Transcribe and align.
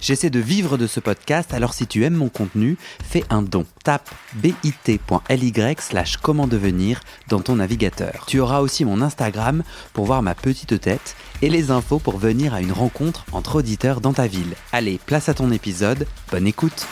J'essaie 0.00 0.30
de 0.30 0.38
vivre 0.38 0.78
de 0.78 0.86
ce 0.86 1.00
podcast, 1.00 1.52
alors 1.52 1.74
si 1.74 1.86
tu 1.86 2.04
aimes 2.04 2.14
mon 2.14 2.28
contenu, 2.28 2.76
fais 3.02 3.24
un 3.30 3.42
don. 3.42 3.66
Tape 3.82 4.08
bit.ly 4.34 5.52
slash 5.80 6.16
comment 6.18 6.46
devenir 6.46 7.00
dans 7.28 7.40
ton 7.40 7.56
navigateur. 7.56 8.24
Tu 8.26 8.38
auras 8.38 8.60
aussi 8.60 8.84
mon 8.84 9.02
Instagram 9.02 9.64
pour 9.92 10.06
voir 10.06 10.22
ma 10.22 10.34
petite 10.36 10.80
tête 10.80 11.16
et 11.42 11.50
les 11.50 11.70
infos 11.70 11.98
pour 11.98 12.18
venir 12.18 12.54
à 12.54 12.60
une 12.60 12.72
rencontre 12.72 13.24
entre 13.32 13.56
auditeurs 13.56 14.00
dans 14.00 14.12
ta 14.12 14.28
ville. 14.28 14.54
Allez, 14.72 15.00
place 15.04 15.28
à 15.28 15.34
ton 15.34 15.50
épisode, 15.50 16.06
bonne 16.30 16.46
écoute 16.46 16.86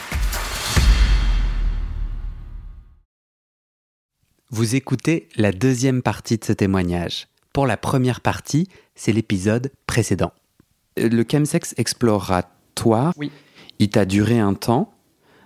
Vous 4.49 4.75
écoutez 4.75 5.29
la 5.35 5.51
deuxième 5.51 6.01
partie 6.01 6.37
de 6.37 6.45
ce 6.45 6.53
témoignage. 6.53 7.27
Pour 7.53 7.67
la 7.67 7.77
première 7.77 8.21
partie, 8.21 8.67
c'est 8.95 9.11
l'épisode 9.11 9.71
précédent. 9.87 10.31
Le 10.97 11.23
chemsex 11.29 11.73
explorera 11.77 12.43
toi. 12.77 13.11
Oui. 13.17 13.31
Il 13.79 13.89
t'a 13.89 14.05
duré 14.05 14.39
un 14.39 14.53
temps. 14.53 14.93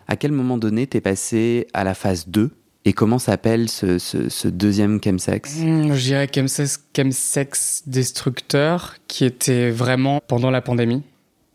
À 0.08 0.16
quel 0.16 0.31
moment 0.31 0.58
donné 0.58 0.88
t'es 0.88 1.02
passé 1.02 1.67
à 1.73 1.84
la 1.84 1.94
phase 1.94 2.27
2 2.27 2.52
et 2.84 2.94
comment 2.94 3.20
s'appelle 3.20 3.70
ce, 3.70 3.99
ce, 3.99 4.30
ce, 4.30 4.48
deuxième 4.48 4.99
chemsex? 5.04 5.59
Mmh, 5.59 5.94
Je 5.94 6.02
dirais 6.02 6.27
chemsex, 6.34 6.84
chemsex 6.95 7.84
destructeur 7.85 8.95
qui 9.07 9.23
était 9.23 9.70
vraiment 9.70 10.20
pendant 10.27 10.49
la 10.49 10.62
pandémie. 10.62 11.04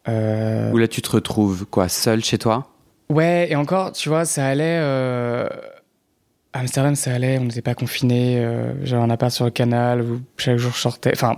Euh... 0.08 0.70
Où 0.72 0.78
là 0.78 0.86
tu 0.86 1.02
te 1.02 1.10
retrouves 1.10 1.66
quoi, 1.66 1.88
seul 1.88 2.24
chez 2.24 2.38
toi? 2.38 2.68
Ouais, 3.10 3.48
et 3.50 3.56
encore, 3.56 3.92
tu 3.92 4.08
vois, 4.08 4.24
ça 4.24 4.46
allait. 4.46 4.78
Euh... 4.80 5.48
À 6.52 6.60
Amsterdam, 6.60 6.94
ça 6.94 7.12
allait, 7.12 7.38
on 7.38 7.44
n'était 7.44 7.60
pas 7.60 7.74
confinés. 7.74 8.38
Euh... 8.38 8.72
J'avais 8.84 9.02
un 9.02 9.10
appart 9.10 9.32
sur 9.32 9.44
le 9.44 9.50
canal 9.50 10.02
où 10.02 10.20
chaque 10.36 10.58
jour 10.58 10.72
je 10.72 10.78
sortais. 10.78 11.10
Enfin. 11.12 11.36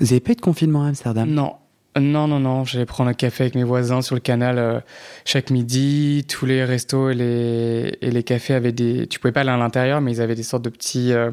Vous 0.00 0.12
avez 0.12 0.20
pas 0.20 0.32
eu 0.32 0.34
de 0.34 0.40
confinement 0.40 0.84
à 0.84 0.88
Amsterdam? 0.88 1.28
Non, 1.30 1.54
non, 2.00 2.28
non, 2.28 2.40
non. 2.40 2.64
J'allais 2.64 2.86
prendre 2.86 3.10
un 3.10 3.14
café 3.14 3.44
avec 3.44 3.54
mes 3.54 3.64
voisins 3.64 4.02
sur 4.02 4.14
le 4.14 4.20
canal 4.20 4.58
euh, 4.58 4.80
chaque 5.24 5.50
midi. 5.50 6.24
Tous 6.28 6.46
les 6.46 6.64
restos 6.64 7.10
et 7.10 7.14
les, 7.14 7.98
et 8.00 8.10
les 8.10 8.22
cafés 8.22 8.54
avaient 8.54 8.72
des. 8.72 9.06
Tu 9.06 9.18
pouvais 9.18 9.32
pas 9.32 9.40
aller 9.40 9.50
à 9.50 9.56
l'intérieur, 9.56 10.00
mais 10.00 10.12
ils 10.12 10.20
avaient 10.20 10.34
des 10.34 10.42
sortes 10.42 10.64
de 10.64 10.70
petits, 10.70 11.12
euh, 11.12 11.30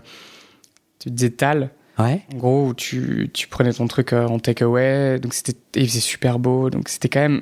petits 1.00 1.26
étals. 1.26 1.70
Ouais. 2.00 2.22
En 2.34 2.38
gros, 2.38 2.68
où 2.68 2.74
tu, 2.74 3.30
tu 3.34 3.48
prenais 3.48 3.74
ton 3.74 3.88
truc 3.88 4.14
euh, 4.14 4.26
en 4.26 4.40
takeaway. 4.40 5.20
Donc 5.20 5.34
c'était, 5.34 5.58
il 5.76 5.88
faisait 5.88 6.00
super 6.00 6.40
beau. 6.40 6.70
Donc 6.70 6.90
c'était 6.90 7.10
quand 7.10 7.22
même 7.22 7.42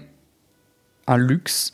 un 1.07 1.17
luxe 1.17 1.71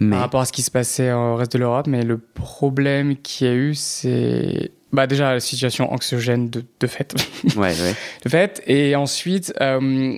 mais... 0.00 0.10
par 0.10 0.20
rapport 0.20 0.40
à 0.40 0.44
ce 0.44 0.52
qui 0.52 0.62
se 0.62 0.70
passait 0.70 1.12
au 1.12 1.36
reste 1.36 1.52
de 1.52 1.58
l'Europe. 1.58 1.86
Mais 1.86 2.02
le 2.02 2.18
problème 2.18 3.16
qu'il 3.16 3.46
y 3.46 3.50
a 3.50 3.54
eu, 3.54 3.74
c'est 3.74 4.70
bah 4.92 5.08
déjà 5.08 5.32
la 5.32 5.40
situation 5.40 5.92
anxiogène 5.92 6.50
de, 6.50 6.64
de 6.78 6.86
fait. 6.86 7.14
Ouais, 7.56 7.74
ouais. 7.80 7.94
de 8.24 8.28
fait. 8.28 8.62
Et 8.66 8.94
ensuite, 8.94 9.52
euh, 9.60 10.16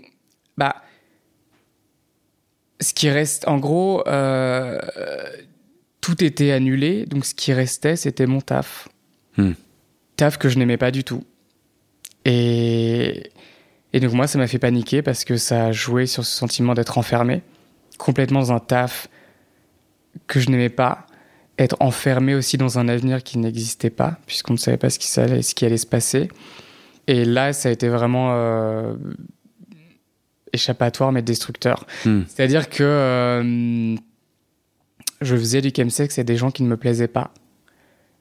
bah, 0.56 0.82
ce 2.80 2.94
qui 2.94 3.08
reste, 3.10 3.48
en 3.48 3.58
gros, 3.58 4.06
euh, 4.06 4.78
tout 6.00 6.22
était 6.22 6.52
annulé. 6.52 7.06
Donc, 7.06 7.24
ce 7.24 7.34
qui 7.34 7.52
restait, 7.52 7.96
c'était 7.96 8.26
mon 8.26 8.40
taf. 8.40 8.88
Hmm. 9.36 9.52
Taf 10.16 10.38
que 10.38 10.48
je 10.48 10.58
n'aimais 10.58 10.76
pas 10.76 10.90
du 10.90 11.04
tout. 11.04 11.24
Et, 12.24 13.30
et 13.92 14.00
donc, 14.00 14.12
moi, 14.12 14.26
ça 14.26 14.38
m'a 14.38 14.46
fait 14.46 14.58
paniquer 14.58 15.02
parce 15.02 15.24
que 15.24 15.36
ça 15.36 15.66
a 15.66 15.72
joué 15.72 16.06
sur 16.06 16.24
ce 16.24 16.36
sentiment 16.36 16.74
d'être 16.74 16.98
enfermé, 16.98 17.42
complètement 17.98 18.40
dans 18.40 18.52
un 18.52 18.60
taf 18.60 19.08
que 20.26 20.40
je 20.40 20.50
n'aimais 20.50 20.68
pas. 20.68 21.06
Être 21.58 21.76
enfermé 21.80 22.34
aussi 22.34 22.58
dans 22.58 22.78
un 22.78 22.86
avenir 22.88 23.22
qui 23.22 23.38
n'existait 23.38 23.90
pas, 23.90 24.18
puisqu'on 24.26 24.52
ne 24.52 24.58
savait 24.58 24.76
pas 24.76 24.90
ce 24.90 24.98
qui, 24.98 25.18
allait, 25.18 25.40
ce 25.40 25.54
qui 25.54 25.64
allait 25.64 25.78
se 25.78 25.86
passer. 25.86 26.28
Et 27.06 27.24
là, 27.24 27.54
ça 27.54 27.70
a 27.70 27.72
été 27.72 27.88
vraiment 27.88 28.32
euh, 28.32 28.94
échappatoire 30.56 31.12
mais 31.12 31.22
destructeur. 31.22 31.86
Hmm. 32.04 32.22
C'est-à-dire 32.26 32.68
que 32.68 32.82
euh, 32.82 33.96
je 35.20 35.36
faisais 35.36 35.60
du 35.60 35.72
chemsex 35.74 36.18
et 36.18 36.24
des 36.24 36.36
gens 36.36 36.50
qui 36.50 36.62
ne 36.62 36.68
me 36.68 36.76
plaisaient 36.76 37.08
pas. 37.08 37.32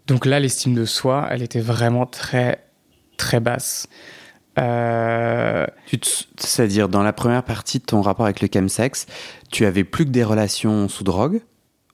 Donc 0.07 0.25
là, 0.25 0.40
l'estime 0.40 0.75
de 0.75 0.85
soi, 0.85 1.28
elle 1.31 1.41
était 1.41 1.59
vraiment 1.59 2.06
très, 2.06 2.63
très 3.18 3.40
basse. 3.40 3.88
Euh... 4.59 5.66
C'est-à-dire, 6.38 6.88
dans 6.90 7.03
la 7.03 7.12
première 7.12 7.44
partie 7.44 7.79
de 7.79 7.85
ton 7.85 8.01
rapport 8.01 8.25
avec 8.25 8.41
le 8.41 8.47
chemsex, 8.53 9.07
tu 9.52 9.66
avais 9.66 9.84
plus 9.84 10.06
que 10.06 10.12
des 10.12 10.23
relations 10.23 10.88
sous 10.88 11.03
drogue 11.03 11.41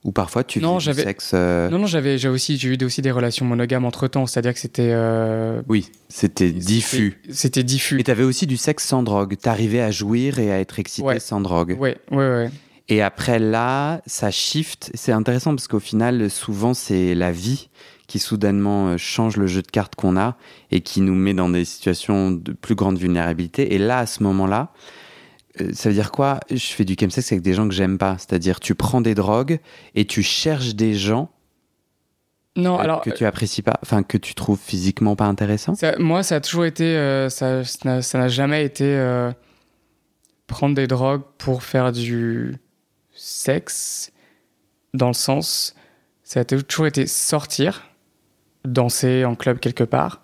ou 0.03 0.11
parfois 0.11 0.43
tu 0.43 0.59
non, 0.59 0.79
faisais 0.79 0.93
du 0.93 1.01
sexe 1.01 1.31
euh... 1.33 1.69
Non, 1.69 1.79
non, 1.79 1.85
j'avais, 1.85 2.17
j'ai 2.17 2.29
aussi, 2.29 2.57
j'ai 2.57 2.69
eu 2.69 2.85
aussi 2.85 3.01
des 3.01 3.11
relations 3.11 3.45
monogames 3.45 3.85
entre 3.85 4.07
temps, 4.07 4.25
c'est-à-dire 4.25 4.53
que 4.53 4.59
c'était. 4.59 4.91
Euh... 4.91 5.61
Oui, 5.67 5.89
c'était 6.09 6.51
diffus. 6.51 7.21
C'était 7.29 7.63
diffus. 7.63 7.99
Et 7.99 8.03
t'avais 8.03 8.23
aussi 8.23 8.47
du 8.47 8.57
sexe 8.57 8.85
sans 8.85 9.03
drogue. 9.03 9.37
T'arrivais 9.37 9.81
à 9.81 9.91
jouir 9.91 10.39
et 10.39 10.51
à 10.51 10.59
être 10.59 10.79
excité 10.79 11.07
ouais. 11.07 11.19
sans 11.19 11.39
drogue. 11.39 11.77
Ouais, 11.79 11.97
ouais, 12.09 12.17
ouais. 12.17 12.49
Et 12.89 13.01
après 13.01 13.39
là, 13.39 14.01
ça 14.07 14.31
shift. 14.31 14.91
C'est 14.95 15.11
intéressant 15.11 15.51
parce 15.51 15.67
qu'au 15.67 15.79
final, 15.79 16.29
souvent, 16.29 16.73
c'est 16.73 17.13
la 17.13 17.31
vie 17.31 17.69
qui 18.07 18.19
soudainement 18.19 18.97
change 18.97 19.37
le 19.37 19.47
jeu 19.47 19.61
de 19.61 19.67
cartes 19.67 19.95
qu'on 19.95 20.17
a 20.17 20.35
et 20.71 20.81
qui 20.81 20.99
nous 20.99 21.15
met 21.15 21.33
dans 21.33 21.47
des 21.47 21.63
situations 21.63 22.31
de 22.31 22.51
plus 22.51 22.75
grande 22.75 22.97
vulnérabilité. 22.97 23.73
Et 23.73 23.77
là, 23.77 23.99
à 23.99 24.05
ce 24.05 24.23
moment-là, 24.23 24.73
ça 25.73 25.89
veut 25.89 25.95
dire 25.95 26.11
quoi? 26.11 26.39
Je 26.49 26.67
fais 26.67 26.85
du 26.85 26.95
chemsex 26.99 27.31
avec 27.31 27.41
des 27.41 27.53
gens 27.53 27.67
que 27.67 27.73
j'aime 27.73 27.97
pas. 27.97 28.17
C'est-à-dire, 28.17 28.59
tu 28.59 28.75
prends 28.75 29.01
des 29.01 29.15
drogues 29.15 29.59
et 29.95 30.05
tu 30.05 30.23
cherches 30.23 30.75
des 30.75 30.93
gens 30.93 31.29
non, 32.57 32.77
euh, 32.77 32.81
alors, 32.81 33.01
que 33.01 33.09
tu 33.09 33.25
apprécies 33.25 33.61
pas, 33.61 33.79
enfin 33.81 34.03
que 34.03 34.17
tu 34.17 34.33
trouves 34.35 34.59
physiquement 34.59 35.15
pas 35.15 35.25
intéressant? 35.25 35.75
Ça, 35.75 35.95
moi, 35.99 36.21
ça 36.21 36.35
a 36.35 36.41
toujours 36.41 36.65
été, 36.65 36.83
euh, 36.83 37.29
ça, 37.29 37.63
ça 37.63 38.17
n'a 38.17 38.27
jamais 38.27 38.65
été 38.65 38.83
euh, 38.85 39.31
prendre 40.47 40.75
des 40.75 40.87
drogues 40.87 41.23
pour 41.37 41.63
faire 41.63 41.91
du 41.91 42.57
sexe, 43.13 44.11
dans 44.93 45.07
le 45.07 45.13
sens, 45.13 45.75
ça 46.23 46.41
a 46.41 46.43
toujours 46.43 46.87
été 46.87 47.07
sortir, 47.07 47.87
danser 48.65 49.23
en 49.23 49.35
club 49.35 49.59
quelque 49.59 49.85
part, 49.85 50.21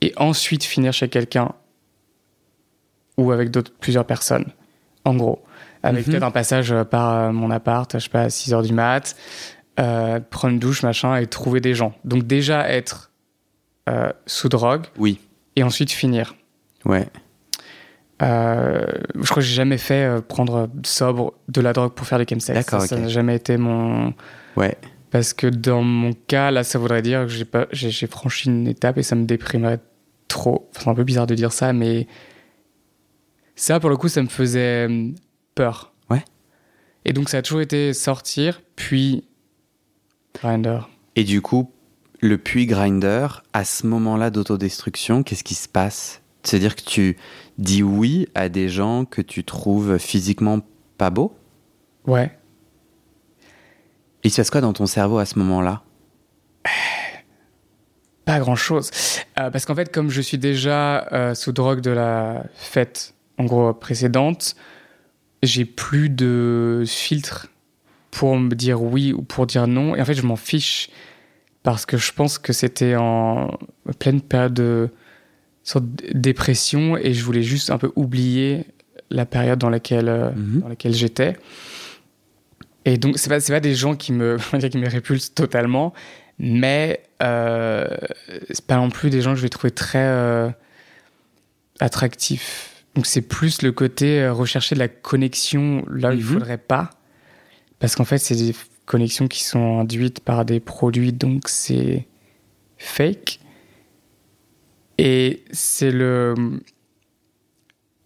et 0.00 0.12
ensuite 0.16 0.64
finir 0.64 0.92
chez 0.92 1.08
quelqu'un 1.08 1.52
ou 3.20 3.30
avec 3.32 3.50
d'autres, 3.50 3.72
plusieurs 3.80 4.04
personnes, 4.06 4.46
en 5.04 5.14
gros. 5.14 5.42
Avec 5.82 6.06
Mhm. 6.06 6.12
peut-être 6.12 6.22
un 6.24 6.30
passage 6.30 6.74
par 6.90 7.14
euh, 7.14 7.32
mon 7.32 7.50
appart, 7.50 7.90
je 7.94 7.98
sais 8.02 8.08
pas, 8.10 8.22
à 8.22 8.30
6 8.30 8.52
heures 8.52 8.62
du 8.62 8.72
mat, 8.72 9.16
euh, 9.78 10.20
prendre 10.30 10.52
une 10.54 10.58
douche, 10.60 10.82
machin, 10.82 11.16
et 11.16 11.26
trouver 11.26 11.60
des 11.60 11.74
gens. 11.74 11.94
Donc 12.04 12.24
déjà 12.26 12.68
être 12.68 13.10
euh, 13.88 14.10
sous 14.26 14.48
drogue, 14.48 14.86
Oui. 14.98 15.18
et 15.56 15.62
ensuite 15.62 15.90
finir. 15.90 16.34
Ouais. 16.84 17.08
Euh, 18.22 18.82
je 19.14 19.22
crois 19.30 19.36
que 19.36 19.40
j'ai 19.48 19.54
jamais 19.54 19.78
fait 19.78 20.20
prendre 20.28 20.68
sobre 20.84 21.32
de 21.48 21.60
la 21.62 21.72
drogue 21.72 21.92
pour 21.92 22.06
faire 22.06 22.18
des 22.18 22.26
chemsex. 22.28 22.54
D'accord, 22.54 22.82
Ça, 22.82 22.96
n'a 22.98 23.08
jamais 23.08 23.36
été 23.36 23.56
mon... 23.56 24.12
Ouais. 24.56 24.76
Parce 25.10 25.32
que 25.32 25.46
dans 25.46 25.82
mon 25.82 26.12
cas, 26.12 26.50
là, 26.50 26.62
ça 26.62 26.78
voudrait 26.78 27.02
dire 27.02 27.22
que 27.22 27.28
j'ai 27.28 27.44
pas, 27.46 27.66
j'ai, 27.72 27.90
j'ai 27.90 28.06
franchi 28.06 28.48
une 28.48 28.68
étape 28.68 28.98
et 28.98 29.02
ça 29.02 29.16
me 29.16 29.24
déprimerait 29.24 29.80
trop. 30.28 30.68
Enfin, 30.70 30.82
c'est 30.84 30.90
un 30.90 30.94
peu 30.94 31.04
bizarre 31.04 31.26
de 31.26 31.34
dire 31.34 31.52
ça, 31.52 31.72
mais 31.72 32.06
ça, 33.60 33.78
pour 33.78 33.90
le 33.90 33.96
coup, 33.98 34.08
ça 34.08 34.22
me 34.22 34.28
faisait 34.28 34.88
euh, 34.88 35.10
peur. 35.54 35.92
Ouais. 36.08 36.24
Et 37.04 37.12
donc, 37.12 37.28
ça 37.28 37.38
a 37.38 37.42
toujours 37.42 37.60
été 37.60 37.92
sortir, 37.92 38.62
puis 38.74 39.24
Grinder. 40.34 40.80
Et 41.14 41.24
du 41.24 41.42
coup, 41.42 41.70
le 42.20 42.38
puits 42.38 42.66
grinder, 42.66 43.26
à 43.52 43.64
ce 43.64 43.86
moment-là 43.86 44.30
d'autodestruction, 44.30 45.22
qu'est-ce 45.22 45.44
qui 45.44 45.54
se 45.54 45.68
passe? 45.68 46.22
C'est-à-dire 46.42 46.74
que 46.74 46.82
tu 46.82 47.18
dis 47.58 47.82
oui 47.82 48.28
à 48.34 48.48
des 48.48 48.70
gens 48.70 49.04
que 49.04 49.20
tu 49.20 49.44
trouves 49.44 49.98
physiquement 49.98 50.60
pas 50.96 51.10
beaux? 51.10 51.36
Ouais. 52.06 52.30
Et 54.22 54.28
il 54.28 54.30
se 54.30 54.36
passe 54.36 54.50
quoi 54.50 54.62
dans 54.62 54.72
ton 54.72 54.86
cerveau 54.86 55.18
à 55.18 55.26
ce 55.26 55.38
moment-là? 55.38 55.82
Pas 58.24 58.38
grand 58.38 58.56
chose. 58.56 58.90
parce 59.34 59.66
qu'en 59.66 59.74
fait, 59.74 59.92
comme 59.92 60.08
je 60.08 60.22
suis 60.22 60.38
déjà 60.38 61.08
euh, 61.12 61.34
sous 61.34 61.52
drogue 61.52 61.80
de 61.80 61.90
la 61.90 62.44
fête, 62.54 63.14
en 63.40 63.44
gros, 63.44 63.72
précédente, 63.72 64.54
j'ai 65.42 65.64
plus 65.64 66.10
de 66.10 66.84
filtre 66.86 67.48
pour 68.10 68.36
me 68.36 68.54
dire 68.54 68.82
oui 68.82 69.14
ou 69.14 69.22
pour 69.22 69.46
dire 69.46 69.66
non. 69.66 69.96
Et 69.96 70.02
en 70.02 70.04
fait, 70.04 70.14
je 70.14 70.22
m'en 70.22 70.36
fiche 70.36 70.90
parce 71.62 71.86
que 71.86 71.96
je 71.96 72.12
pense 72.12 72.38
que 72.38 72.52
c'était 72.52 72.96
en 72.96 73.50
pleine 73.98 74.20
période 74.20 74.52
de 74.54 74.90
sorte 75.62 75.84
de 75.86 76.12
dépression 76.18 76.96
et 76.98 77.14
je 77.14 77.24
voulais 77.24 77.42
juste 77.42 77.70
un 77.70 77.78
peu 77.78 77.90
oublier 77.96 78.64
la 79.08 79.24
période 79.24 79.58
dans 79.58 79.70
laquelle, 79.70 80.08
euh, 80.08 80.30
Mhm. 80.32 80.60
dans 80.60 80.68
laquelle 80.68 80.92
j'étais. 80.94 81.36
Et 82.84 82.98
donc, 82.98 83.18
c'est 83.18 83.28
pas, 83.30 83.40
c'est 83.40 83.52
pas 83.52 83.60
des 83.60 83.74
gens 83.74 83.94
qui 83.96 84.12
me, 84.12 84.36
qui 84.70 84.78
me 84.78 84.88
répulsent 84.88 85.34
totalement, 85.34 85.94
mais 86.38 87.02
euh, 87.22 87.86
c'est 88.50 88.66
pas 88.66 88.76
non 88.76 88.90
plus 88.90 89.08
des 89.08 89.22
gens 89.22 89.30
que 89.32 89.36
je 89.36 89.42
vais 89.42 89.48
trouver 89.48 89.70
très 89.70 89.98
euh, 89.98 90.50
attractifs. 91.78 92.69
Donc 92.94 93.06
c'est 93.06 93.22
plus 93.22 93.62
le 93.62 93.72
côté 93.72 94.20
euh, 94.20 94.32
rechercher 94.32 94.74
de 94.74 94.80
la 94.80 94.88
connexion 94.88 95.84
là 95.88 96.10
où 96.10 96.12
il 96.14 96.18
Mhm. 96.24 96.32
faudrait 96.34 96.58
pas. 96.58 96.90
Parce 97.78 97.94
qu'en 97.94 98.04
fait, 98.04 98.18
c'est 98.18 98.34
des 98.34 98.54
connexions 98.86 99.28
qui 99.28 99.44
sont 99.44 99.78
induites 99.80 100.20
par 100.20 100.44
des 100.44 100.60
produits, 100.60 101.12
donc 101.12 101.48
c'est 101.48 102.06
fake. 102.78 103.38
Et 104.98 105.44
c'est 105.52 105.90
le. 105.92 106.34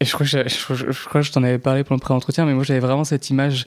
Et 0.01 0.05
je 0.05 0.13
crois 0.13 0.27
que 0.27 0.31
je, 0.31 1.23
je 1.23 1.33
t'en 1.33 1.43
avais 1.43 1.59
parlé 1.59 1.83
pendant 1.83 1.97
le 1.97 2.01
pré-entretien, 2.03 2.45
mais 2.47 2.55
moi 2.55 2.63
j'avais 2.65 2.81
vraiment 2.81 3.05
cette 3.05 3.31
image 3.31 3.67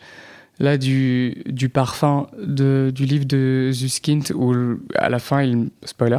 là 0.59 0.77
du, 0.77 1.43
du 1.45 1.69
parfum 1.69 2.27
de, 2.41 2.91
du 2.93 3.05
livre 3.05 3.25
de 3.25 3.69
Zuskind 3.73 4.31
où 4.35 4.53
à 4.95 5.09
la 5.09 5.19
fin, 5.19 5.41
il, 5.43 5.69
spoiler, 5.83 6.17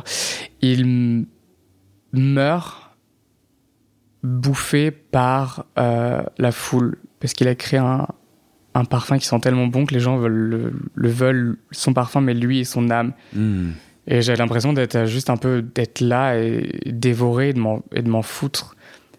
il 0.60 1.26
meurt 2.12 2.87
bouffé 4.22 4.90
par 4.90 5.64
euh, 5.78 6.22
la 6.38 6.52
foule. 6.52 6.98
Parce 7.20 7.32
qu'il 7.34 7.48
a 7.48 7.54
créé 7.54 7.78
un, 7.80 8.06
un 8.74 8.84
parfum 8.84 9.18
qui 9.18 9.26
sent 9.26 9.40
tellement 9.40 9.66
bon 9.66 9.86
que 9.86 9.94
les 9.94 10.00
gens 10.00 10.18
veulent 10.18 10.32
le, 10.32 10.72
le 10.94 11.08
veulent 11.08 11.58
son 11.70 11.92
parfum 11.92 12.20
mais 12.20 12.34
lui 12.34 12.60
et 12.60 12.64
son 12.64 12.90
âme. 12.90 13.12
Hmm. 13.34 13.70
et 14.06 14.22
j'ai 14.22 14.36
l'impression 14.36 14.72
d'être 14.72 15.04
juste 15.06 15.30
un 15.30 15.36
peu 15.36 15.62
d'être 15.62 16.00
là 16.00 16.36
et 16.38 16.80
dévoré 16.86 17.50
et 17.50 17.52
de 17.54 17.58
m'en- 18.10 18.22
foutre 18.22 18.76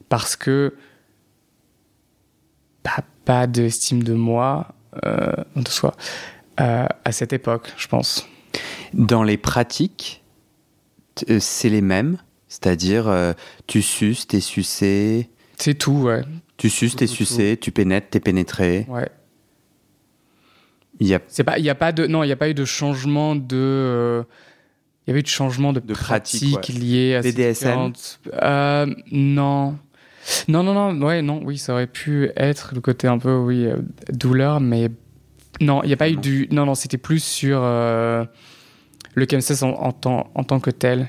parce 0.08 0.36
que 0.36 0.74
pas, 2.84 3.04
pas 3.26 3.48
d'estime 3.48 4.04
de 4.04 4.14
moi 4.14 4.70
euh, 5.06 5.34
de 5.56 5.68
soi 5.68 5.94
euh, 6.60 6.86
à 7.06 7.12
cette 7.12 7.34
époque 7.34 7.74
je 7.78 7.88
pense. 7.88 8.28
Dans 8.94 9.24
les 9.24 9.38
pratiques, 9.38 10.24
euh, 11.30 11.38
c'est 11.40 11.70
les 11.70 11.82
mêmes, 11.82 12.18
c'est-à-dire 12.50 13.08
euh, 13.08 13.32
tu 13.68 13.82
suces, 13.82 14.28
t'es 14.28 14.42
sucé, 14.42 15.30
c'est 15.58 15.76
tout 15.76 15.94
ouais 16.04 16.24
tu 16.60 16.70
suces, 16.70 16.96
t'es 16.98 17.06
Tout, 17.06 17.12
tout, 17.12 17.18
sucé, 17.18 17.58
tu 17.60 17.72
pénètres, 17.72 18.10
t'es 18.10 18.20
pénétré. 18.20 18.86
ouais 18.90 19.08
Il 21.00 21.08
y 21.08 21.14
a 21.16 21.22
C'est 21.30 21.46
pas, 21.46 21.58
il 21.58 21.64
y 21.64 21.70
a 21.70 21.76
pas 21.76 21.94
de, 21.94 22.06
non, 22.06 22.22
il 22.24 22.28
y 22.28 22.34
a 22.34 22.36
pas 22.36 22.50
eu 22.50 22.54
de 22.54 22.66
changement 22.66 23.34
de, 23.34 23.56
euh, 23.56 24.24
il 25.08 25.10
y 25.10 25.12
avait 25.12 25.22
eu 25.22 25.24
de 25.24 25.28
changement 25.30 25.72
de, 25.72 25.80
De 25.80 25.94
pratique, 25.94 26.52
pratique, 26.52 26.78
liées 26.78 27.16
à 27.16 27.24
ces 27.24 27.32
BDSM? 27.32 27.94
Euh, 28.34 28.86
non. 29.12 29.78
Non, 30.50 30.64
non, 30.64 30.74
non, 30.74 31.02
ouais, 31.08 31.22
non, 31.22 31.42
oui, 31.46 31.58
ça 31.58 31.72
aurait 31.72 31.88
pu 31.88 32.30
être 32.36 32.72
le 32.76 32.82
côté 32.82 33.08
un 33.08 33.18
peu, 33.20 33.38
oui, 33.38 33.66
euh, 33.66 33.78
douleur, 34.12 34.60
mais 34.60 34.90
non, 35.62 35.82
il 35.84 35.88
n'y 35.88 35.94
a 35.94 35.98
pas 35.98 36.10
eu 36.10 36.16
Non. 36.16 36.22
du, 36.22 36.48
non, 36.52 36.66
non, 36.66 36.76
c'était 36.76 36.98
plus 36.98 37.24
sur 37.24 37.62
euh, 37.64 38.26
le 39.16 39.26
chemsex 39.32 39.64
en, 39.64 39.70
en, 39.70 39.94
tant, 39.94 40.30
en 40.36 40.44
tant 40.44 40.60
que 40.60 40.72
tel, 40.72 41.08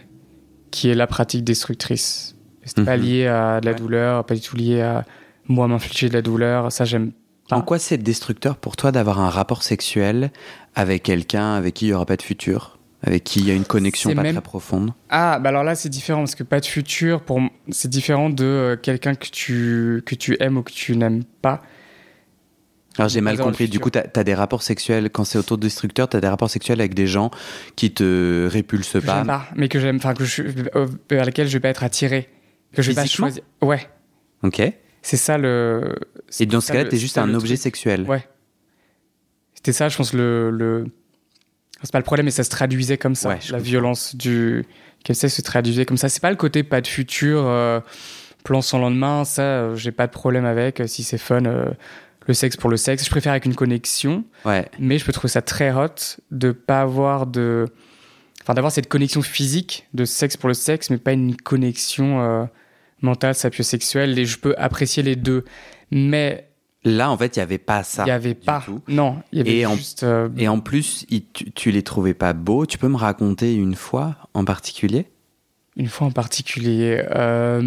qui 0.70 0.88
est 0.90 0.94
la 0.94 1.06
pratique 1.06 1.44
destructrice. 1.44 2.36
C'était 2.64 2.84
pas 2.84 2.96
Mhm. 2.96 3.02
lié 3.02 3.26
à 3.26 3.60
de 3.60 3.66
la 3.66 3.72
Ouais. 3.72 3.78
douleur, 3.78 4.24
pas 4.24 4.34
du 4.34 4.40
tout 4.40 4.56
lié 4.56 4.80
à 4.82 5.04
moi 5.48 5.66
m'infliger 5.68 6.08
de 6.08 6.14
la 6.14 6.22
douleur, 6.22 6.70
ça 6.70 6.84
j'aime 6.84 7.12
pas. 7.48 7.56
En 7.56 7.62
quoi 7.62 7.78
c'est 7.78 7.98
destructeur 7.98 8.56
pour 8.56 8.76
toi 8.76 8.92
d'avoir 8.92 9.18
un 9.20 9.28
rapport 9.30 9.62
sexuel 9.62 10.30
avec 10.74 11.02
quelqu'un 11.02 11.54
avec 11.54 11.74
qui 11.74 11.86
il 11.86 11.88
n'y 11.88 11.94
aura 11.94 12.06
pas 12.06 12.16
de 12.16 12.22
futur 12.22 12.76
Avec 13.02 13.24
qui 13.24 13.40
il 13.40 13.48
y 13.48 13.50
a 13.50 13.54
une 13.54 13.64
connexion 13.64 14.10
C'est 14.10 14.14
pas 14.14 14.22
même- 14.22 14.34
très 14.34 14.42
profonde? 14.42 14.92
Ah, 15.08 15.38
bah 15.40 15.48
alors 15.48 15.64
là, 15.64 15.74
c'est 15.74 15.88
différent 15.88 16.20
parce 16.20 16.34
que 16.34 16.42
pas 16.42 16.60
de 16.60 16.66
futur, 16.66 17.22
pour 17.22 17.40
c'est 17.70 17.88
différent 17.88 18.28
de 18.28 18.44
euh, 18.44 18.76
quelqu'un 18.76 19.14
que 19.14 19.26
tu, 19.30 20.02
que 20.04 20.14
tu 20.14 20.36
aimes 20.38 20.58
ou 20.58 20.62
que 20.62 20.70
tu 20.70 20.94
n'aimes 20.98 21.24
pas. 21.40 21.62
Alors 22.98 23.08
j'ai 23.08 23.20
mal 23.20 23.38
compris, 23.38 23.68
du 23.68 23.78
coup 23.80 23.90
tu 23.90 23.98
as, 23.98 24.24
des 24.24 24.34
rapports 24.34 24.62
sexuels, 24.62 25.10
quand 25.10 25.24
c'est 25.24 25.38
autodestructeur, 25.38 26.08
tu 26.08 26.16
as 26.16 26.20
des 26.20 26.28
rapports 26.28 26.50
sexuels 26.50 26.80
avec 26.80 26.92
des 26.94 27.06
gens 27.06 27.30
qui 27.76 27.92
te 27.92 28.48
répulsent 28.50 28.92
Que 29.00 29.06
pas. 29.06 29.24
pas, 29.24 29.46
mais 29.54 29.68
que 29.68 29.78
j'aime, 29.78 29.96
enfin, 29.96 30.12
que 30.14 30.24
je, 30.24 30.42
euh, 30.74 30.86
vers 31.08 31.24
lesquels 31.24 31.46
je 31.48 31.52
vais 31.54 31.60
pas 31.60 31.68
être 31.68 31.84
attiré. 31.84 32.28
Que 32.74 32.82
je 32.82 32.90
vais 32.90 32.94
pas 32.96 33.06
choisir. 33.06 33.42
Ouais, 33.62 33.88
Ok 34.42 34.60
Et 34.60 34.74
c'est 35.02 35.16
ça 35.16 35.38
le. 35.38 35.94
c'est 36.28 36.46
dans 36.46 36.60
ce 36.60 36.68
cas-là, 36.72 36.84
le- 36.84 36.88
tu 36.88 36.94
es 36.94 36.98
c'est 36.98 37.02
juste 37.02 37.18
un 37.18 37.32
objet 37.34 37.54
truc. 37.54 37.62
sexuel. 37.62 38.02
Ouais. 38.02 38.26
C'était 39.54 39.72
ça, 39.72 39.88
je 39.88 39.96
pense, 39.96 40.12
le. 40.12 40.50
le... 40.50 40.86
C'est 41.82 41.92
pas 41.92 41.98
le 41.98 42.04
problème, 42.04 42.26
mais 42.26 42.30
ça 42.30 42.44
se 42.44 42.50
traduisait 42.50 42.98
comme 42.98 43.14
ça. 43.14 43.28
Ouais, 43.30 43.34
la 43.36 43.40
comprends. 43.40 43.58
violence 43.58 44.14
du. 44.16 44.64
Comme 45.06 45.14
ça 45.14 45.28
se 45.28 45.40
traduisait 45.42 45.86
comme 45.86 45.96
ça. 45.96 46.08
C'est 46.08 46.20
pas 46.20 46.30
le 46.30 46.36
côté 46.36 46.62
pas 46.62 46.80
de 46.82 46.86
futur, 46.86 47.42
euh, 47.46 47.80
plan 48.44 48.60
sans 48.62 48.78
lendemain, 48.78 49.24
ça, 49.24 49.42
euh, 49.42 49.76
j'ai 49.76 49.92
pas 49.92 50.06
de 50.06 50.12
problème 50.12 50.44
avec. 50.44 50.82
Si 50.86 51.02
c'est 51.02 51.16
fun, 51.18 51.42
le 52.26 52.34
sexe 52.34 52.56
pour 52.56 52.70
le 52.70 52.76
sexe. 52.76 53.04
Je 53.04 53.10
préfère 53.10 53.32
avec 53.32 53.44
une 53.46 53.54
connexion. 53.54 54.24
Ouais. 54.44 54.68
mais 54.78 54.98
je 54.98 55.04
peux 55.04 55.12
trouver 55.12 55.30
ça 55.30 55.42
très 55.42 55.72
hot 55.72 55.88
de 56.30 56.52
pas 56.52 56.80
avoir 56.82 57.26
de 57.26 57.66
enfin 58.42 58.54
d'avoir 58.54 58.72
cette 58.72 58.88
connexion 58.88 59.20
physique 59.22 59.86
de 59.94 60.04
sexe 60.04 60.36
pour 60.36 60.48
le 60.48 60.54
sexe 60.54 60.90
mais 60.90 60.98
pas 60.98 61.12
une 61.12 61.36
connexion 61.36 62.20
euh, 62.22 62.44
mentale 63.02 63.34
sapiosexuelle 63.34 64.18
et 64.18 64.24
je 64.24 64.38
peux 64.38 64.54
apprécier 64.58 65.02
les 65.02 65.16
deux 65.16 65.44
mais 65.90 66.46
Là, 66.82 67.10
en 67.10 67.18
fait, 67.18 67.36
il 67.36 67.40
n'y 67.40 67.42
avait 67.42 67.58
pas 67.58 67.82
ça. 67.82 68.04
il 68.06 68.08
y 68.08 68.10
avait 68.10 68.34
pas 68.34 68.62
tout. 68.64 68.80
non 68.88 69.18
il 69.32 69.38
y 69.38 69.40
avait 69.42 69.56
Et 69.58 69.66
en- 69.66 69.76
juste 69.76 70.02
euh, 70.02 70.30
Et 70.38 70.48
en 70.48 70.60
plus, 70.60 71.04
il- 71.10 71.26
tu, 71.30 71.50
tu 71.52 71.70
les 71.72 71.82
trouvais 71.82 72.14
pas 72.14 72.32
beaux. 72.32 72.64
Tu 72.64 72.78
peux 72.78 72.88
me 72.88 72.96
raconter 72.96 73.54
une 73.54 73.74
fois 73.74 74.16
en 74.32 74.46
particulier? 74.46 75.04
Une 75.76 75.88
fois 75.88 76.06
en 76.06 76.10
particulier 76.10 77.04
euh, 77.14 77.60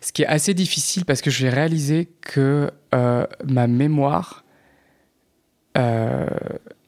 ce 0.00 0.12
qui 0.12 0.22
est 0.22 0.26
assez 0.26 0.54
difficile 0.54 1.04
parce 1.04 1.20
que 1.22 1.30
j'ai 1.30 1.48
réalisé 1.48 2.08
que 2.22 2.70
euh, 2.94 3.26
ma 3.46 3.66
mémoire 3.66 4.44
euh, 5.76 6.26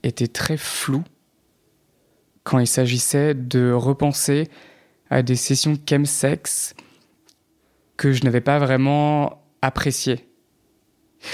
était 0.03 0.29
très 0.29 0.57
floue 0.57 1.05
quand 2.45 2.59
il 2.59 2.67
s'agissait 2.67 3.35
de 3.35 3.71
repenser 3.73 4.49
à 5.11 5.23
des 5.23 5.37
sessions 5.37 5.77
chemsex 5.89 6.75
que 7.97 8.13
je 8.13 8.25
n'avais 8.25 8.41
pas 8.41 8.59
vraiment 8.59 9.43
appréciées. 9.61 10.27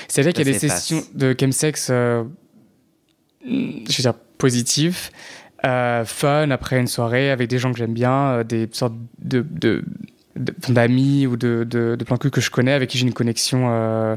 C'est-à-dire 0.08 0.32
qu'il 0.32 0.46
y 0.46 0.50
a 0.50 0.52
des 0.52 0.58
sessions 0.80 1.02
de 1.14 1.36
chemsex, 1.38 1.88
euh, 1.90 2.24
je 3.44 3.52
veux 3.96 4.02
dire, 4.02 4.14
positives, 4.38 5.10
euh, 5.64 6.04
fun 6.04 6.50
après 6.50 6.78
une 6.80 6.86
soirée 6.86 7.30
avec 7.30 7.48
des 7.48 7.58
gens 7.58 7.70
que 7.72 7.78
j'aime 7.78 7.94
bien, 7.94 8.28
euh, 8.38 8.44
des 8.44 8.68
sortes 8.72 8.94
de- 9.18 9.84
d'amis 10.36 11.26
ou 11.26 11.36
de, 11.36 11.64
de, 11.68 11.96
de 11.98 12.04
plans 12.04 12.16
cul 12.16 12.30
que 12.30 12.40
je 12.40 12.50
connais 12.50 12.72
avec 12.72 12.90
qui 12.90 12.98
j'ai 12.98 13.06
une 13.06 13.12
connexion, 13.12 13.70
euh, 13.70 14.16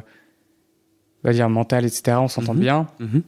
on 1.23 1.27
va 1.27 1.33
dire 1.33 1.49
mentale, 1.49 1.85
etc. 1.85 2.17
On 2.19 2.27
s'entend 2.27 2.53
Mhm. 2.53 2.59
bien. 2.59 2.87
Mhm. 2.99 3.21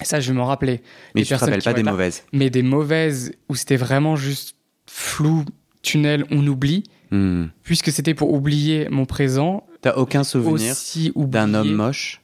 Et 0.00 0.04
ça, 0.04 0.20
je 0.20 0.30
vais 0.32 0.36
m'en 0.38 0.46
rappeler. 0.46 0.80
Mais 1.14 1.22
Des 1.22 1.26
tu 1.26 1.34
te 1.34 1.38
rappelles 1.38 1.62
pas 1.62 1.72
des 1.74 1.82
pas- 1.82 1.90
mauvaises. 1.90 2.24
Mais 2.32 2.48
des 2.50 2.62
mauvaises 2.62 3.32
où 3.48 3.54
c'était 3.54 3.76
vraiment 3.76 4.16
juste 4.16 4.56
flou, 4.86 5.44
tunnel, 5.82 6.24
on 6.30 6.46
oublie, 6.46 6.84
Hmm. 7.10 7.46
puisque 7.64 7.90
c'était 7.90 8.14
pour 8.14 8.32
oublier 8.32 8.88
mon 8.90 9.04
présent. 9.04 9.66
T'as 9.80 9.94
aucun 9.96 10.22
souvenir 10.24 10.74
d'un 11.16 11.54
homme 11.54 11.72
moche? 11.72 12.20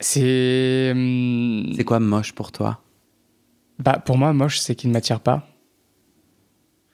C'est. 0.00 0.90
hum, 0.92 1.72
C'est 1.76 1.84
quoi 1.84 2.00
moche 2.00 2.32
pour 2.32 2.52
toi? 2.52 2.80
Bah, 3.78 3.98
pour 4.04 4.18
moi, 4.18 4.32
moche, 4.32 4.58
c'est 4.58 4.74
qu'il 4.74 4.90
ne 4.90 4.94
m'attire 4.94 5.20
pas. 5.20 5.46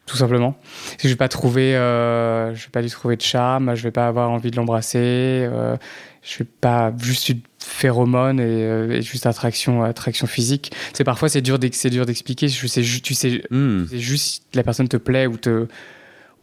Tout 0.07 0.17
simplement. 0.19 0.53
Que 0.99 1.09
je 1.09 1.09
vais 1.09 1.17
pas 1.17 1.29
trouver, 1.29 1.75
euh, 1.77 2.55
je 2.55 2.65
vais 2.65 2.71
pas 2.71 2.83
lui 2.83 2.91
trouver 2.91 3.17
de 3.17 3.23
charme, 3.23 3.75
je 3.75 3.83
vais 3.83 3.91
pas 3.91 4.07
avoir 4.07 4.31
envie 4.31 4.51
de 4.51 4.57
l'embrasser, 4.57 4.99
euh, 4.99 5.77
je 6.23 6.39
vais 6.39 6.45
pas 6.45 6.93
juste 6.99 7.31
une 7.31 7.41
phéromone 7.59 8.39
et, 8.39 8.43
euh, 8.43 8.91
et 8.91 9.03
juste 9.03 9.25
attraction, 9.25 9.83
attraction 9.83 10.27
physique. 10.27 10.73
C'est 10.93 11.05
parfois 11.05 11.31
c'est 11.31 11.41
dur, 11.41 11.59
c'est 11.73 11.89
dur 11.91 12.05
d'expliquer. 12.05 12.49
Je 12.49 12.67
sais, 12.67 12.83
tu 12.83 13.15
sais, 13.15 13.43
Hmm. 13.51 13.87
c'est 13.89 13.99
juste 13.99 14.27
si 14.27 14.41
la 14.53 14.63
personne 14.63 14.89
te 14.89 14.99
plaît 14.99 15.27
ou 15.27 15.39
te 15.39 15.67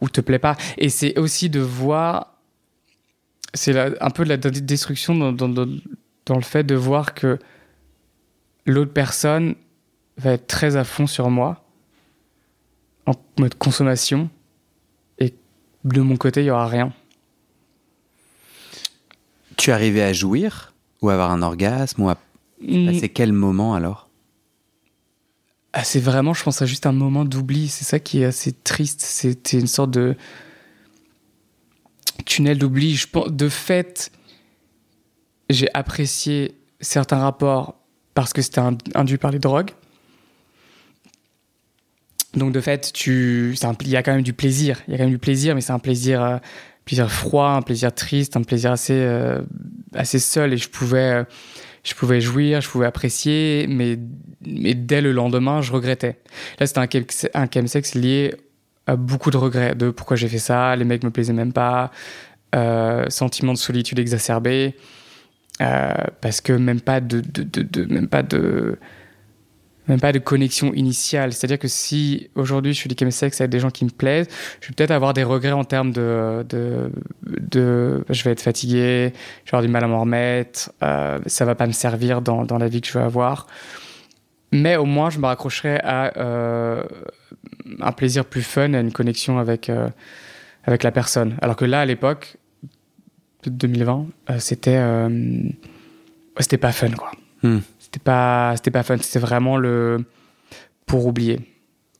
ou 0.00 0.08
te 0.08 0.20
plaît 0.20 0.40
pas. 0.40 0.56
Et 0.78 0.88
c'est 0.88 1.16
aussi 1.16 1.48
de 1.48 1.60
voir, 1.60 2.38
c'est 3.54 3.78
un 3.78 4.10
peu 4.10 4.24
de 4.24 4.28
la 4.28 4.36
destruction 4.36 5.14
dans, 5.14 5.30
dans, 5.32 5.48
dans, 5.48 5.68
dans 6.26 6.34
le 6.34 6.42
fait 6.42 6.64
de 6.64 6.74
voir 6.74 7.14
que 7.14 7.38
l'autre 8.66 8.92
personne 8.92 9.54
va 10.18 10.32
être 10.32 10.48
très 10.48 10.76
à 10.76 10.82
fond 10.82 11.06
sur 11.06 11.30
moi 11.30 11.61
en 13.06 13.14
mode 13.38 13.54
consommation 13.56 14.30
et 15.18 15.34
de 15.84 16.00
mon 16.00 16.16
côté 16.16 16.42
il 16.42 16.46
y 16.46 16.50
aura 16.50 16.66
rien. 16.68 16.92
Tu 19.56 19.70
arrivais 19.70 20.02
à 20.02 20.12
jouir 20.12 20.72
ou 21.02 21.08
à 21.10 21.14
avoir 21.14 21.30
un 21.30 21.42
orgasme 21.42 22.02
ou 22.02 22.08
à 22.08 22.16
Mm. 22.64 22.86
passer 22.92 23.08
quel 23.08 23.32
moment 23.32 23.74
alors? 23.74 24.08
Ah, 25.72 25.82
c'est 25.82 25.98
vraiment, 25.98 26.32
je 26.32 26.44
pense, 26.44 26.62
à 26.62 26.66
juste 26.66 26.86
un 26.86 26.92
moment 26.92 27.24
d'oubli. 27.24 27.66
C'est 27.66 27.84
ça 27.84 27.98
qui 27.98 28.22
est 28.22 28.24
assez 28.26 28.52
triste. 28.52 29.00
C'était 29.00 29.58
une 29.58 29.66
sorte 29.66 29.90
de 29.90 30.14
tunnel 32.24 32.58
d'oubli. 32.58 32.94
Je 32.94 33.08
pense, 33.08 33.32
de 33.32 33.48
fait, 33.48 34.12
j'ai 35.50 35.66
apprécié 35.74 36.56
certains 36.80 37.18
rapports 37.18 37.74
parce 38.14 38.32
que 38.32 38.42
c'était 38.42 38.60
in- 38.60 38.76
induit 38.94 39.16
par 39.18 39.32
les 39.32 39.38
drogues. 39.40 39.70
Donc 42.34 42.52
de 42.52 42.60
fait, 42.60 42.92
tu, 42.92 43.54
il 43.80 43.88
y 43.88 43.96
a 43.96 44.02
quand 44.02 44.12
même 44.12 44.22
du 44.22 44.32
plaisir. 44.32 44.80
Il 44.88 44.92
y 44.92 44.94
a 44.94 44.98
quand 44.98 45.04
même 45.04 45.12
du 45.12 45.18
plaisir, 45.18 45.54
mais 45.54 45.60
c'est 45.60 45.72
un 45.72 45.78
plaisir, 45.78 46.22
euh, 46.22 46.38
plaisir 46.84 47.10
froid, 47.10 47.50
un 47.50 47.62
plaisir 47.62 47.94
triste, 47.94 48.36
un 48.36 48.42
plaisir 48.42 48.72
assez, 48.72 48.94
euh, 48.94 49.42
assez 49.94 50.18
seul. 50.18 50.52
Et 50.52 50.56
je 50.56 50.68
pouvais, 50.68 51.12
euh, 51.12 51.24
je 51.84 51.94
pouvais 51.94 52.20
jouir, 52.20 52.60
je 52.60 52.68
pouvais 52.68 52.86
apprécier, 52.86 53.66
mais, 53.68 53.98
mais 54.46 54.74
dès 54.74 55.00
le 55.00 55.12
lendemain, 55.12 55.60
je 55.60 55.72
regrettais. 55.72 56.16
Là, 56.58 56.66
c'était 56.66 56.80
un, 56.80 57.42
un 57.42 57.46
chemsex 57.52 57.94
lié 57.94 58.34
euh, 58.88 58.96
beaucoup 58.96 59.30
de 59.30 59.36
regrets 59.36 59.74
de 59.74 59.90
pourquoi 59.90 60.16
j'ai 60.16 60.28
fait 60.28 60.38
ça, 60.38 60.74
les 60.74 60.84
mecs 60.84 61.04
me 61.04 61.10
plaisaient 61.10 61.32
même 61.32 61.52
pas, 61.52 61.90
sentiment 63.08 63.52
de 63.54 63.58
solitude 63.58 63.98
exacerbé, 63.98 64.74
parce 65.58 66.42
que 66.42 66.52
même 66.52 66.80
pas 66.82 67.00
de, 67.00 67.20
de, 67.20 67.62
de, 67.62 67.84
même 67.86 68.08
pas 68.08 68.22
de 68.22 68.78
même 69.88 70.00
pas 70.00 70.12
de 70.12 70.18
connexion 70.18 70.72
initiale. 70.74 71.32
C'est-à-dire 71.32 71.58
que 71.58 71.68
si 71.68 72.30
aujourd'hui 72.34 72.72
je 72.72 72.78
suis 72.78 72.88
du 72.88 72.96
chemsex 72.98 73.40
avec 73.40 73.50
des 73.50 73.58
gens 73.58 73.70
qui 73.70 73.84
me 73.84 73.90
plaisent, 73.90 74.28
je 74.60 74.68
vais 74.68 74.74
peut-être 74.74 74.90
avoir 74.92 75.12
des 75.12 75.24
regrets 75.24 75.52
en 75.52 75.64
termes 75.64 75.92
de, 75.92 76.44
je 77.52 78.24
vais 78.24 78.30
être 78.30 78.40
fatigué, 78.40 79.12
je 79.44 79.50
vais 79.50 79.56
avoir 79.56 79.62
du 79.62 79.68
mal 79.68 79.84
à 79.84 79.88
m'en 79.88 80.00
remettre, 80.00 80.72
euh, 80.82 81.18
ça 81.26 81.44
va 81.44 81.54
pas 81.54 81.66
me 81.66 81.72
servir 81.72 82.22
dans, 82.22 82.44
dans 82.44 82.58
la 82.58 82.68
vie 82.68 82.80
que 82.80 82.88
je 82.88 82.98
veux 82.98 83.04
avoir. 83.04 83.46
Mais 84.52 84.76
au 84.76 84.84
moins, 84.84 85.08
je 85.08 85.18
me 85.18 85.26
raccrocherai 85.26 85.80
à 85.82 86.16
euh, 86.18 86.84
un 87.80 87.92
plaisir 87.92 88.26
plus 88.26 88.42
fun, 88.42 88.74
à 88.74 88.80
une 88.80 88.92
connexion 88.92 89.38
avec, 89.38 89.70
euh, 89.70 89.88
avec 90.64 90.82
la 90.82 90.92
personne. 90.92 91.36
Alors 91.40 91.56
que 91.56 91.64
là, 91.64 91.80
à 91.80 91.84
l'époque, 91.86 92.36
de 93.44 93.50
2020, 93.50 94.06
euh, 94.30 94.38
c'était 94.38 94.80
c'était 96.38 96.58
pas 96.58 96.72
fun, 96.72 96.90
quoi. 96.90 97.10
Hmm. 97.42 97.58
C'était 97.92 98.04
pas, 98.04 98.54
c'était 98.56 98.70
pas 98.70 98.82
fun. 98.82 98.96
C'était 99.00 99.18
vraiment 99.18 99.58
le 99.58 100.04
pour 100.86 101.04
oublier. 101.06 101.40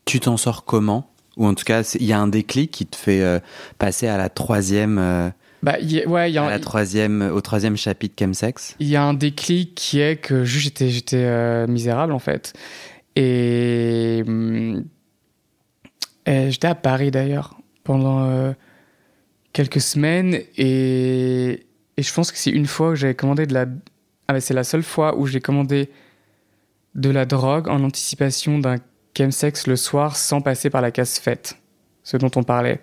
Tu 0.06 0.20
t'en 0.20 0.38
sors 0.38 0.64
comment? 0.64 1.11
Ou 1.37 1.46
en 1.46 1.54
tout 1.54 1.64
cas, 1.64 1.82
il 2.00 2.06
y 2.06 2.12
a 2.14 2.18
un 2.18 2.28
déclic 2.28 2.70
qui 2.70 2.87
te 2.87 2.96
fait 2.96 3.20
euh, 3.22 3.40
passer 3.78 4.06
à 4.06 4.16
la 4.16 4.28
troisième, 4.30 4.99
euh, 4.99 5.28
Bah, 5.62 5.78
y- 5.80 6.04
ouais, 6.06 6.32
y, 6.32 6.38
à 6.38 6.44
a- 6.44 6.50
la 6.50 6.58
troisième, 6.61 7.22
au 7.34 7.40
troisième 7.42 7.76
chapitre 7.76 8.14
Chemsex? 8.18 8.75
il 8.80 8.88
y 8.88 8.96
a 8.96 9.02
un 9.04 9.12
déclic 9.14 9.75
qui 9.75 10.00
est 10.00 10.16
que 10.16 10.44
juste 10.44 10.64
j'étais, 10.78 10.88
j'étais 10.88 11.25
euh, 11.25 11.66
misérable 11.66 12.12
en 12.14 12.18
fait. 12.18 12.54
Et, 13.16 14.22
hum, 14.26 14.84
et 16.26 16.50
j'étais 16.50 16.68
à 16.68 16.75
Paris 16.75 17.11
d'ailleurs 17.11 17.58
pendant 17.84 18.25
euh, 18.25 18.52
quelques 19.52 19.80
semaines 19.80 20.38
et, 20.56 21.66
et 21.99 22.02
je 22.02 22.14
pense 22.14 22.32
que 22.32 22.38
c'est 22.38 22.50
une 22.50 22.66
fois 22.66 22.90
que 22.90 22.94
j'avais 22.96 23.14
commandé 23.14 23.46
de 23.46 23.52
la. 23.54 23.66
Ah, 24.32 24.36
mais 24.36 24.40
c'est 24.40 24.54
la 24.54 24.64
seule 24.64 24.82
fois 24.82 25.18
où 25.18 25.26
j'ai 25.26 25.42
commandé 25.42 25.90
de 26.94 27.10
la 27.10 27.26
drogue 27.26 27.68
en 27.68 27.84
anticipation 27.84 28.58
d'un 28.58 28.76
chemsex 29.14 29.66
le 29.66 29.76
soir 29.76 30.16
sans 30.16 30.40
passer 30.40 30.70
par 30.70 30.80
la 30.80 30.90
case 30.90 31.18
fête, 31.18 31.58
ce 32.02 32.16
dont 32.16 32.30
on 32.36 32.42
parlait. 32.42 32.80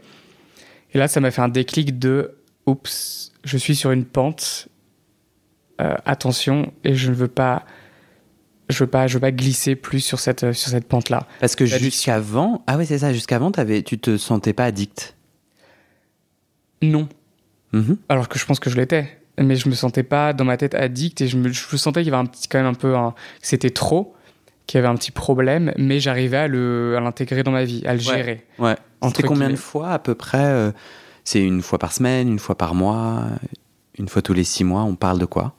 Et 0.93 0.99
là, 0.99 1.07
ça 1.07 1.19
m'a 1.19 1.31
fait 1.31 1.41
un 1.41 1.47
déclic 1.49 1.97
de 1.97 2.35
oups, 2.67 3.31
je 3.43 3.57
suis 3.57 3.75
sur 3.75 3.89
une 3.89 4.05
pente 4.05 4.67
euh, 5.81 5.95
attention 6.05 6.71
et 6.83 6.93
je 6.93 7.09
ne 7.09 7.15
veux 7.15 7.27
pas 7.27 7.65
je 8.69 8.83
veux 8.83 8.87
pas 8.87 9.07
je 9.07 9.15
veux 9.15 9.19
pas 9.21 9.31
glisser 9.31 9.75
plus 9.75 10.01
sur 10.01 10.19
cette 10.19 10.43
euh, 10.43 10.53
sur 10.53 10.69
cette 10.69 10.87
pente 10.87 11.09
là 11.09 11.25
Parce 11.39 11.55
que 11.55 11.65
jusqu'avant, 11.65 12.63
ah 12.67 12.77
ouais, 12.77 12.85
c'est 12.85 12.99
ça, 12.99 13.11
jusqu'avant, 13.11 13.51
tu 13.51 13.97
te 13.97 14.17
sentais 14.17 14.53
pas 14.53 14.65
addict? 14.65 15.15
non 16.83 17.09
Mhm. 17.73 17.97
alors 18.07 18.29
que 18.29 18.37
je 18.37 18.45
pense 18.45 18.59
que 18.59 18.69
je 18.69 18.75
l'étais 18.75 19.18
mais 19.39 19.55
je 19.55 19.69
me 19.69 19.73
sentais 19.73 20.03
pas 20.03 20.33
dans 20.33 20.45
ma 20.45 20.57
tête 20.57 20.75
addict 20.75 21.21
et 21.21 21.27
je 21.27 21.37
me 21.37 21.49
je 21.49 21.77
sentais 21.77 22.01
qu'il 22.01 22.11
y 22.11 22.15
avait 22.15 22.21
un 22.21 22.25
petit 22.25 22.47
quand 22.47 22.57
même 22.59 22.67
un 22.67 22.73
peu 22.73 22.95
un, 22.95 23.11
que 23.11 23.47
c'était 23.47 23.69
trop 23.69 24.15
qu'il 24.67 24.77
y 24.77 24.79
avait 24.79 24.87
un 24.87 24.95
petit 24.95 25.11
problème 25.11 25.73
mais 25.77 25.99
j'arrivais 25.99 26.37
à 26.37 26.47
le 26.47 26.95
à 26.97 26.99
l'intégrer 26.99 27.43
dans 27.43 27.51
ma 27.51 27.63
vie 27.63 27.83
à 27.85 27.93
le 27.93 27.99
gérer. 27.99 28.45
Ouais. 28.57 28.75
C'était 29.07 29.23
combien 29.23 29.49
de 29.49 29.55
fois 29.55 29.91
à 29.91 29.99
peu 29.99 30.15
près 30.15 30.43
euh, 30.43 30.71
C'est 31.23 31.41
une 31.41 31.61
fois 31.61 31.79
par 31.79 31.93
semaine, 31.93 32.27
une 32.27 32.39
fois 32.39 32.57
par 32.57 32.75
mois, 32.75 33.25
une 33.97 34.09
fois 34.09 34.21
tous 34.21 34.33
les 34.33 34.43
six 34.43 34.63
mois 34.63 34.83
On 34.83 34.95
parle 34.95 35.19
de 35.19 35.25
quoi? 35.25 35.53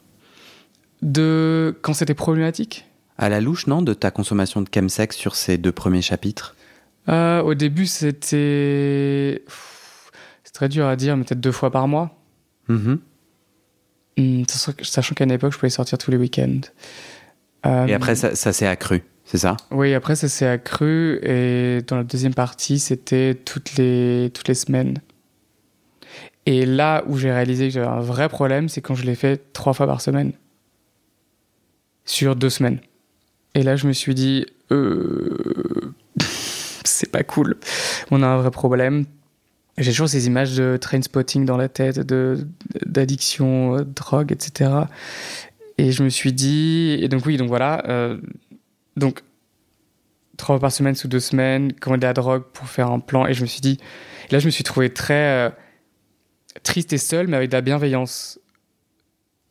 De 1.02 1.78
quand 1.82 1.94
c'était 1.94 2.14
problématique? 2.14 2.87
À 3.16 3.28
la 3.28 3.40
louche, 3.40 3.66
non 3.66 3.82
De 3.82 3.94
ta 3.94 4.10
consommation 4.10 4.60
de 4.60 4.68
chemsex 4.72 5.16
sur 5.16 5.34
ces 5.34 5.58
deux 5.58 5.72
premiers 5.72 6.02
chapitres? 6.02 6.54
Euh, 7.08 7.40
au 7.40 7.54
début 7.54 7.87
c'était 7.87 9.42
c'est 10.44 10.52
très 10.52 10.68
dur 10.68 10.87
à 10.87 10.96
dire 10.96 11.16
mais 11.16 11.25
peut-être 11.25 11.40
deux 11.40 11.52
fois 11.52 11.70
par 11.70 11.88
mois. 11.88 12.16
Mhm. 12.68 12.76
Hum, 12.76 12.99
sachant 14.49 14.73
que- 14.73 14.85
sachant 14.85 15.15
qu'à 15.15 15.25
une 15.25 15.31
époque 15.33 15.53
je 15.53 15.59
pouvais 15.59 15.71
sortir 15.71 15.99
tous 15.99 16.11
les 16.11 16.17
week-ends 16.17 16.61
Euh, 17.67 17.87
Et 17.87 17.93
après, 17.95 18.15
ça, 18.15 18.35
ça 18.35 18.53
s'est 18.55 18.67
accru, 18.67 19.03
c'est 19.27 19.37
ça? 19.39 19.57
Oui, 19.71 19.93
après 19.93 20.17
ça 20.17 20.29
s'est 20.29 20.47
accru 20.47 21.19
et 21.23 21.83
dans 21.87 21.97
la 21.97 22.05
deuxième 22.05 22.33
partie, 22.33 22.79
c'était 22.79 23.35
toutes 23.35 23.77
les, 23.77 24.31
toutes 24.33 24.49
les 24.49 24.55
semaines. 24.55 24.99
Et 26.47 26.65
là 26.65 27.05
où 27.07 27.19
j'ai 27.19 27.31
réalisé 27.31 27.69
que 27.69 27.75
j'avais 27.75 27.87
un 27.87 28.00
vrai 28.00 28.31
problème, 28.31 28.71
c'est 28.71 28.81
quand 28.81 28.95
je 28.95 29.05
l'ai 29.05 29.15
fait 29.15 29.53
trois 29.53 29.75
fois 29.75 29.87
par 29.87 30.00
semaine. 30.00 30.33
Sur 32.07 32.35
deux 32.35 32.49
semaines. 32.50 32.81
Et 33.55 33.62
là, 33.62 33.77
je 33.77 33.87
me 33.87 33.93
suis 33.93 34.15
dit, 34.15 34.47
euh... 34.73 35.37
c'est 36.85 37.11
pas 37.12 37.23
cool. 37.23 37.57
On 38.11 38.23
a 38.23 38.27
un 38.27 38.39
vrai 38.39 38.50
problème. 38.50 39.05
J'ai 39.80 39.92
toujours 39.92 40.08
ces 40.08 40.26
images 40.26 40.56
de 40.56 40.76
train 40.76 41.00
spotting 41.00 41.46
dans 41.46 41.56
la 41.56 41.68
tête, 41.68 41.99
de 41.99 42.46
d'addiction, 42.84 43.78
euh, 43.78 43.84
drogue, 43.84 44.30
etc. 44.30 44.70
Et 45.78 45.92
je 45.92 46.02
me 46.02 46.10
suis 46.10 46.34
dit, 46.34 46.99
et 47.00 47.08
donc 47.08 47.25
oui, 47.25 47.38
donc 47.38 47.49
voilà, 47.49 47.82
euh, 47.88 48.18
donc 48.96 49.22
trois 50.37 50.56
fois 50.56 50.60
par 50.60 50.72
semaine 50.72 50.94
sous 50.94 51.08
deux 51.08 51.20
semaines, 51.20 51.72
commander 51.72 52.06
la 52.06 52.12
drogue 52.12 52.44
pour 52.52 52.68
faire 52.68 52.90
un 52.90 53.00
plan. 53.00 53.26
Et 53.26 53.32
je 53.32 53.40
me 53.40 53.46
suis 53.46 53.62
dit, 53.62 53.78
là, 54.30 54.38
je 54.38 54.46
me 54.46 54.50
suis 54.50 54.64
trouvé 54.64 54.90
très 54.90 55.49
euh, 55.49 55.50
triste 56.62 56.92
et 56.92 56.99
seul, 56.99 57.28
mais 57.28 57.38
avec 57.38 57.49
de 57.50 57.56
la 57.56 57.62
bienveillance. 57.62 58.38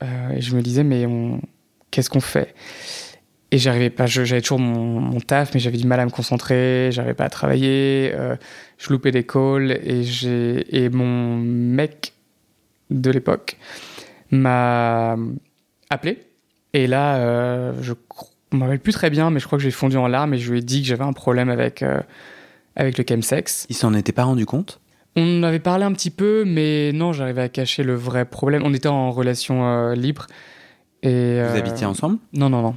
Euh, 0.03 0.29
et 0.29 0.41
je 0.41 0.55
me 0.55 0.61
disais, 0.61 0.83
mais 0.83 1.07
qu'est-ce 1.89 2.11
qu'on 2.11 2.21
fait? 2.21 2.53
Et 3.51 3.57
j'arrivais 3.57 3.89
pas, 3.89 4.05
j'avais 4.05 4.41
toujours 4.41 4.59
mon, 4.59 4.99
mon 4.99 5.19
taf, 5.19 5.55
mais 5.55 5.59
j'avais 5.59 5.77
du 5.77 5.87
mal 5.87 5.99
à 5.99 6.05
me 6.05 6.11
concentrer, 6.11 6.89
j'arrivais 6.91 7.15
pas 7.15 7.25
à 7.25 7.29
travailler, 7.29 8.11
euh, 8.13 8.35
je 8.77 8.91
loupais 8.91 9.09
des 9.09 9.23
calls, 9.23 9.71
et, 9.71 10.03
j'ai... 10.03 10.83
et 10.83 10.89
mon 10.89 11.37
mec 11.37 12.13
de 12.91 13.09
l'époque 13.09 13.57
m'a 14.29 15.17
appelé. 15.89 16.19
Et 16.73 16.85
là, 16.85 17.15
euh, 17.15 17.73
je 17.81 17.93
me 18.51 18.61
rappelle 18.61 18.79
plus 18.79 18.93
très 18.93 19.09
bien, 19.09 19.31
mais 19.31 19.39
je 19.39 19.47
crois 19.47 19.57
que 19.57 19.63
j'ai 19.63 19.71
fondu 19.71 19.97
en 19.97 20.07
larmes 20.07 20.35
et 20.35 20.37
je 20.37 20.51
lui 20.51 20.59
ai 20.59 20.61
dit 20.61 20.83
que 20.83 20.87
j'avais 20.87 21.03
un 21.03 21.13
problème 21.13 21.49
avec, 21.49 21.81
euh, 21.81 21.99
avec 22.75 22.99
le 22.99 23.03
chemsex. 23.07 23.65
Il 23.69 23.75
s'en 23.75 23.95
était 23.95 24.11
pas 24.11 24.25
rendu 24.25 24.45
compte? 24.45 24.79
On 25.15 25.39
en 25.39 25.43
avait 25.43 25.59
parlé 25.59 25.85
un 25.85 25.93
petit 25.93 26.11
peu, 26.11 26.43
mais 26.45 26.91
non, 26.93 27.13
j'arrivais 27.13 27.41
à 27.41 27.49
cacher 27.49 27.81
le 27.81 27.95
vrai 27.95 28.25
problème. 28.25 28.61
On 28.63 28.75
était 28.75 28.89
en 28.89 29.09
relation 29.09 29.91
libre. 29.93 30.27
Et, 31.01 31.41
Vous 31.41 31.57
habitiez 31.57 31.87
ensemble? 31.87 32.19
Non, 32.33 32.49
non, 32.49 32.61
non. 32.61 32.75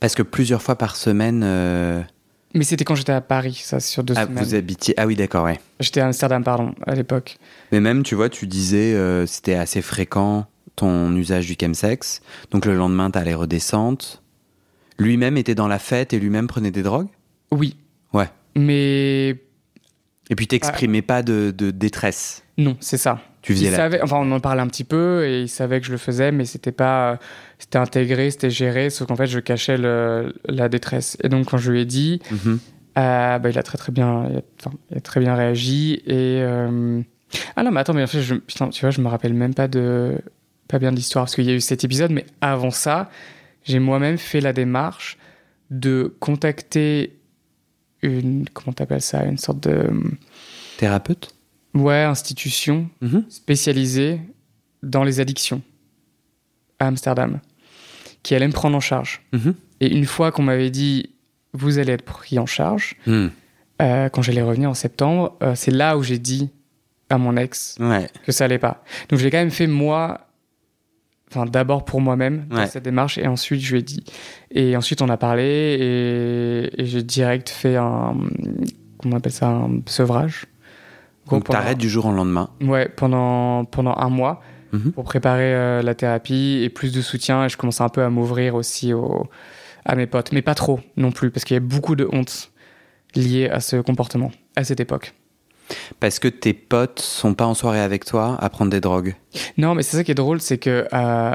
Parce 0.00 0.14
que 0.14 0.22
plusieurs 0.22 0.62
fois 0.62 0.76
par 0.76 0.96
semaine. 0.96 1.42
euh, 1.44 2.02
Mais 2.54 2.64
c'était 2.64 2.84
quand 2.84 2.94
j'étais 2.94 3.12
à 3.12 3.20
Paris, 3.20 3.60
ça, 3.64 3.80
sur 3.80 4.04
deux 4.04 4.14
Ah, 4.16 4.24
semaines. 4.26 4.42
vous 4.44 4.54
habitiez. 4.54 4.94
Ah 4.96 5.06
oui, 5.06 5.16
d'accord, 5.16 5.44
ouais. 5.44 5.58
J'étais 5.80 6.00
à 6.00 6.06
Amsterdam, 6.06 6.44
pardon, 6.44 6.74
à 6.86 6.94
l'époque. 6.94 7.38
Mais 7.72 7.80
même, 7.80 8.02
tu 8.02 8.14
vois, 8.14 8.28
tu 8.28 8.46
disais 8.46 8.94
euh, 8.94 9.26
c'était 9.26 9.54
assez 9.54 9.82
fréquent 9.82 10.46
ton 10.76 11.14
usage 11.16 11.46
du 11.46 11.56
chemsex. 11.60 12.20
Donc 12.52 12.64
le 12.64 12.74
lendemain, 12.74 13.10
t'allais 13.10 13.34
redescendre. 13.34 14.04
Lui-même 14.98 15.36
était 15.36 15.54
dans 15.56 15.68
la 15.68 15.78
fête 15.78 16.12
et 16.12 16.18
lui-même 16.20 16.46
prenait 16.46 16.70
des 16.70 16.82
drogues? 16.82 17.08
Oui. 17.50 17.76
Ouais. 18.12 18.28
Mais 18.56 19.30
Et 20.30 20.34
puis 20.36 20.46
t'exprimais 20.46 21.02
pas 21.02 21.22
de, 21.22 21.52
de 21.56 21.70
détresse? 21.70 22.42
non, 22.56 22.76
c'est 22.80 22.96
ça. 22.98 23.20
Tu 23.48 23.54
faisais 23.54 23.66
il 23.66 23.70
la. 23.70 23.76
savait, 23.76 24.00
enfin, 24.02 24.16
on 24.20 24.30
en 24.32 24.40
parlait 24.40 24.62
un 24.62 24.66
petit 24.66 24.84
peu 24.84 25.24
et 25.26 25.42
il 25.42 25.48
savait 25.48 25.80
que 25.80 25.86
je 25.86 25.92
le 25.92 25.98
faisais, 25.98 26.30
mais 26.32 26.44
c'était 26.44 26.72
pas, 26.72 27.18
c'était 27.58 27.78
intégré, 27.78 28.30
c'était 28.30 28.50
géré, 28.50 28.90
sauf 28.90 29.08
qu'en 29.08 29.16
fait, 29.16 29.26
je 29.26 29.40
cachais 29.40 29.76
le- 29.78 30.34
la 30.46 30.68
détresse. 30.68 31.16
Et 31.22 31.28
donc, 31.28 31.46
quand 31.50 31.58
je 31.58 31.72
lui 31.72 31.80
ai 31.80 31.84
dit, 31.84 32.20
Mhm. 32.30 32.58
euh, 32.98 33.38
bah, 33.38 33.48
il 33.50 33.58
a 33.58 33.62
très 33.62 33.78
très 33.78 33.92
bien, 33.92 34.26
il 34.30 34.36
a, 34.38 34.42
enfin, 34.60 34.76
il 34.90 34.98
a 34.98 35.00
très 35.00 35.20
bien 35.20 35.34
réagi 35.34 36.02
et 36.06 36.40
euh, 36.42 37.00
ah 37.56 37.62
non, 37.62 37.70
mais 37.70 37.80
attends, 37.80 37.94
mais 37.94 38.02
en 38.02 38.06
fait, 38.06 38.22
je, 38.22 38.34
putain, 38.34 38.68
tu 38.70 38.80
vois, 38.82 38.90
je 38.90 39.00
me 39.00 39.08
rappelle 39.08 39.34
même 39.34 39.54
pas 39.54 39.68
de, 39.68 40.18
pas 40.68 40.78
bien 40.78 40.90
de 40.90 40.96
l'histoire 40.96 41.24
parce 41.24 41.34
qu'il 41.34 41.44
y 41.46 41.50
a 41.50 41.54
eu 41.54 41.60
cet 41.60 41.84
épisode, 41.84 42.10
mais 42.10 42.26
avant 42.40 42.70
ça, 42.70 43.10
j'ai 43.64 43.78
moi-même 43.78 44.18
fait 44.18 44.40
la 44.40 44.52
démarche 44.52 45.18
de 45.70 46.14
contacter 46.20 47.14
une, 48.02 48.46
comment 48.52 48.72
t'appelles 48.72 49.02
ça, 49.02 49.24
une 49.24 49.38
sorte 49.38 49.60
de, 49.68 49.90
Thérapeute? 50.78 51.34
Ouais, 51.74 52.02
institution 52.02 52.88
Mhm. 53.00 53.24
spécialisée 53.28 54.20
dans 54.82 55.04
les 55.04 55.20
addictions 55.20 55.62
à 56.78 56.86
Amsterdam, 56.86 57.40
qui 58.22 58.34
allait 58.34 58.46
me 58.46 58.52
prendre 58.52 58.76
en 58.76 58.80
charge. 58.80 59.22
Mhm. 59.32 59.54
Et 59.80 59.96
une 59.96 60.04
fois 60.06 60.30
qu'on 60.32 60.42
m'avait 60.42 60.70
dit, 60.70 61.10
vous 61.52 61.78
allez 61.78 61.92
être 61.92 62.04
pris 62.04 62.38
en 62.38 62.46
charge, 62.46 62.94
Mhm. 63.06 63.30
euh, 63.82 64.08
quand 64.08 64.22
j'allais 64.22 64.42
revenir 64.42 64.70
en 64.70 64.74
septembre, 64.74 65.36
euh, 65.42 65.54
c'est 65.54 65.70
là 65.70 65.96
où 65.98 66.02
j'ai 66.02 66.18
dit 66.18 66.50
à 67.10 67.18
mon 67.18 67.36
ex 67.36 67.76
Ouais. 67.80 68.06
que 68.24 68.32
ça 68.32 68.44
allait 68.44 68.58
pas. 68.58 68.84
Donc 69.08 69.18
je 69.18 69.24
l'ai 69.24 69.30
quand 69.30 69.38
même 69.38 69.50
fait 69.50 69.66
moi, 69.66 70.26
enfin 71.30 71.46
d'abord 71.46 71.84
pour 71.84 72.00
moi-même 72.00 72.46
Ouais. 72.50 72.66
cette 72.66 72.84
démarche, 72.84 73.18
et 73.18 73.26
ensuite 73.26 73.60
je 73.60 73.72
lui 73.72 73.80
ai 73.80 73.82
dit. 73.82 74.04
Et 74.50 74.76
ensuite 74.76 75.00
on 75.02 75.08
a 75.08 75.16
parlé, 75.16 75.42
et, 76.72 76.82
et 76.82 76.86
j'ai 76.86 77.02
direct 77.02 77.48
fait 77.48 77.76
un, 77.76 78.16
comment 78.98 79.14
on 79.14 79.18
appelle 79.18 79.32
ça, 79.32 79.48
un 79.48 79.80
sevrage. 79.86 80.46
Donc 81.36 81.44
pendant- 81.44 81.58
t'arrêtes 81.60 81.78
du 81.78 81.88
jour 81.88 82.06
au 82.06 82.12
lendemain. 82.12 82.50
Ouais, 82.62 82.88
pendant, 82.88 83.64
pendant 83.64 83.94
un 83.96 84.08
mois 84.08 84.40
Mhm. 84.72 84.92
pour 84.92 85.04
préparer 85.04 85.54
euh, 85.54 85.82
la 85.82 85.94
thérapie 85.94 86.60
et 86.62 86.68
plus 86.68 86.92
de 86.92 87.00
soutien. 87.00 87.44
Et 87.44 87.48
je 87.48 87.56
commençais 87.56 87.82
un 87.82 87.88
peu 87.88 88.02
à 88.02 88.10
m'ouvrir 88.10 88.54
aussi 88.54 88.92
au- 88.92 89.26
à 89.86 89.94
mes 89.96 90.06
potes, 90.06 90.32
mais 90.32 90.42
pas 90.42 90.54
trop 90.54 90.80
non 90.96 91.10
plus, 91.12 91.30
parce 91.30 91.44
qu'il 91.44 91.54
y 91.54 91.56
a 91.56 91.60
beaucoup 91.60 91.96
de 91.96 92.06
honte 92.12 92.50
liée 93.14 93.48
à 93.48 93.60
ce 93.60 93.76
comportement. 93.76 94.30
à 94.56 94.64
cette 94.64 94.80
époque. 94.80 95.14
Parce 96.00 96.18
que 96.18 96.28
tes 96.28 96.52
potes 96.52 96.98
sont 97.00 97.32
pas 97.34 97.46
en 97.46 97.54
soirée 97.54 97.80
avec 97.80 98.04
toi 98.04 98.36
à 98.40 98.48
prendre 98.50 98.70
des 98.70 98.80
drogues. 98.80 99.14
Non, 99.56 99.74
mais 99.74 99.82
c'est 99.82 99.96
ça 99.96 100.02
qui 100.04 100.10
est 100.10 100.14
drôle, 100.14 100.40
c'est 100.40 100.58
que 100.58 100.86
euh, 100.92 101.34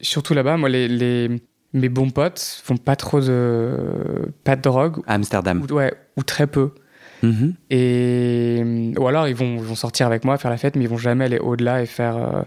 surtout 0.00 0.34
là-bas, 0.34 0.56
moi, 0.56 0.68
les, 0.68 0.88
les- 0.88 1.40
mes 1.74 1.88
bons 1.88 2.10
potes 2.10 2.60
font 2.64 2.76
pas 2.76 2.96
trop 2.96 3.20
de 3.20 4.32
pas 4.44 4.56
de 4.56 4.62
drogue, 4.62 5.02
À 5.06 5.14
Amsterdam. 5.14 5.64
ou, 5.68 5.72
ouais, 5.74 5.92
ou 6.16 6.22
très 6.22 6.46
peu. 6.46 6.72
Mhm. 7.22 7.54
Et 7.70 8.92
ou 8.98 9.06
alors 9.06 9.28
ils 9.28 9.34
vont, 9.34 9.74
sortir 9.74 10.06
avec 10.06 10.24
moi 10.24 10.38
faire 10.38 10.50
la 10.50 10.56
fête, 10.56 10.76
mais 10.76 10.84
ils 10.84 10.88
vont 10.90 10.96
jamais 10.98 11.24
aller 11.24 11.38
au-delà 11.38 11.82
et 11.82 11.86
faire 11.86 12.16
euh, 12.16 12.42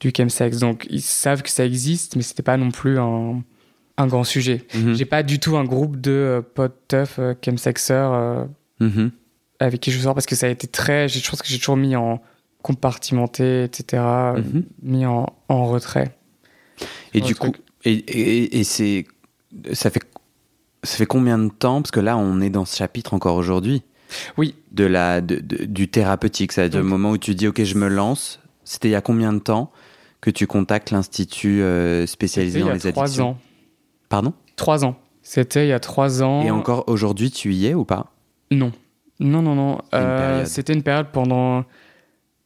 du 0.00 0.12
chemsex. 0.16 0.58
Donc 0.58 0.86
ils 0.90 1.02
savent 1.02 1.42
que 1.42 1.50
ça 1.50 1.64
existe, 1.64 2.16
mais 2.16 2.22
c'était 2.22 2.42
pas 2.42 2.56
non 2.56 2.70
plus 2.70 2.98
un, 2.98 3.42
un 3.96 4.06
grand 4.06 4.24
sujet. 4.24 4.64
Mhm. 4.74 4.94
J'ai 4.94 5.04
pas 5.04 5.22
du 5.22 5.38
tout 5.38 5.56
un 5.56 5.64
groupe 5.64 6.00
de 6.00 6.10
euh, 6.10 6.40
potes 6.42 6.80
teufs 6.88 7.18
euh, 7.18 7.34
chemsexeurs 7.44 8.12
euh, 8.14 8.44
Mhm. 8.80 9.10
avec 9.58 9.80
qui 9.80 9.90
je 9.90 9.98
sors 10.00 10.14
parce 10.14 10.26
que 10.26 10.34
ça 10.34 10.46
a 10.46 10.48
été 10.48 10.66
très. 10.66 11.08
Je 11.08 11.28
pense 11.28 11.42
que 11.42 11.48
j'ai 11.48 11.58
toujours 11.58 11.76
mis 11.76 11.94
en 11.96 12.20
compartimenté, 12.62 13.64
etc. 13.64 14.02
euh, 14.02 14.38
Mhm. 14.38 14.64
Mis 14.82 15.06
en, 15.06 15.26
en 15.48 15.66
retrait. 15.66 16.16
Et 17.14 17.20
du 17.20 17.34
coup, 17.34 17.52
et, 17.84 18.58
et 18.58 18.64
c'est, 18.64 19.06
ça 19.72 19.90
fait, 19.90 20.00
ça 20.82 20.96
fait 20.96 21.06
combien 21.06 21.38
de 21.38 21.48
temps? 21.50 21.82
Parce 21.82 21.90
que 21.90 22.00
là, 22.00 22.16
on 22.16 22.40
est 22.40 22.50
dans 22.50 22.64
ce 22.64 22.76
chapitre 22.76 23.12
encore 23.14 23.36
aujourd'hui. 23.36 23.82
Oui. 24.36 24.54
De 24.72 24.84
la, 24.84 25.20
de, 25.20 25.36
de- 25.36 25.64
du 25.64 25.88
thérapeutique, 25.88 26.52
c'est-à-dire 26.52 26.80
le 26.80 26.86
moment 26.86 27.10
où 27.12 27.18
tu 27.18 27.34
dis, 27.34 27.46
ok, 27.48 27.62
je 27.62 27.74
me 27.76 27.88
lance. 27.88 28.40
C'était 28.64 28.88
il 28.88 28.92
y 28.92 28.96
a 28.96 29.00
combien 29.00 29.32
de 29.32 29.38
temps 29.40 29.72
que 30.20 30.30
tu 30.30 30.46
contactes 30.46 30.90
l'institut 30.90 31.62
euh, 31.62 32.06
spécialisé 32.06 32.58
C'était 32.58 32.60
il 32.60 32.68
dans 32.68 32.76
y 32.78 32.80
a 32.80 32.84
les 32.86 32.92
trois 32.92 33.04
addictions 33.04 33.28
ans. 33.30 33.38
Pardon? 34.08 34.32
Trois 34.56 34.84
ans. 34.84 34.96
C'était 35.22 35.66
il 35.66 35.68
y 35.68 35.72
a 35.72 35.80
trois 35.80 36.22
ans. 36.22 36.42
Et 36.42 36.50
encore 36.50 36.84
aujourd'hui, 36.88 37.30
tu 37.30 37.52
y 37.54 37.66
es 37.66 37.74
ou 37.74 37.84
pas? 37.84 38.12
Non. 38.50 38.72
Non, 39.18 39.42
non, 39.42 39.54
non. 39.54 39.78
C'était 39.92 40.72
une 40.72 40.78
Euh, 40.78 40.78
une 40.78 40.82
période 40.82 41.06
pendant 41.12 41.64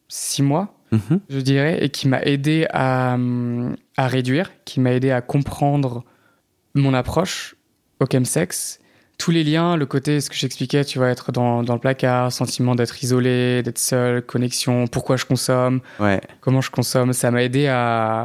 six 0.08 0.42
mois. 0.42 0.70
Mhm. 0.92 1.18
je 1.28 1.40
dirais, 1.40 1.82
et 1.84 1.88
qui 1.88 2.06
m'a 2.06 2.22
aidé 2.22 2.66
à, 2.70 3.14
hum, 3.14 3.74
à 3.96 4.06
réduire, 4.06 4.52
qui 4.64 4.78
m'a 4.78 4.92
aidé 4.92 5.10
à 5.10 5.20
comprendre 5.22 6.04
mon 6.74 6.94
approche 6.94 7.56
au 7.98 8.06
chemsex. 8.10 8.78
Tous 9.18 9.30
les 9.30 9.44
liens, 9.44 9.76
le 9.76 9.86
côté, 9.86 10.20
ce 10.20 10.28
que 10.28 10.36
j'expliquais, 10.36 10.84
tu 10.84 10.98
vas 10.98 11.08
être 11.08 11.30
dans, 11.32 11.62
dans 11.62 11.74
le 11.74 11.80
placard, 11.80 12.32
sentiment 12.32 12.74
d'être 12.74 13.02
isolé, 13.04 13.62
d'être 13.62 13.78
seul, 13.78 14.22
connexion, 14.22 14.86
pourquoi 14.88 15.16
je 15.16 15.24
consomme, 15.24 15.80
Ouais. 16.00 16.20
comment 16.40 16.60
je 16.60 16.70
consomme, 16.70 17.12
ça 17.12 17.30
m'a 17.30 17.42
aidé 17.44 17.68
à, 17.68 18.24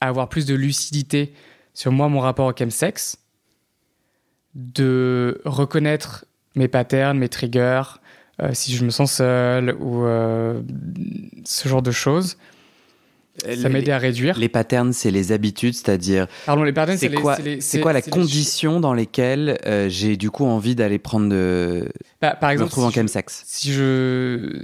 à 0.00 0.08
avoir 0.08 0.28
plus 0.28 0.44
de 0.46 0.54
lucidité 0.54 1.32
sur 1.74 1.90
moi, 1.90 2.08
mon 2.08 2.20
rapport 2.20 2.46
au 2.46 2.52
chemsex, 2.56 3.16
de 4.54 5.40
reconnaître 5.44 6.24
mes 6.54 6.68
patterns, 6.68 7.18
mes 7.18 7.28
triggers, 7.28 7.82
euh, 8.42 8.50
si 8.52 8.74
je 8.74 8.84
me 8.84 8.90
sens 8.90 9.12
seul 9.12 9.76
ou 9.80 10.04
euh, 10.04 10.60
ce 11.44 11.68
genre 11.68 11.82
de 11.82 11.90
choses. 11.90 12.36
Ça 13.60 13.68
m'a 13.68 13.78
aidé 13.78 13.90
à 13.92 13.98
réduire. 13.98 14.38
Les 14.38 14.48
patterns, 14.48 14.92
c'est 14.92 15.10
les 15.10 15.32
habitudes, 15.32 15.74
c'est-à-dire 15.74 16.26
Pardon, 16.46 16.62
les 16.64 16.72
patterns, 16.72 16.98
c'est 16.98 17.12
quoi, 17.12 17.36
c'est 17.60 17.80
quoi 17.80 17.92
la 17.92 18.00
les- 18.00 18.10
condition 18.10 18.80
dans 18.80 18.94
lesquelles 18.94 19.58
euh, 19.66 19.88
j'ai 19.88 20.16
du 20.16 20.30
coup 20.30 20.44
envie 20.44 20.74
d'aller 20.74 20.98
prendre 20.98 21.28
de, 21.28 21.88
Bah, 22.20 22.34
par 22.34 22.48
me 22.50 22.54
exemple, 22.54 22.72
en 22.80 22.88
si 22.90 22.94
je, 22.96 23.00
chemsex 23.00 23.42
si 23.46 23.72
je 23.72 24.62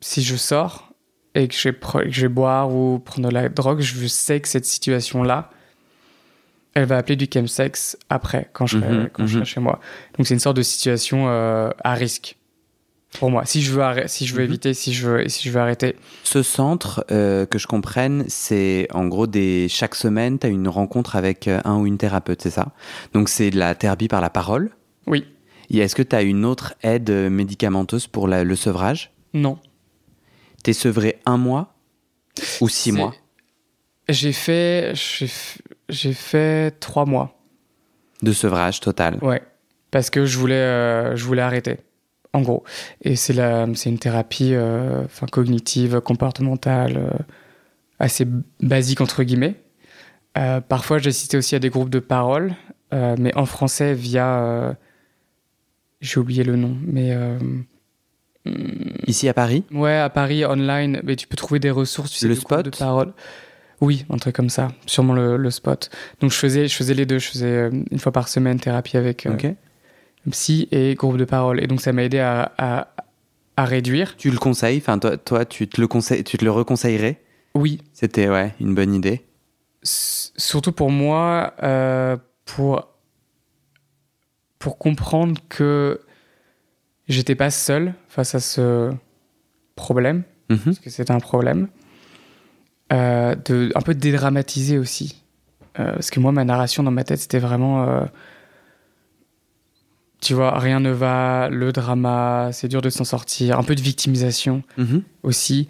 si 0.00 0.22
je 0.22 0.36
sors 0.36 0.92
et 1.34 1.46
que 1.48 1.54
je 1.54 1.68
vais, 1.68 1.74
que 1.74 2.10
je 2.10 2.20
vais 2.22 2.28
boire 2.28 2.74
ou 2.74 2.98
prendre 2.98 3.28
de 3.28 3.32
la 3.34 3.48
drogue, 3.48 3.80
je 3.80 4.06
sais 4.06 4.40
que 4.40 4.48
cette 4.48 4.64
situation-là, 4.66 5.50
elle 6.74 6.84
va 6.86 6.96
appeler 6.98 7.16
du 7.16 7.26
chemsex 7.32 7.96
après, 8.08 8.48
quand 8.52 8.66
je 8.66 8.78
serai, 8.78 8.90
Mhm, 8.92 9.08
quand 9.12 9.26
je 9.26 9.32
serai 9.32 9.40
mhm. 9.40 9.46
chez 9.46 9.60
moi. 9.60 9.80
Donc 10.16 10.26
c'est 10.26 10.34
une 10.34 10.40
sorte 10.40 10.56
de 10.56 10.62
situation 10.62 11.26
euh, 11.28 11.70
à 11.82 11.94
risque 11.94 12.36
pour 13.18 13.30
moi. 13.30 13.44
Si 13.44 13.60
je 13.62 13.72
veux, 13.72 13.82
si 14.06 14.26
je 14.26 14.34
veux 14.34 14.42
Mhm. 14.42 14.48
éviter, 14.48 14.74
si 14.74 14.92
je 14.94 15.08
veux, 15.08 15.28
si 15.28 15.48
je 15.48 15.52
veux 15.52 15.60
arrêter. 15.60 15.96
Ce 16.24 16.42
centre, 16.42 17.04
euh, 17.10 17.44
que 17.46 17.58
je 17.58 17.66
comprenne, 17.66 18.24
c'est 18.28 18.86
en 18.92 19.06
gros 19.08 19.26
des 19.26 19.68
chaque 19.68 19.94
semaine, 19.94 20.38
tu 20.38 20.46
as 20.46 20.50
une 20.50 20.68
rencontre 20.68 21.16
avec 21.16 21.48
euh, 21.48 21.60
un 21.64 21.76
ou 21.78 21.86
une 21.86 21.98
thérapeute, 21.98 22.40
c'est 22.42 22.50
ça? 22.50 22.68
Donc 23.12 23.28
c'est 23.28 23.50
de 23.50 23.58
la 23.58 23.74
thérapie 23.74 24.08
par 24.08 24.20
la 24.20 24.30
parole? 24.30 24.70
Oui, 25.06 25.26
Et 25.70 25.78
est-ce 25.78 25.94
que 25.94 26.02
tu 26.02 26.14
as 26.16 26.22
une 26.22 26.44
autre 26.44 26.74
aide 26.82 27.10
euh, 27.10 27.30
médicamenteuse 27.30 28.06
pour 28.06 28.28
la- 28.28 28.44
le 28.44 28.56
sevrage? 28.56 29.12
Non. 29.34 29.58
T'es 30.62 30.72
sevré 30.72 31.18
un 31.26 31.36
mois? 31.36 31.74
Ou 32.60 32.68
six 32.68 32.92
mois? 32.92 33.14
J'ai 34.08 34.32
fait, 34.32 34.92
j'ai 35.88 36.12
fait 36.12 36.70
trois 36.80 37.04
mois. 37.06 37.36
de 38.22 38.32
sevrage 38.32 38.80
total 38.80 39.18
Ouais, 39.22 39.42
parce 39.90 40.10
que 40.10 40.26
je 40.26 40.36
voulais, 40.38 40.54
euh, 40.54 41.16
je 41.16 41.24
voulais 41.24 41.42
arrêter, 41.42 41.78
en 42.32 42.42
gros. 42.42 42.64
Et 43.02 43.16
c'est 43.16 43.34
une 43.34 43.98
thérapie, 43.98 44.54
euh, 44.54 45.04
enfin 45.04 45.26
cognitive, 45.26 46.00
comportementale, 46.00 46.96
euh, 46.96 47.10
assez 47.98 48.26
basique 48.60 49.00
entre 49.00 49.22
guillemets. 49.22 49.56
Euh, 50.38 50.60
parfois, 50.60 50.98
j'ai 50.98 51.08
assisté 51.10 51.36
aussi 51.36 51.54
à 51.56 51.58
des 51.58 51.70
groupes 51.70 51.90
de 51.90 51.98
parole, 51.98 52.54
mais 52.92 53.34
en 53.36 53.46
français 53.46 53.94
via, 53.94 54.76
j'ai 56.00 56.18
oublié 56.20 56.44
le 56.44 56.56
nom, 56.56 56.76
mais 56.86 57.12
euh, 57.12 57.38
Ici 59.06 59.28
à 59.28 59.34
Paris? 59.34 59.64
Ouais, 59.70 59.96
à 59.96 60.08
Paris 60.08 60.44
online, 60.46 61.00
mais 61.04 61.14
tu 61.16 61.26
peux 61.26 61.36
trouver 61.36 61.60
des 61.60 61.70
ressources, 61.70 62.10
tu 62.10 62.18
sais, 62.18 62.26
Le 62.28 62.34
groupes 62.34 62.62
de 62.62 62.70
spot 62.70 62.78
parole. 62.78 63.12
Oui, 63.80 64.04
un 64.10 64.16
truc 64.16 64.34
comme 64.34 64.50
ça, 64.50 64.68
sûrement 64.86 65.12
le, 65.14 65.36
le 65.36 65.50
spot. 65.50 65.90
Donc 66.20 66.30
je 66.32 66.36
faisais, 66.36 66.66
je 66.68 66.74
faisais 66.74 66.94
les 66.94 67.06
deux, 67.06 67.18
je 67.18 67.28
faisais 67.28 67.70
une 67.90 67.98
fois 67.98 68.12
par 68.12 68.28
semaine 68.28 68.58
thérapie 68.60 68.96
avec. 68.96 69.26
euh. 69.26 69.32
Psy 70.30 70.68
et 70.70 70.94
groupe 70.94 71.16
de 71.16 71.24
parole. 71.24 71.62
Et 71.62 71.66
donc, 71.66 71.80
ça 71.80 71.92
m'a 71.92 72.02
aidé 72.04 72.18
à, 72.18 72.52
à, 72.58 72.88
à 73.56 73.64
réduire. 73.64 74.16
Tu 74.16 74.30
le 74.30 74.38
conseilles? 74.38 74.78
Enfin, 74.78 74.98
toi, 74.98 75.16
toi 75.16 75.44
tu, 75.44 75.68
te 75.68 75.80
le 75.80 75.86
conseilles, 75.88 76.24
tu 76.24 76.36
te 76.38 76.44
le 76.44 76.50
reconseillerais? 76.50 77.20
Oui, 77.54 77.80
C'était 77.92 78.28
ouais, 78.28 78.54
une 78.60 78.74
bonne 78.74 78.94
idée. 78.94 79.24
s- 79.82 80.32
surtout 80.36 80.72
pour 80.72 80.90
moi, 80.90 81.54
euh, 81.62 82.16
pour, 82.44 82.86
pour 84.58 84.78
comprendre 84.78 85.40
que 85.48 86.00
j'étais 87.08 87.34
pas 87.34 87.50
seul 87.50 87.94
face 88.08 88.34
à 88.34 88.40
ce 88.40 88.90
problème, 89.74 90.22
Mhm. 90.50 90.58
parce 90.64 90.78
que 90.80 90.90
c'était 90.90 91.12
un 91.12 91.18
problème. 91.20 91.68
Euh, 92.92 93.34
de 93.36 93.70
un 93.74 93.80
peu 93.82 93.94
dédramatiser 93.94 94.76
aussi. 94.78 95.22
Euh, 95.78 95.92
parce 95.92 96.10
que 96.10 96.18
moi, 96.20 96.32
ma 96.32 96.44
narration 96.44 96.82
dans 96.82 96.90
ma 96.90 97.04
tête, 97.04 97.20
c'était 97.20 97.38
vraiment. 97.38 97.84
Tu 100.20 100.34
vois, 100.34 100.58
rien 100.58 100.80
ne 100.80 100.90
va, 100.90 101.48
le 101.50 101.72
drama, 101.72 102.50
c'est 102.52 102.68
dur 102.68 102.82
de 102.82 102.90
s'en 102.90 103.04
sortir, 103.04 103.58
un 103.58 103.62
peu 103.62 103.74
de 103.74 103.80
victimisation. 103.80 104.62
Mhm. 104.76 105.02
aussi. 105.22 105.68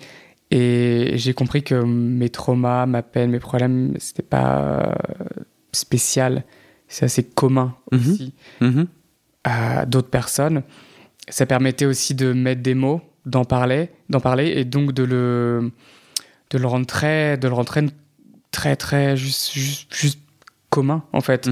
Et 0.52 1.12
j'ai 1.14 1.32
compris 1.34 1.62
que 1.62 1.76
mes 1.84 2.28
traumas, 2.28 2.84
ma 2.86 3.02
peine, 3.02 3.30
mes 3.30 3.38
problèmes, 3.38 3.94
c'était 3.98 4.22
pas 4.24 4.60
euh, 4.60 4.92
spécial. 5.72 6.44
C'est 6.88 7.04
assez 7.04 7.22
commun 7.22 7.76
Mhm. 7.92 7.98
aussi 8.00 8.34
Mhm. 8.60 8.86
à 9.44 9.86
d'autres 9.86 10.10
personnes. 10.10 10.62
Ça 11.28 11.46
permettait 11.46 11.84
aussi 11.86 12.14
de 12.16 12.32
mettre 12.32 12.62
des 12.62 12.74
mots, 12.74 13.00
d'en 13.26 13.44
parler, 13.44 13.90
d'en 14.08 14.18
parler 14.20 14.48
et 14.56 14.64
donc 14.64 14.92
de 14.92 15.04
le, 15.04 15.70
de 16.50 16.58
le 16.58 16.66
rendre 16.66 16.86
très, 16.86 17.36
de 17.38 17.46
le 17.46 17.54
rendre 17.54 17.68
très, 17.68 17.84
très, 18.50 18.74
très 18.74 19.16
juste, 19.16 19.52
juste, 19.52 19.94
juste 19.94 20.18
commun 20.70 21.04
en 21.12 21.20
fait. 21.20 21.48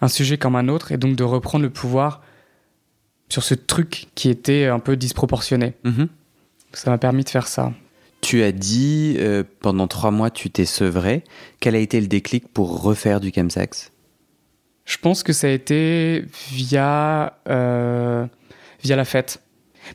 Un 0.00 0.08
sujet 0.08 0.38
comme 0.38 0.56
un 0.56 0.68
autre 0.68 0.92
et 0.92 0.96
donc 0.96 1.16
de 1.16 1.24
reprendre 1.24 1.64
le 1.64 1.70
pouvoir 1.70 2.22
sur 3.28 3.42
ce 3.42 3.54
truc 3.54 4.06
qui 4.14 4.28
était 4.30 4.66
un 4.66 4.78
peu 4.78 4.96
disproportionné. 4.96 5.74
Mhm. 5.84 6.08
Ça 6.72 6.90
m'a 6.90 6.98
permis 6.98 7.24
de 7.24 7.28
faire 7.30 7.46
ça. 7.48 7.72
Tu 8.20 8.42
as 8.42 8.52
dit 8.52 9.16
euh, 9.18 9.44
pendant 9.60 9.86
trois 9.86 10.10
mois 10.10 10.30
tu 10.30 10.50
t'es 10.50 10.64
sevré. 10.64 11.22
Quel 11.60 11.74
a 11.74 11.78
été 11.78 12.00
le 12.00 12.06
déclic 12.08 12.48
pour 12.48 12.82
refaire 12.82 13.20
du 13.20 13.30
chemsex? 13.34 13.92
Je 14.84 14.96
pense 14.98 15.22
que 15.22 15.32
ça 15.32 15.46
a 15.46 15.50
été 15.50 16.24
via, 16.50 17.38
euh, 17.48 18.26
via 18.82 18.96
la 18.96 19.04
fête. 19.04 19.42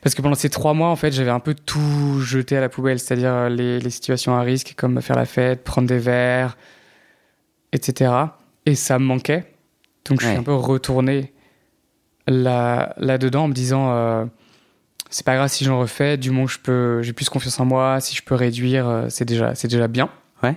Parce 0.02 0.14
que 0.14 0.22
pendant 0.22 0.34
ces 0.36 0.50
trois 0.50 0.72
mois, 0.74 0.88
en 0.88 0.96
fait, 0.96 1.12
j'avais 1.12 1.30
un 1.30 1.38
peu 1.40 1.54
tout 1.54 2.20
jeté 2.20 2.56
à 2.56 2.60
la 2.60 2.68
poubelle, 2.68 2.98
c'est-à-dire 2.98 3.50
les, 3.50 3.78
les 3.78 3.90
situations 3.90 4.34
à 4.34 4.40
risque, 4.40 4.74
comme 4.76 5.00
faire 5.02 5.16
la 5.16 5.26
fête, 5.26 5.62
prendre 5.62 5.86
des 5.86 5.98
verres, 5.98 6.56
etc. 7.72 8.12
Et 8.66 8.74
ça 8.74 8.98
me 8.98 9.04
manquait. 9.04 9.52
Donc 10.08 10.20
je 10.20 10.26
Ouais. 10.26 10.32
suis 10.32 10.40
un 10.40 10.44
peu 10.44 10.54
retourné 10.54 11.32
là, 12.26 12.94
là-dedans 12.98 13.44
en 13.44 13.48
me 13.48 13.52
disant, 13.54 13.92
euh, 13.92 14.24
c'est 15.10 15.24
pas 15.26 15.36
grave 15.36 15.48
si 15.48 15.64
j'en 15.64 15.78
refais, 15.80 16.16
du 16.16 16.30
moins 16.30 16.46
je 16.46 16.58
peux, 16.58 17.02
j'ai 17.02 17.12
plus 17.12 17.28
confiance 17.28 17.58
en 17.60 17.64
moi, 17.64 18.00
si 18.00 18.14
je 18.16 18.22
peux 18.22 18.34
réduire, 18.34 18.88
euh, 18.88 19.06
c'est 19.08 19.24
déjà, 19.24 19.54
c'est 19.54 19.68
déjà 19.68 19.88
bien. 19.88 20.08
Ouais. 20.42 20.56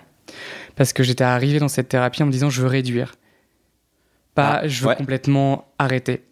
Parce 0.76 0.94
que 0.94 1.04
j'étais 1.04 1.24
arrivé 1.24 1.60
dans 1.60 1.68
cette 1.68 1.90
thérapie 1.90 2.24
en 2.24 2.26
me 2.28 2.32
disant, 2.32 2.50
je 2.50 2.62
veux 2.62 2.68
réduire. 2.68 3.16
Pas, 4.36 4.60
Ah, 4.64 4.68
je 4.68 4.82
veux 4.82 4.90
ouais. 4.90 4.96
complètement 4.96 5.68
arrêter. 5.80 6.24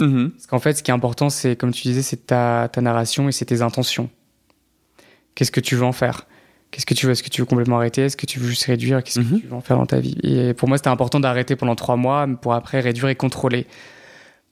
Mhm. 0.00 0.30
Parce 0.32 0.46
qu'en 0.46 0.58
fait, 0.58 0.74
ce 0.74 0.82
qui 0.82 0.90
est 0.90 0.94
important, 0.94 1.30
c'est, 1.30 1.54
comme 1.54 1.72
tu 1.72 1.82
disais, 1.82 2.02
c'est 2.02 2.26
ta, 2.26 2.68
ta 2.72 2.80
narration 2.80 3.28
et 3.28 3.32
c'est 3.32 3.44
tes 3.44 3.62
intentions. 3.62 4.10
Qu'est-ce 5.36 5.52
que 5.52 5.60
tu 5.60 5.76
veux 5.76 5.84
en 5.84 5.92
faire? 5.92 6.26
Qu'est-ce 6.72 6.86
que 6.86 6.94
tu 6.94 7.06
veux? 7.06 7.12
Est-ce 7.12 7.22
que 7.22 7.28
tu 7.28 7.40
veux 7.40 7.46
complètement 7.46 7.76
arrêter? 7.76 8.02
Est-ce 8.02 8.16
que 8.16 8.26
tu 8.26 8.40
veux 8.40 8.48
juste 8.48 8.64
réduire? 8.64 9.02
Qu'est-ce 9.04 9.20
que 9.20 9.36
tu 9.40 9.46
veux 9.46 9.52
en 9.54 9.60
faire 9.60 9.76
dans 9.76 9.86
ta 9.86 10.00
vie? 10.00 10.16
Et 10.24 10.54
pour 10.54 10.66
moi, 10.68 10.76
c'était 10.76 10.88
important 10.90 11.20
d'arrêter 11.20 11.54
pendant 11.54 11.76
trois 11.76 11.94
mois 11.96 12.26
pour 12.42 12.54
après 12.54 12.80
réduire 12.80 13.08
et 13.08 13.14
contrôler. 13.14 13.68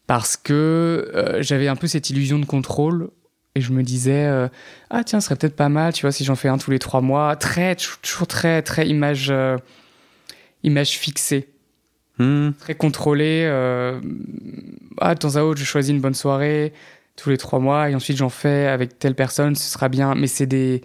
Parce 0.07 0.37
que 0.37 1.11
euh, 1.15 1.43
j'avais 1.43 1.69
un 1.69 1.77
peu 1.77 1.87
cette 1.87 2.11
illusion 2.11 2.39
de 2.39 2.45
contrôle 2.45 3.11
et 3.55 3.61
je 3.61 3.73
me 3.73 3.83
disais 3.83 4.27
euh, 4.27 4.49
ah 4.91 5.05
tiens 5.05 5.21
ce 5.21 5.27
serait 5.27 5.37
peut-être 5.37 5.57
pas 5.57 5.69
mal 5.69 5.93
tu 5.93 6.03
vois 6.03 6.13
si 6.13 6.25
j'en 6.25 6.37
fais 6.37 6.49
un 6.49 6.59
tous 6.59 6.71
les 6.71 6.79
trois 6.79 7.01
mois. 7.01 7.37
Très 7.37 7.77
toujours 7.77 8.27
très 8.27 8.63
très 8.63 8.89
image 8.89 9.29
euh, 9.31 9.57
image 10.63 10.99
fixée. 10.99 11.49
Hmm. 12.19 12.51
très 12.59 12.75
contrôlée 12.75 13.47
ah 14.99 15.15
de 15.15 15.19
temps 15.19 15.37
à 15.37 15.43
autre 15.43 15.59
je 15.59 15.65
choisis 15.65 15.91
une 15.93 16.01
bonne 16.01 16.15
soirée 16.15 16.75
tous 17.17 17.31
les 17.31 17.39
trois 17.39 17.59
mois 17.59 17.89
et 17.89 17.95
ensuite 17.95 18.19
j'en 18.19 18.29
fais 18.29 18.67
avec 18.67 18.99
telle 18.99 19.15
personne 19.15 19.55
ce 19.55 19.71
sera 19.71 19.89
bien. 19.89 20.15
Mais 20.15 20.27
c'est 20.27 20.47
des 20.47 20.83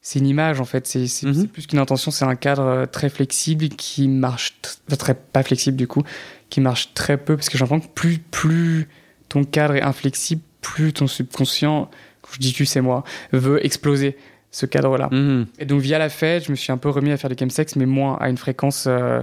c'est 0.00 0.18
une 0.18 0.26
image 0.26 0.60
en 0.60 0.64
fait. 0.64 0.86
C'est 0.86 1.06
c'est 1.06 1.46
plus 1.46 1.66
qu'une 1.66 1.78
intention 1.78 2.10
c'est 2.10 2.24
un 2.24 2.36
cadre 2.36 2.86
très 2.86 3.08
flexible 3.08 3.68
qui 3.70 4.08
marche 4.08 4.58
très 4.98 5.14
pas 5.14 5.42
flexible 5.42 5.76
du 5.76 5.86
coup 5.86 6.02
qui 6.50 6.60
marche 6.60 6.94
très 6.94 7.16
peu 7.18 7.36
parce 7.36 7.48
que 7.48 7.58
j'entends 7.58 7.80
que 7.80 7.88
plus 7.88 8.18
plus 8.18 8.88
ton 9.28 9.44
cadre 9.44 9.74
est 9.76 9.82
inflexible 9.82 10.42
plus 10.62 10.92
ton 10.92 11.06
subconscient 11.06 11.90
quand 12.22 12.30
je 12.32 12.38
dis 12.38 12.52
tu 12.52 12.66
c'est 12.66 12.80
moi 12.80 13.04
veut 13.32 13.64
exploser 13.64 14.16
ce 14.50 14.66
cadre 14.66 14.96
là 14.96 15.08
Mhm. 15.12 15.46
et 15.58 15.64
donc 15.66 15.80
via 15.80 15.98
la 15.98 16.08
fête 16.08 16.44
je 16.46 16.50
me 16.50 16.56
suis 16.56 16.72
un 16.72 16.78
peu 16.78 16.88
remis 16.88 17.10
à 17.12 17.16
faire 17.16 17.30
du 17.30 17.36
chemsex 17.38 17.76
mais 17.76 17.86
moins 17.86 18.16
à 18.18 18.28
une 18.30 18.38
fréquence 18.38 18.86
euh, 18.88 19.20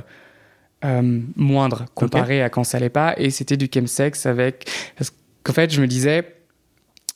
euh, 0.84 1.20
moindre 1.36 1.86
comparée 1.96 2.44
à 2.44 2.50
quand 2.50 2.64
ça 2.64 2.78
allait 2.78 2.90
pas. 2.90 3.16
Et 3.18 3.32
c'était 3.32 3.58
du 3.58 3.68
chemsex 3.74 4.26
avec 4.28 4.70
parce 4.98 5.12
qu'en 5.44 5.54
fait 5.54 5.72
je 5.74 5.82
me 5.82 5.88
disais 5.88 6.36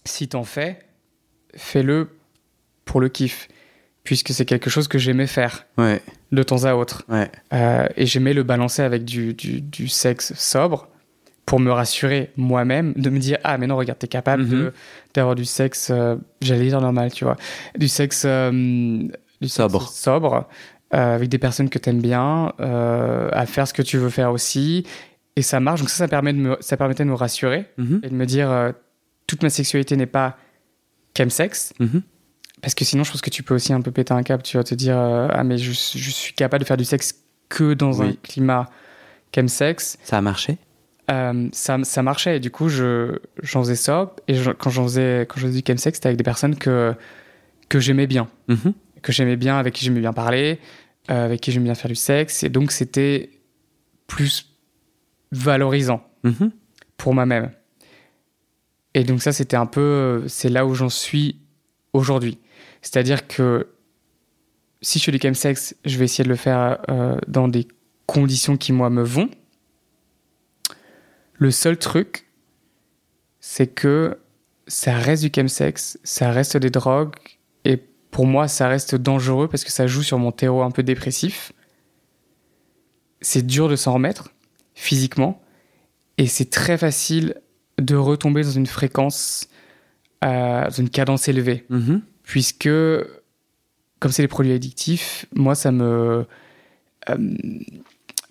si 0.06 0.28
t'en 0.28 0.43
fais 0.43 0.80
fais-le 1.56 2.10
pour 2.86 3.00
le 3.00 3.10
kiff 3.10 3.48
puisque 4.10 4.30
c'est 4.34 4.45
quelque 4.45 4.72
chose 4.72 4.88
que 4.88 4.98
j'aimais 4.98 5.28
faire 5.28 5.67
Ouais, 5.78 6.02
de 6.32 6.41
temps 6.41 6.63
à 6.63 6.74
autre 6.74 7.04
ouais. 7.10 7.30
euh, 7.54 7.88
et 7.95 8.08
j'aimais 8.08 8.34
le 8.34 8.41
balancer 8.41 8.82
avec 8.82 9.06
du, 9.06 9.36
du, 9.36 9.62
du 9.62 9.88
sexe 9.88 10.34
sobre 10.36 10.88
pour 11.45 11.60
me 11.60 11.72
rassurer 11.72 12.32
moi-même, 12.36 12.93
de 12.95 13.12
me 13.12 13.19
dire 13.19 13.38
Ah, 13.43 13.60
mais 13.60 13.67
non, 13.67 13.78
regarde, 13.78 14.00
t'es 14.00 14.08
capable 14.08 14.45
Mhm. 14.45 14.72
d'avoir 15.13 15.36
du 15.36 15.45
sexe, 15.45 15.89
euh, 15.91 16.15
j'allais 16.41 16.65
dire 16.65 16.82
normal, 16.82 17.12
tu 17.12 17.24
vois, 17.24 17.36
du 17.78 17.88
sexe, 17.88 18.24
euh, 18.26 18.50
du 18.52 19.48
sexe 19.48 19.58
Sobre. 19.58 19.88
sobre 19.88 20.48
avec 20.89 21.30
des 21.30 21.38
personnes 21.38 21.69
que 21.69 21.78
t'aimes 21.78 22.02
bien, 22.02 22.52
à 22.58 23.45
faire 23.45 23.67
ce 23.67 23.74
que 23.76 23.84
tu 23.84 24.00
veux 24.00 24.10
faire 24.10 24.32
aussi. 24.32 24.88
Et 25.36 25.43
ça 25.43 25.60
marche, 25.60 25.82
donc 25.82 25.91
ça, 25.91 25.98
ça, 25.98 26.08
permet 26.08 26.34
de 26.34 26.39
me, 26.39 26.58
ça 26.62 26.78
permettait 26.78 27.04
de 27.04 27.10
me 27.10 27.13
rassurer 27.15 27.67
Mhm. 27.78 28.00
et 28.02 28.10
de 28.10 28.15
me 28.15 28.26
dire 28.26 28.74
Toute 29.28 29.43
ma 29.43 29.52
sexualité 29.52 29.95
n'est 29.95 30.08
pas 30.08 30.36
chemsex. 31.15 31.74
Mhm. 31.80 32.02
Parce 32.62 32.76
que 32.76 32.84
sinon, 32.86 33.04
je 33.04 33.12
pense 33.12 33.22
que 33.22 33.30
tu 33.30 33.43
peux 33.43 33.56
aussi 33.56 33.72
un 33.74 33.82
peu 33.82 33.91
péter 33.91 34.13
un 34.13 34.24
câble. 34.24 34.43
Tu 34.43 34.58
vas 34.58 34.63
te 34.63 34.76
dire 34.76 34.98
euh, 34.98 35.28
Ah, 35.32 35.43
mais 35.43 35.58
je, 35.58 35.72
je 35.72 36.10
suis 36.10 36.34
capable 36.34 36.63
de 36.63 36.67
faire 36.67 36.78
du 36.78 36.84
sexe 36.86 37.15
que 37.48 37.74
dans 37.74 38.02
un 38.02 38.13
climat 38.13 38.69
chemsex. 39.34 39.98
Ça 40.04 40.17
a 40.17 40.22
marché? 40.22 40.58
Euh, 41.10 41.48
ça, 41.54 41.78
ça 41.84 42.04
marchait. 42.04 42.38
Et 42.38 42.39
du 42.39 42.52
coup, 42.52 42.67
je, 42.69 43.17
j'en 43.41 43.62
faisais 43.62 43.76
ça. 43.76 44.13
Et 44.28 44.36
je- 44.36 44.52
quand 44.52 44.69
j'en 44.69 44.84
faisais, 44.84 45.26
quand 45.30 45.39
je 45.39 45.48
faisais 45.48 45.62
du 45.62 45.65
chemsex, 45.65 45.98
c'était 45.98 46.08
avec 46.08 46.17
des 46.17 46.24
personnes 46.24 46.56
que, 46.56 46.93
que 47.69 47.80
j'aimais 47.80 48.08
bien. 48.08 48.28
Mhm. 48.48 48.74
Que 49.02 49.12
j'aimais 49.13 49.38
bien, 49.38 49.58
avec 49.58 49.74
qui 49.74 49.86
j'aimais 49.86 50.02
bien 50.02 50.13
parler, 50.13 50.60
euh, 51.10 51.26
avec 51.26 51.39
qui 51.41 51.52
j'aimais 51.52 51.65
bien 51.65 51.76
faire 51.76 51.89
du 51.89 51.95
sexe. 51.95 52.43
Et 52.43 52.50
donc, 52.50 52.72
c'était 52.72 53.30
plus 54.08 54.50
valorisant 55.32 56.04
Mhm. 56.24 56.52
pour 56.98 57.13
moi-même. 57.13 57.52
Et 58.93 59.04
donc 59.04 59.22
ça, 59.22 59.32
c'était 59.32 59.56
un 59.56 59.67
peu, 59.67 60.24
c'est 60.28 60.50
là 60.50 60.65
où 60.65 60.74
j'en 60.74 60.89
suis 60.89 61.39
aujourd'hui. 61.93 62.38
C'est-à-dire 62.82 63.28
que 63.28 63.68
si 64.82 65.00
je 65.00 65.04
fais 65.04 65.12
du 65.12 65.20
chemsex, 65.20 65.76
je 65.86 65.98
vais 65.98 66.06
essayer 66.06 66.24
de 66.24 66.30
le 66.30 66.36
faire 66.36 66.80
euh, 66.89 67.18
dans 67.28 67.48
des 67.48 67.68
conditions 68.06 68.58
qui, 68.58 68.72
moi, 68.72 68.89
me 68.89 69.04
vont. 69.04 69.30
Le 71.34 71.52
seul 71.52 71.78
truc, 71.78 72.28
c'est 73.39 73.68
que 73.68 74.18
ça 74.68 74.94
reste 74.94 75.24
du 75.24 75.32
chemsex, 75.34 76.00
ça 76.04 76.32
reste 76.32 76.58
des 76.58 76.70
drogues, 76.70 77.15
et 77.65 77.78
pour 78.12 78.26
moi, 78.26 78.48
ça 78.48 78.68
reste 78.68 78.96
dangereux 78.96 79.48
parce 79.48 79.63
que 79.63 79.72
ça 79.72 79.88
joue 79.88 80.04
sur 80.04 80.18
mon 80.20 80.32
terreau 80.32 80.62
un 80.62 80.72
peu 80.72 80.84
dépressif. 80.84 81.52
C'est 83.22 83.46
dur 83.46 83.68
de 83.68 83.76
s'en 83.76 83.94
remettre, 83.94 84.30
physiquement, 84.76 85.42
et 86.18 86.28
c'est 86.28 86.50
très 86.50 86.78
facile 86.78 87.36
de 87.80 87.96
retomber 87.96 88.44
dans 88.44 88.52
une 88.52 88.68
fréquence, 88.68 89.48
euh, 90.24 90.65
dans 90.65 90.72
une 90.72 90.89
cadence 90.89 91.28
élevée 91.28 91.65
Mhm. 91.70 92.02
Puisque 92.30 92.70
comme 94.00 94.12
c'est 94.12 94.22
des 94.22 94.28
produits 94.28 94.54
addictifs, 94.54 95.26
moi 95.34 95.56
ça 95.56 95.72
me 95.72 96.28
euh, 97.10 97.18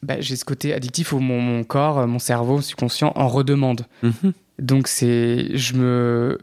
bah, 0.04 0.20
j'ai 0.20 0.36
ce 0.36 0.44
côté 0.44 0.72
addictif 0.72 1.12
où 1.12 1.18
mon, 1.18 1.40
mon 1.40 1.64
corps, 1.64 2.06
mon 2.06 2.20
cerveau, 2.20 2.56
mon 2.56 2.62
subconscient 2.62 3.12
en 3.16 3.26
redemande. 3.26 3.86
Mhm. 4.04 4.32
Donc 4.60 4.86
c'est 4.86 5.56
je 5.56 5.74
me 5.74 6.38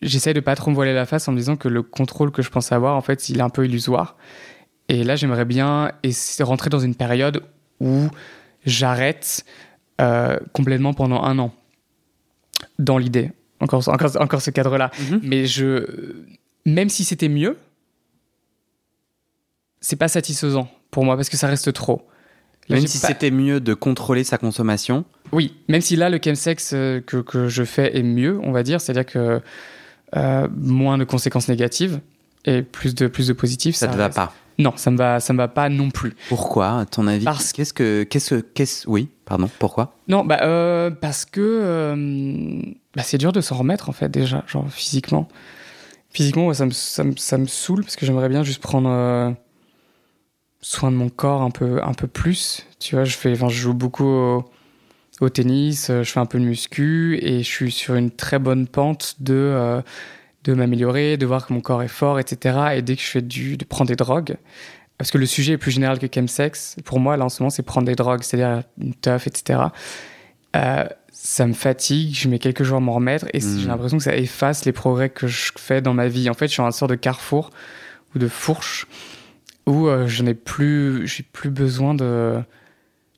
j'essaie 0.00 0.32
de 0.32 0.38
pas 0.38 0.54
trop 0.54 0.70
me 0.70 0.76
voiler 0.76 0.94
la 0.94 1.06
face 1.06 1.26
en 1.26 1.32
me 1.32 1.38
disant 1.38 1.56
que 1.56 1.66
le 1.66 1.82
contrôle 1.82 2.30
que 2.30 2.40
je 2.40 2.50
pense 2.50 2.70
avoir 2.70 2.94
en 2.94 3.00
fait, 3.00 3.28
il 3.30 3.38
est 3.38 3.42
un 3.42 3.50
peu 3.50 3.64
illusoire. 3.64 4.16
Et 4.88 5.02
là, 5.02 5.16
j'aimerais 5.16 5.44
bien 5.44 5.90
rentrer 6.38 6.70
dans 6.70 6.78
une 6.78 6.94
période 6.94 7.42
où 7.80 8.08
j'arrête 8.64 9.44
euh, 10.00 10.38
complètement 10.52 10.94
pendant 10.94 11.20
un 11.24 11.36
an. 11.40 11.52
Dans 12.78 12.96
l'idée. 12.96 13.32
Encore, 13.60 13.86
encore, 13.88 14.16
encore 14.20 14.40
ce 14.42 14.50
cadre-là. 14.50 14.90
Mhm. 15.10 15.20
Mais 15.22 15.46
je, 15.46 15.84
même 16.64 16.88
si 16.88 17.04
c'était 17.04 17.28
mieux, 17.28 17.56
c'est 19.80 19.96
pas 19.96 20.08
satisfaisant 20.08 20.68
pour 20.90 21.04
moi 21.04 21.16
parce 21.16 21.28
que 21.28 21.36
ça 21.36 21.46
reste 21.48 21.72
trop. 21.72 22.02
Là, 22.68 22.76
Même 22.76 22.86
si 22.86 23.00
pas- 23.00 23.08
c'était 23.08 23.30
mieux 23.30 23.60
de 23.60 23.72
contrôler 23.74 24.24
sa 24.24 24.36
consommation. 24.36 25.04
Oui, 25.32 25.54
même 25.68 25.80
si 25.80 25.96
là 25.96 26.10
le 26.10 26.18
chemsex 26.22 26.72
euh, 26.74 27.00
que, 27.00 27.16
que 27.18 27.48
je 27.48 27.64
fais 27.64 27.96
est 27.96 28.02
mieux, 28.02 28.38
on 28.42 28.52
va 28.52 28.62
dire, 28.62 28.80
c'est-à-dire 28.80 29.06
que 29.06 29.40
euh, 30.16 30.48
moins 30.56 30.98
de 30.98 31.04
conséquences 31.04 31.48
négatives 31.48 32.00
et 32.44 32.62
plus 32.62 32.94
de 32.94 33.06
plus 33.06 33.26
de 33.28 33.32
positifs. 33.32 33.76
Ça 33.76 33.88
te 33.88 33.96
va 33.96 34.10
pas. 34.10 34.34
Non, 34.58 34.72
ça 34.76 34.90
me 34.90 34.96
va, 34.96 35.20
ça 35.20 35.32
me 35.32 35.38
va 35.38 35.48
pas 35.48 35.68
non 35.68 35.90
plus. 35.90 36.14
Pourquoi, 36.28 36.80
à 36.80 36.84
ton 36.84 37.06
avis? 37.06 37.24
Parce- 37.24 37.52
Qu'est-ce 37.52 37.72
que, 37.72 38.02
qu'est-ce 38.02 38.34
que, 38.34 38.40
qu'est-ce, 38.40 38.88
oui, 38.88 39.08
pardon. 39.24 39.48
Pourquoi? 39.58 39.94
Non, 40.08 40.24
bah 40.24 40.40
euh, 40.42 40.90
parce 40.90 41.24
que 41.24 41.40
euh, 41.40 42.60
bah, 42.98 43.04
c'est 43.04 43.16
dur 43.16 43.30
de 43.30 43.40
s'en 43.40 43.54
remettre 43.54 43.88
en 43.88 43.92
fait 43.92 44.08
déjà, 44.08 44.42
genre 44.48 44.68
physiquement. 44.68 45.28
Physiquement, 46.10 46.52
ça, 46.52 46.66
me, 46.66 46.72
ça, 46.72 47.04
me, 47.04 47.14
ça 47.14 47.38
me 47.38 47.46
saoule 47.46 47.82
parce 47.82 47.94
que 47.94 48.04
j'aimerais 48.04 48.28
bien 48.28 48.42
juste 48.42 48.60
prendre 48.60 48.90
euh, 48.90 49.30
soin 50.62 50.90
de 50.90 50.96
mon 50.96 51.08
corps 51.08 51.42
un 51.42 51.52
peu, 51.52 51.80
un 51.80 51.94
peu 51.94 52.08
plus. 52.08 52.66
Tu 52.80 52.96
vois, 52.96 53.04
je 53.04 53.16
fais, 53.16 53.36
je 53.36 53.48
joue 53.50 53.72
beaucoup 53.72 54.42
au, 55.20 55.28
tennis, 55.32 55.90
euh, 55.90 56.02
je 56.02 56.10
fais 56.10 56.18
un 56.18 56.26
peu 56.26 56.40
de 56.40 56.44
muscu 56.44 57.20
et 57.22 57.44
je 57.44 57.48
suis 57.48 57.70
sur 57.70 57.94
une 57.94 58.10
très 58.10 58.40
bonne 58.40 58.66
pente 58.66 59.14
de 59.20 59.34
euh, 59.34 59.80
de 60.42 60.54
m'améliorer, 60.54 61.16
de 61.16 61.26
voir 61.26 61.46
que 61.46 61.52
mon 61.52 61.60
corps 61.60 61.84
est 61.84 61.86
fort, 61.86 62.18
etc. 62.18 62.58
Et 62.74 62.82
dès 62.82 62.96
que 62.96 63.02
je 63.02 63.06
fais 63.06 63.22
du, 63.22 63.56
de 63.56 63.64
prendre 63.64 63.90
des 63.90 63.96
drogues, 63.96 64.38
parce 64.96 65.12
que 65.12 65.18
le 65.18 65.26
sujet 65.26 65.52
est 65.52 65.58
plus 65.58 65.70
général 65.70 66.00
que 66.00 66.08
chemsex, 66.12 66.74
pour 66.84 66.98
moi, 66.98 67.16
là, 67.16 67.26
en 67.26 67.28
ce 67.28 67.44
moment, 67.44 67.50
c'est 67.50 67.62
prendre 67.62 67.86
des 67.86 67.94
drogues, 67.94 68.24
c'est-à-dire 68.24 68.64
une 68.76 68.94
teuf, 68.94 69.28
etc. 69.28 69.60
ça 71.10 71.46
me 71.46 71.52
fatigue, 71.54 72.14
je 72.14 72.28
mets 72.28 72.38
quelques 72.38 72.62
jours 72.62 72.76
à 72.76 72.80
m'en 72.80 72.92
remettre 72.94 73.26
et 73.34 73.38
Mm. 73.38 73.58
j'ai 73.60 73.66
l'impression 73.68 73.96
que 73.98 74.04
ça 74.04 74.16
efface 74.16 74.64
les 74.64 74.72
progrès 74.72 75.08
que 75.10 75.26
je 75.26 75.50
fais 75.56 75.80
dans 75.80 75.94
ma 75.94 76.08
vie. 76.08 76.28
En 76.30 76.34
fait, 76.34 76.46
je 76.46 76.52
suis 76.52 76.62
en 76.62 76.66
un 76.66 76.70
sort 76.70 76.88
de 76.88 76.94
carrefour 76.94 77.50
ou 78.14 78.18
de 78.18 78.28
fourche 78.28 78.86
où 79.66 79.88
euh, 79.88 80.06
je 80.06 80.22
n'ai 80.22 80.34
plus, 80.34 81.06
j'ai 81.06 81.22
plus 81.22 81.50
besoin 81.50 81.94
de, 81.94 82.38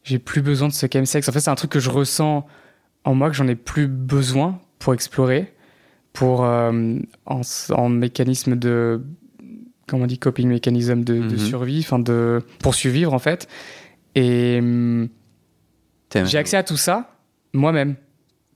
j'ai 0.04 0.18
plus 0.18 0.42
besoin 0.42 0.68
de 0.68 0.72
ce 0.72 0.86
chemsex. 0.92 1.28
En 1.28 1.32
fait, 1.32 1.40
c'est 1.40 1.50
un 1.50 1.54
truc 1.54 1.70
que 1.70 1.80
je 1.80 1.90
ressens 1.90 2.46
en 3.04 3.14
moi 3.14 3.28
que 3.30 3.36
j'en 3.36 3.46
ai 3.48 3.54
plus 3.54 3.86
besoin 3.86 4.58
pour 4.78 4.94
explorer, 4.94 5.52
pour 6.12 6.44
euh, 6.44 6.96
en, 7.26 7.40
en 7.70 7.88
mécanisme 7.88 8.56
de, 8.56 9.02
comment 9.86 10.04
on 10.04 10.06
dit, 10.06 10.18
coping 10.18 10.48
mécanisme 10.48 11.04
de, 11.04 11.14
de 11.14 11.20
Mhm. 11.34 11.38
survie, 11.38 11.80
enfin 11.80 11.98
de 11.98 12.40
pour 12.60 12.74
survivre 12.74 13.12
en 13.14 13.18
fait. 13.20 13.46
Et 14.16 14.58
T'aimes- 16.08 16.26
j'ai 16.26 16.38
accès 16.38 16.56
à 16.56 16.62
tout 16.64 16.76
ça 16.76 17.14
moi-même, 17.52 17.96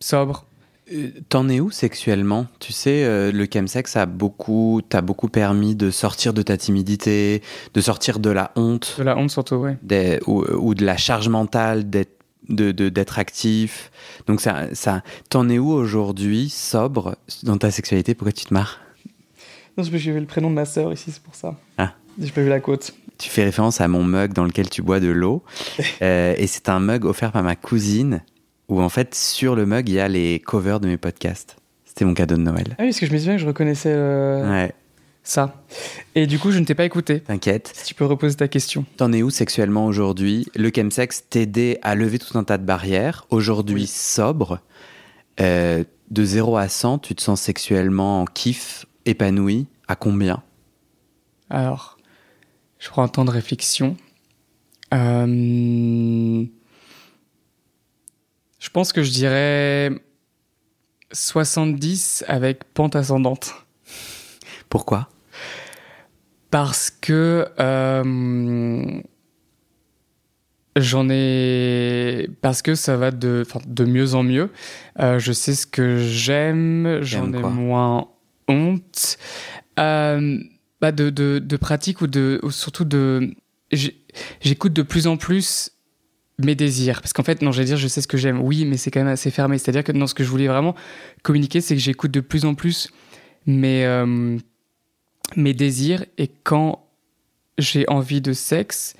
sobre. 0.01 0.47
Euh, 0.93 1.09
T'en 1.31 1.49
es 1.49 1.61
où 1.61 1.71
sexuellement? 1.71 2.47
Tu 2.61 2.73
sais, 2.73 3.05
euh, 3.05 3.33
le 3.33 3.47
chemsex 3.53 3.97
a 3.97 4.05
beaucoup, 4.07 4.83
t'a 4.87 5.01
beaucoup 5.01 5.29
permis 5.29 5.75
de 5.75 5.91
sortir 5.91 6.35
de 6.35 6.43
ta 6.43 6.57
timidité, 6.59 7.43
de 7.73 7.81
sortir 7.81 8.19
de 8.19 8.29
la 8.31 8.53
honte, 8.57 8.97
De 8.99 9.03
la 9.05 9.17
honte 9.17 9.31
surtout, 9.31 9.65
des- 9.83 10.21
ou, 10.27 10.45
ou 10.45 10.75
de 10.75 10.85
la 10.85 10.97
charge 10.99 11.29
mentale 11.29 11.89
d'être 11.89 12.11
de, 12.51 12.73
de- 12.73 12.91
d'être 12.91 13.19
actif. 13.19 13.91
Donc 14.27 14.43
ça, 14.43 14.67
ça 14.75 15.03
t'en 15.31 15.49
es 15.49 15.59
où 15.59 15.71
aujourd'hui, 15.71 16.51
sobre, 16.51 17.17
dans 17.43 17.57
ta 17.57 17.71
sexualité? 17.71 18.15
Pourquoi 18.15 18.33
tu 18.33 18.45
te 18.45 18.53
marres? 18.53 18.81
Non, 19.07 19.83
c'est 19.83 19.91
parce 19.91 19.91
que 19.91 19.97
j'ai 19.99 20.13
vu 20.13 20.21
le 20.21 20.27
prénom 20.27 20.51
de 20.51 20.55
ma 20.55 20.67
sœur 20.67 20.93
ici, 20.93 21.11
c'est 21.11 21.23
pour 21.23 21.35
ça. 21.35 21.59
Ah. 21.79 21.95
J'ai 22.21 22.31
pas 22.31 22.43
vu 22.43 22.51
la 22.51 22.61
côte. 22.61 22.93
Tu 23.17 23.31
fais 23.31 23.45
référence 23.45 23.81
à 23.81 23.89
mon 23.89 24.05
mug 24.05 24.35
dans 24.35 24.45
lequel 24.45 24.69
tu 24.69 24.83
bois 24.83 25.01
de 25.01 25.09
l'eau. 25.09 25.43
Euh, 26.03 26.35
et 26.37 26.47
c'est 26.47 26.69
un 26.69 26.81
mug 26.81 27.07
offert 27.07 27.33
par 27.33 27.43
ma 27.43 27.57
cousine, 27.57 28.23
où 28.69 28.81
en 28.81 28.89
fait, 28.89 29.15
sur 29.15 29.55
le 29.57 29.67
mug, 29.67 29.89
il 29.89 29.95
y 29.97 30.01
a 30.01 30.09
les 30.09 30.41
covers 30.41 30.81
de 30.81 30.87
mes 30.89 30.97
podcasts. 30.97 31.57
C'était 31.85 32.05
mon 32.05 32.15
cadeau 32.15 32.37
de 32.37 32.41
Noël. 32.43 32.75
Ah 32.79 32.83
oui, 32.83 32.89
parce 32.89 33.01
que 33.01 33.07
je 33.07 33.13
me 33.13 33.19
souviens 33.19 33.35
que 33.37 33.43
je 33.43 33.47
reconnaissais. 33.47 33.93
euh, 33.93 34.51
Ouais. 34.51 34.73
ça. 35.23 35.63
Et 36.15 36.27
du 36.27 36.39
coup, 36.39 36.51
je 36.51 36.59
ne 36.59 36.65
t'ai 36.65 36.75
pas 36.75 36.85
écouté. 36.85 37.21
T'inquiète. 37.21 37.71
Si 37.75 37.85
tu 37.85 37.95
peux 37.95 38.05
reposer 38.05 38.35
ta 38.37 38.49
question. 38.49 38.85
T'en 38.97 39.13
es 39.13 39.23
où 39.23 39.31
sexuellement 39.31 39.87
aujourd'hui? 39.87 40.47
Le 40.57 40.71
chemsex 40.75 41.25
t'aidait 41.31 41.79
à 41.83 41.95
lever 41.95 42.19
tout 42.19 42.37
un 42.37 42.45
tas 42.45 42.59
de 42.59 42.65
barrières. 42.65 43.27
Aujourd'hui, 43.31 43.83
Oui. 43.83 43.87
sobre. 43.87 44.61
Euh, 45.41 45.85
de 46.11 46.25
0 46.25 46.57
à 46.57 46.69
100, 46.69 46.99
tu 46.99 47.15
te 47.15 47.23
sens 47.23 47.41
sexuellement 47.41 48.21
en 48.23 48.25
kiff, 48.27 48.87
épanoui 49.07 49.67
À 49.89 49.97
combien? 49.97 50.43
Alors, 51.51 51.99
je 52.79 52.89
prends 52.89 53.03
un 53.03 53.09
temps 53.09 53.25
de 53.25 53.31
réflexion. 53.31 53.97
Euh, 54.93 56.45
Je 58.65 58.71
pense 58.71 58.95
que 58.95 59.03
je 59.03 59.11
dirais 59.11 59.93
70 61.13 62.25
avec 62.27 62.65
pente 62.73 62.97
ascendante. 62.97 63.53
Pourquoi? 64.71 65.11
Parce 66.51 66.89
que 66.89 67.47
euh, 67.61 69.03
j'en 70.77 71.11
ai. 71.11 72.31
Parce 72.41 72.63
que 72.63 72.75
ça 72.75 72.97
va 72.97 73.11
de, 73.11 73.45
mieux 73.85 74.15
en 74.15 74.23
mieux. 74.23 74.51
Euh, 74.99 75.19
je 75.19 75.33
sais 75.33 75.55
ce 75.55 75.67
que 75.67 75.99
j'aime, 75.99 77.01
j'en 77.03 77.35
ai 77.35 77.43
moins 77.43 78.09
honte. 78.49 79.19
Euh, 79.79 80.39
bah 80.81 80.91
de, 80.91 81.11
de, 81.11 81.39
de 81.39 81.57
pratique 81.59 82.01
ou, 82.01 82.07
de, 82.07 82.41
ou 82.43 82.51
surtout 82.51 82.87
de. 82.87 83.35
J'écoute 84.41 84.73
de 84.73 84.83
plus 84.83 85.07
en 85.07 85.19
plus 85.19 85.74
mes 86.39 86.55
désirs. 86.55 87.01
Parce 87.01 87.13
qu'en 87.13 87.23
fait, 87.23 87.43
non, 87.43 87.53
j'allais 87.53 87.67
dire, 87.67 87.77
je 87.77 87.89
sais 87.89 88.01
ce 88.01 88.09
que 88.09 88.17
j'aime. 88.17 88.41
Oui, 88.41 88.65
mais 88.65 88.77
c'est 88.77 88.91
quand 88.91 89.01
même 89.01 89.09
assez 89.13 89.31
fermé. 89.31 89.59
C'est-à-dire 89.59 89.85
que 89.85 89.93
non, 89.93 90.07
ce 90.07 90.15
que 90.15 90.25
je 90.25 90.29
voulais 90.31 90.49
vraiment 90.49 90.75
communiquer, 91.23 91.61
c'est 91.61 91.75
que 91.75 91.81
j'écoute 91.81 92.11
de 92.11 92.21
plus 92.21 92.45
en 92.45 92.55
plus 92.55 92.91
mes, 93.47 93.85
euh, 93.87 94.37
mes 95.37 95.55
désirs 95.55 96.05
et 96.19 96.29
quand 96.43 96.85
j'ai 97.59 97.89
envie 97.89 98.21
de 98.21 98.33
sexe 98.33 98.95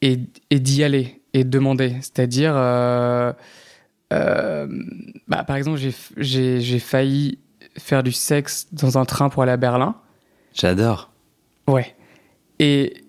et, 0.00 0.20
et 0.50 0.60
d'y 0.60 0.84
aller 0.84 1.20
et 1.32 1.44
de 1.44 1.50
demander. 1.50 1.96
C'est-à-dire, 2.00 2.52
euh, 2.56 3.32
euh, 4.12 4.66
bah, 5.28 5.42
par 5.44 5.56
exemple, 5.56 5.78
j'ai- 5.78 5.94
j'ai 6.18 6.60
j'ai 6.60 6.78
failli 6.78 7.38
faire 7.78 8.02
du 8.02 8.12
sexe 8.12 8.66
dans 8.72 8.98
un 8.98 9.04
train 9.06 9.28
pour 9.30 9.42
aller 9.42 9.52
à 9.52 9.56
Berlin. 9.56 9.96
J'adore. 10.54 11.10
Ouais. 11.66 11.94
Et 12.58 13.04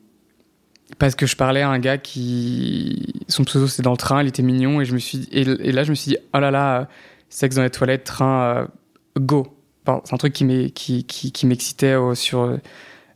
parce 0.99 1.15
que 1.15 1.25
je 1.25 1.35
parlais 1.35 1.61
à 1.61 1.69
un 1.69 1.79
gars 1.79 1.97
qui. 1.97 3.13
Son 3.27 3.43
pseudo, 3.43 3.67
c'était 3.67 3.83
dans 3.83 3.91
le 3.91 3.97
train, 3.97 4.21
il 4.21 4.27
était 4.27 4.43
mignon, 4.43 4.81
et, 4.81 4.85
je 4.85 4.93
me 4.93 4.99
suis... 4.99 5.27
et, 5.31 5.41
et 5.41 5.71
là, 5.71 5.83
je 5.83 5.89
me 5.89 5.95
suis 5.95 6.09
dit, 6.11 6.17
oh 6.33 6.39
là 6.39 6.51
là, 6.51 6.87
sexe 7.29 7.55
dans 7.55 7.63
les 7.63 7.69
toilettes, 7.69 8.03
train, 8.03 8.43
euh, 8.57 8.65
go. 9.19 9.47
Enfin, 9.85 10.01
c'est 10.05 10.13
un 10.13 10.17
truc 10.17 10.33
qui 10.33 10.45
m'est- 10.45 10.69
qui, 10.71 11.03
qui, 11.05 11.31
qui 11.31 11.45
m'excitait 11.47 11.87
euh, 11.97 12.15
sur, 12.15 12.41
euh, 12.41 12.57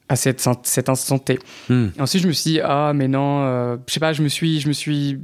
à 0.10 0.16
cette, 0.16 0.44
cet 0.64 0.90
instant 0.90 1.20
T. 1.20 1.40
Hmm. 1.70 1.88
Ensuite, 2.00 2.24
je 2.24 2.28
me 2.28 2.34
suis 2.34 2.52
dit, 2.52 2.60
ah, 2.64 2.94
mais 2.96 3.08
non, 3.08 3.44
euh, 3.44 3.78
je 3.88 3.94
sais 3.94 4.00
pas, 4.00 4.14
je 4.14 4.22
me 4.24 4.28
suis, 4.30 4.60
je 4.60 4.68
me 4.68 4.74
suis 4.74 5.20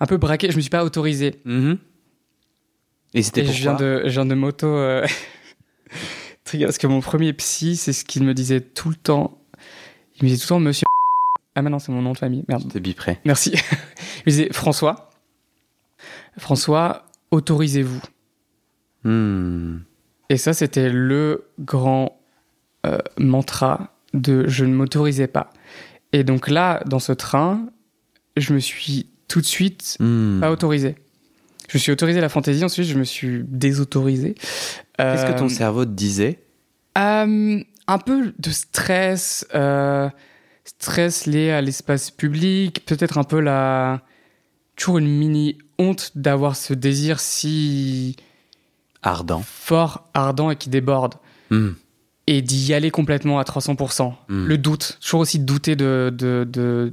un 0.00 0.06
peu 0.06 0.16
braqué, 0.16 0.50
je 0.50 0.56
me 0.56 0.60
suis 0.60 0.70
pas 0.70 0.84
autorisé. 0.84 1.34
Mhm. 1.44 1.78
Et 3.14 3.22
c'était 3.22 3.40
Et 3.42 3.46
je 3.46 3.52
viens 3.52 3.70
pourquoi? 3.72 3.86
de, 3.86 4.02
je 4.06 4.10
viens 4.10 4.26
de 4.26 4.34
m'auto. 4.34 4.66
euh, 4.66 5.06
parce 6.60 6.78
que 6.78 6.86
mon 6.86 7.00
premier 7.00 7.32
psy, 7.32 7.76
c'est 7.76 7.92
ce 7.92 8.04
qu'il 8.04 8.22
me 8.24 8.34
disait 8.34 8.60
tout 8.60 8.88
le 8.90 8.96
temps. 8.96 9.40
Il 10.16 10.24
me 10.24 10.28
disait 10.28 10.38
tout 10.46 10.54
le 10.54 10.58
temps, 10.58 10.60
monsieur. 10.60 10.86
Ah, 11.58 11.62
maintenant, 11.62 11.80
c'est 11.80 11.90
mon 11.90 12.02
nom 12.02 12.12
de 12.12 12.18
famille. 12.18 12.44
Merde. 12.48 12.62
Je 12.66 12.68
te 12.68 12.78
biperai. 12.78 13.18
Merci. 13.24 13.50
Il 13.54 13.58
me 14.26 14.30
disait, 14.30 14.48
François. 14.52 15.10
François, 16.38 17.06
autorisez-vous. 17.32 18.00
Hmm. 19.04 19.78
Et 20.30 20.36
ça, 20.36 20.52
c'était 20.52 20.88
le 20.90 21.48
grand 21.58 22.20
euh, 22.86 22.98
mantra 23.18 23.96
de 24.14 24.46
je 24.46 24.64
ne 24.64 24.72
m'autorisais 24.74 25.26
pas. 25.26 25.50
Et 26.12 26.22
donc 26.24 26.48
là, 26.48 26.82
dans 26.86 26.98
ce 27.00 27.12
train, 27.12 27.66
je 28.36 28.52
me 28.52 28.58
suis 28.60 29.08
tout 29.26 29.40
de 29.40 29.46
suite 29.46 29.96
Hmm. 30.00 30.38
pas 30.40 30.50
autorisé. 30.50 30.94
Je 31.68 31.76
me 31.76 31.80
suis 31.80 31.92
autorisé 31.92 32.20
la 32.20 32.28
fantaisie, 32.30 32.64
ensuite 32.64 32.86
je 32.86 32.96
me 32.98 33.04
suis 33.04 33.42
désautorisé. 33.46 34.34
Qu'est-ce 34.96 35.26
que 35.26 35.38
ton 35.38 35.46
Euh, 35.46 35.48
cerveau 35.50 35.84
te 35.84 35.90
disait? 35.90 36.38
Euh, 36.96 37.60
Un 37.90 37.98
peu 37.98 38.32
de 38.38 38.50
stress, 38.50 39.46
stress 40.68 41.26
lié 41.26 41.50
à 41.50 41.60
l'espace 41.60 42.10
public, 42.10 42.84
peut-être 42.86 43.18
un 43.18 43.24
peu 43.24 43.40
la... 43.40 44.02
Toujours 44.76 44.98
une 44.98 45.08
mini 45.08 45.58
honte 45.78 46.12
d'avoir 46.14 46.54
ce 46.56 46.72
désir 46.72 47.18
si 47.18 48.14
Ardent. 49.02 49.42
fort, 49.44 50.08
ardent 50.14 50.50
et 50.50 50.56
qui 50.56 50.68
déborde. 50.70 51.14
Hmm. 51.50 51.70
Et 52.28 52.42
d'y 52.42 52.74
aller 52.74 52.90
complètement 52.90 53.38
à 53.38 53.42
300%. 53.42 54.12
Hmm. 54.28 54.46
Le 54.46 54.58
doute, 54.58 54.98
toujours 55.00 55.20
aussi 55.20 55.38
douter 55.40 55.74
de, 55.74 56.12
de, 56.16 56.46
de, 56.48 56.92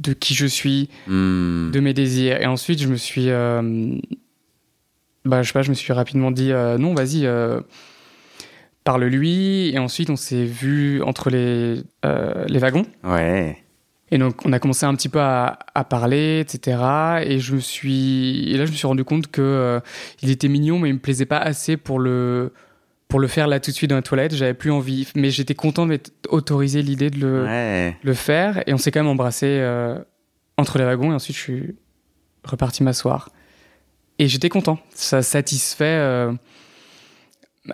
de 0.00 0.12
qui 0.12 0.34
je 0.34 0.46
suis, 0.46 0.90
Hmm. 1.06 1.70
de 1.70 1.80
mes 1.80 1.94
désirs. 1.94 2.42
Et 2.42 2.46
ensuite, 2.46 2.80
je 2.82 2.88
me 2.88 2.96
suis. 2.96 3.30
euh, 3.30 3.96
bah, 5.24 5.42
je 5.42 5.48
sais 5.48 5.52
pas, 5.52 5.62
je 5.62 5.70
me 5.70 5.74
suis 5.74 5.92
rapidement 5.92 6.30
dit 6.30 6.52
euh, 6.52 6.76
non, 6.76 6.94
vas-y, 6.94 7.24
euh, 7.24 7.60
parle-lui. 8.88 9.68
Et 9.74 9.78
ensuite, 9.78 10.08
on 10.08 10.16
s'est 10.16 10.44
vu 10.46 11.02
entre 11.02 11.28
les, 11.28 11.82
euh, 12.06 12.44
les 12.48 12.58
wagons. 12.58 12.86
Ouais. 13.04 13.58
Et 14.10 14.16
donc, 14.16 14.46
on 14.46 14.52
a 14.54 14.58
commencé 14.58 14.86
un 14.86 14.94
petit 14.94 15.10
peu 15.10 15.20
à, 15.20 15.58
à 15.74 15.84
parler, 15.84 16.40
etc. 16.40 16.78
Et 17.24 17.38
je 17.38 17.54
me 17.54 17.60
suis. 17.60 18.50
Et 18.50 18.56
là, 18.56 18.64
je 18.64 18.70
me 18.70 18.76
suis 18.76 18.86
rendu 18.86 19.04
compte 19.04 19.26
que 19.30 19.42
euh, 19.42 19.80
il 20.22 20.30
était 20.30 20.48
mignon, 20.48 20.78
mais 20.78 20.88
il 20.88 20.94
me 20.94 20.98
plaisait 21.00 21.26
pas 21.26 21.36
assez 21.38 21.76
pour 21.76 21.98
le. 21.98 22.52
Pour 23.08 23.20
le 23.20 23.26
faire 23.28 23.46
là 23.46 23.58
tout 23.58 23.70
de 23.70 23.76
suite 23.76 23.88
dans 23.88 23.96
la 23.96 24.02
toilette, 24.02 24.34
j'avais 24.34 24.52
plus 24.54 24.70
envie. 24.70 25.08
Mais 25.14 25.30
j'étais 25.30 25.54
content 25.54 25.86
d'être 25.86 26.10
autorisé 26.28 26.80
l'idée 26.82 27.08
de 27.10 27.18
le, 27.18 27.44
Ouais. 27.44 27.96
le 28.02 28.14
faire 28.14 28.62
et 28.66 28.74
on 28.74 28.78
s'est 28.78 28.90
quand 28.90 29.00
même 29.00 29.08
embrassé 29.08 29.46
euh, 29.46 29.98
entre 30.58 30.76
les 30.78 30.84
wagons 30.84 31.10
et 31.12 31.14
ensuite 31.14 31.34
je 31.36 31.40
suis 31.40 31.76
reparti 32.44 32.82
m'asseoir 32.82 33.30
et 34.18 34.28
j'étais 34.28 34.50
content 34.50 34.78
ça 34.90 35.22
satisfait 35.22 35.84
euh, 35.86 36.32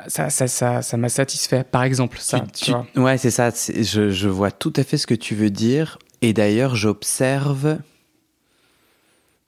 ça 0.08 0.28
ça 0.30 0.48
ça 0.48 0.82
ça 0.82 0.96
m'a 0.96 1.08
satisfait 1.08 1.62
par 1.64 1.84
exemple 1.84 2.18
ça 2.20 2.40
tu, 2.52 2.64
Tu- 2.64 2.70
vois 2.72 2.86
ouais, 2.96 3.18
c'est 3.18 3.30
ça. 3.30 3.50
Je, 3.50 4.10
je 4.10 4.28
vois 4.28 4.50
tout 4.50 4.72
à 4.76 4.82
fait 4.84 4.96
ce 4.96 5.06
que 5.06 5.14
tu 5.14 5.34
veux 5.34 5.50
dire. 5.50 5.98
Et 6.22 6.32
d'ailleurs, 6.32 6.74
j'observe 6.74 7.78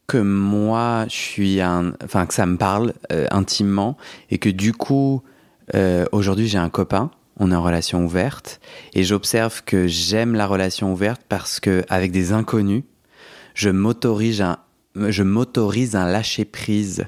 que 0.07 0.19
moi, 0.19 1.07
je 1.09 1.15
suis 1.17 1.61
un. 1.61 1.95
Enfin, 2.05 2.27
que 2.27 2.35
ça 2.35 2.47
me 2.47 2.57
parle 2.57 2.93
euh, 3.13 3.27
intimement. 3.31 3.97
Et 4.31 4.39
que 4.39 4.49
du 4.51 4.73
coup, 4.73 5.23
euh, 5.75 6.05
aujourd'hui, 6.13 6.47
j'ai 6.49 6.59
un 6.59 6.71
copain. 6.71 7.11
On 7.39 7.51
est 7.51 7.55
en 7.57 7.63
relation 7.63 8.05
ouverte. 8.05 8.61
Et 8.95 9.05
j'observe 9.05 9.63
que 9.65 9.87
j'aime 9.87 10.35
la 10.35 10.47
relation 10.47 10.93
ouverte 10.93 11.23
parce 11.29 11.61
que, 11.61 11.85
avec 11.89 12.13
des 12.13 12.33
inconnus, 12.33 12.85
je 13.55 13.71
m'autorise 13.71 14.43
un, 14.43 14.59
je 14.95 15.23
m'autorise 15.23 15.97
un 15.97 16.07
lâcher-prise 16.07 17.07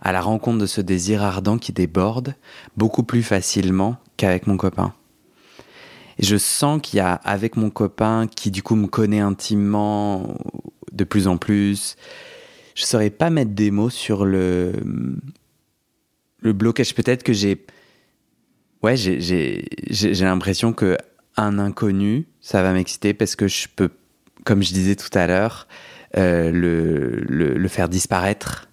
à 0.00 0.12
la 0.12 0.20
rencontre 0.20 0.58
de 0.58 0.66
ce 0.66 0.80
désir 0.80 1.22
ardent 1.22 1.58
qui 1.58 1.72
déborde 1.72 2.34
beaucoup 2.76 3.02
plus 3.02 3.22
facilement 3.22 3.96
qu'avec 4.16 4.46
mon 4.46 4.56
copain. 4.56 4.94
Je 6.18 6.36
sens 6.36 6.80
qu'il 6.82 6.96
y 6.98 7.00
a, 7.00 7.12
avec 7.12 7.56
mon 7.56 7.70
copain, 7.70 8.26
qui 8.26 8.50
du 8.50 8.62
coup 8.62 8.74
me 8.74 8.86
connaît 8.88 9.20
intimement 9.20 10.36
de 10.92 11.04
plus 11.04 11.28
en 11.28 11.36
plus, 11.36 11.96
je 12.74 12.84
saurais 12.84 13.10
pas 13.10 13.30
mettre 13.30 13.52
des 13.52 13.70
mots 13.70 13.90
sur 13.90 14.24
le, 14.24 14.72
le 16.40 16.52
blocage. 16.52 16.94
Peut-être 16.94 17.22
que 17.22 17.32
j'ai. 17.32 17.64
Ouais, 18.82 18.96
j'ai- 18.96 19.64
j'ai 19.90 20.24
l'impression 20.24 20.72
que 20.72 20.96
un 21.36 21.58
inconnu, 21.58 22.26
ça 22.40 22.62
va 22.62 22.72
m'exciter 22.72 23.14
parce 23.14 23.36
que 23.36 23.46
je 23.48 23.66
peux, 23.74 23.90
comme 24.44 24.62
je 24.62 24.72
disais 24.72 24.96
tout 24.96 25.10
à 25.16 25.26
l'heure, 25.26 25.68
euh, 26.16 26.50
le, 26.50 27.54
le 27.54 27.68
faire 27.68 27.88
disparaître. 27.88 28.67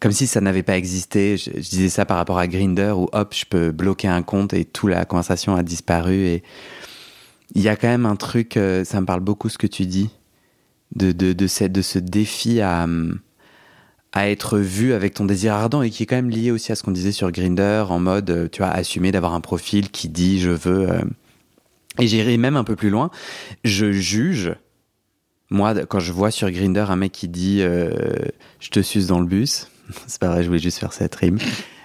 Comme 0.00 0.12
si 0.12 0.26
ça 0.26 0.40
n'avait 0.40 0.62
pas 0.62 0.76
existé. 0.76 1.36
Je, 1.36 1.50
disais 1.50 1.88
ça 1.88 2.04
par 2.04 2.16
rapport 2.18 2.38
à 2.38 2.46
Grinder 2.46 2.92
où 2.96 3.08
hop, 3.12 3.34
je 3.34 3.44
peux 3.46 3.70
bloquer 3.70 4.08
un 4.08 4.22
compte 4.22 4.52
et 4.52 4.64
toute 4.64 4.90
la 4.90 5.04
conversation 5.04 5.54
a 5.56 5.62
disparu. 5.62 6.26
Et 6.26 6.42
il 7.54 7.62
y 7.62 7.68
a 7.68 7.76
quand 7.76 7.88
même 7.88 8.04
un 8.06 8.16
truc, 8.16 8.56
euh, 8.56 8.84
ça 8.84 9.00
me 9.00 9.06
parle 9.06 9.20
beaucoup 9.20 9.48
ce 9.48 9.56
que 9.58 9.66
tu 9.66 9.86
dis, 9.86 10.10
de, 10.94 11.12
de, 11.12 11.32
de, 11.32 11.46
cette- 11.46 11.72
de 11.72 11.82
ce 11.82 11.98
défi 11.98 12.60
à, 12.60 12.86
à 14.12 14.28
être 14.28 14.58
vu 14.58 14.92
avec 14.92 15.14
ton 15.14 15.24
désir 15.24 15.54
ardent 15.54 15.82
et 15.82 15.90
qui 15.90 16.02
est 16.02 16.06
quand 16.06 16.16
même 16.16 16.30
lié 16.30 16.50
aussi 16.50 16.70
à 16.72 16.74
ce 16.74 16.82
qu'on 16.82 16.90
disait 16.92 17.12
sur 17.12 17.30
Grinder 17.32 17.84
en 17.88 17.98
mode, 17.98 18.30
euh, 18.30 18.48
tu 18.50 18.58
vois, 18.58 18.68
assumer 18.70 19.10
d'avoir 19.12 19.32
un 19.34 19.40
profil 19.40 19.90
qui 19.90 20.08
dit 20.08 20.38
je 20.40 20.50
veux. 20.50 20.90
euh, 20.90 21.02
Et 22.00 22.06
j'irai 22.08 22.36
même 22.36 22.56
un 22.56 22.64
peu 22.64 22.76
plus 22.76 22.90
loin. 22.90 23.10
Je 23.64 23.90
juge, 23.92 24.54
moi, 25.50 25.74
quand 25.86 26.00
je 26.00 26.12
vois 26.12 26.30
sur 26.30 26.50
Grinder 26.50 26.86
un 26.88 26.96
mec 26.96 27.12
qui 27.12 27.28
dit 27.28 27.60
je 27.60 28.68
te 28.70 28.82
suce 28.82 29.06
dans 29.06 29.20
le 29.20 29.26
bus, 29.26 29.68
c'est 30.06 30.20
pas 30.20 30.28
vrai, 30.28 30.42
je 30.42 30.48
voulais 30.48 30.58
juste 30.60 30.78
faire 30.78 30.92
cette 30.92 31.14
rime. 31.14 31.38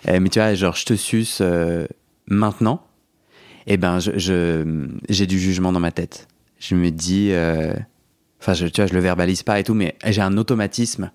Euh, 0.08 0.20
mais 0.20 0.30
tu 0.30 0.40
vois, 0.40 0.54
genre 0.54 0.76
je 0.76 0.86
te 0.86 0.94
suce 0.96 1.40
euh, 1.42 1.86
maintenant, 2.28 2.86
eh 3.68 3.78
ben 3.78 4.00
je, 4.00 4.18
je- 4.18 4.88
j'ai 5.10 5.28
du 5.28 5.40
jugement 5.40 5.72
dans 5.72 5.80
ma 5.80 5.92
tête. 5.92 6.28
Je 6.60 6.76
me 6.76 6.92
dis, 6.92 7.30
euh, 7.32 7.74
enfin, 8.42 8.54
je, 8.54 8.68
tu 8.68 8.82
vois, 8.82 8.88
je 8.88 8.94
le 8.94 9.00
verbalise 9.00 9.44
pas 9.44 9.60
et 9.60 9.64
tout, 9.64 9.74
mais 9.74 9.96
j'ai 10.06 10.22
un 10.22 10.38
automatisme. 10.38 11.12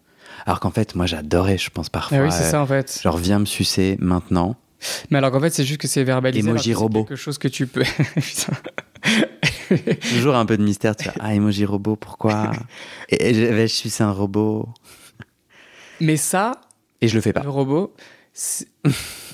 Alors 0.46 0.60
qu'en 0.60 0.70
fait, 0.70 0.94
moi, 0.94 1.06
j'adorais, 1.06 1.58
je 1.58 1.70
pense 1.70 1.88
parfois. 1.88 2.18
Ah 2.18 2.22
oui 2.24 2.30
c'est 2.30 2.50
ça 2.50 2.60
en 2.60 2.66
fait 2.66 3.00
Genre, 3.02 3.16
viens 3.16 3.38
me 3.38 3.44
sucer 3.44 3.96
maintenant. 4.00 4.56
Mais 5.10 5.18
alors 5.18 5.30
qu'en 5.30 5.40
fait, 5.40 5.50
c'est 5.50 5.64
juste 5.64 5.80
que 5.80 5.88
c'est 5.88 6.04
verbalisé. 6.04 6.46
Emoji 6.46 6.74
robot. 6.74 7.04
quelque 7.04 7.16
chose 7.16 7.38
que 7.38 7.48
tu 7.48 7.66
peux. 7.66 7.84
Toujours 10.10 10.34
un 10.34 10.46
peu 10.46 10.56
de 10.56 10.62
mystère. 10.62 10.96
Tu 10.96 11.04
vois, 11.04 11.14
ah, 11.20 11.34
emoji 11.34 11.64
robot, 11.64 11.96
pourquoi? 11.96 12.52
Et, 13.08 13.30
et 13.30 13.34
je, 13.34 13.66
suis 13.66 13.90
c'est 13.90 14.04
un 14.04 14.10
robot. 14.12 14.68
Mais 16.00 16.16
ça, 16.16 16.60
Et 17.00 17.08
je 17.08 17.14
le 17.14 17.20
fais 17.20 17.32
pas. 17.32 17.42
le 17.42 17.50
robot, 17.50 17.94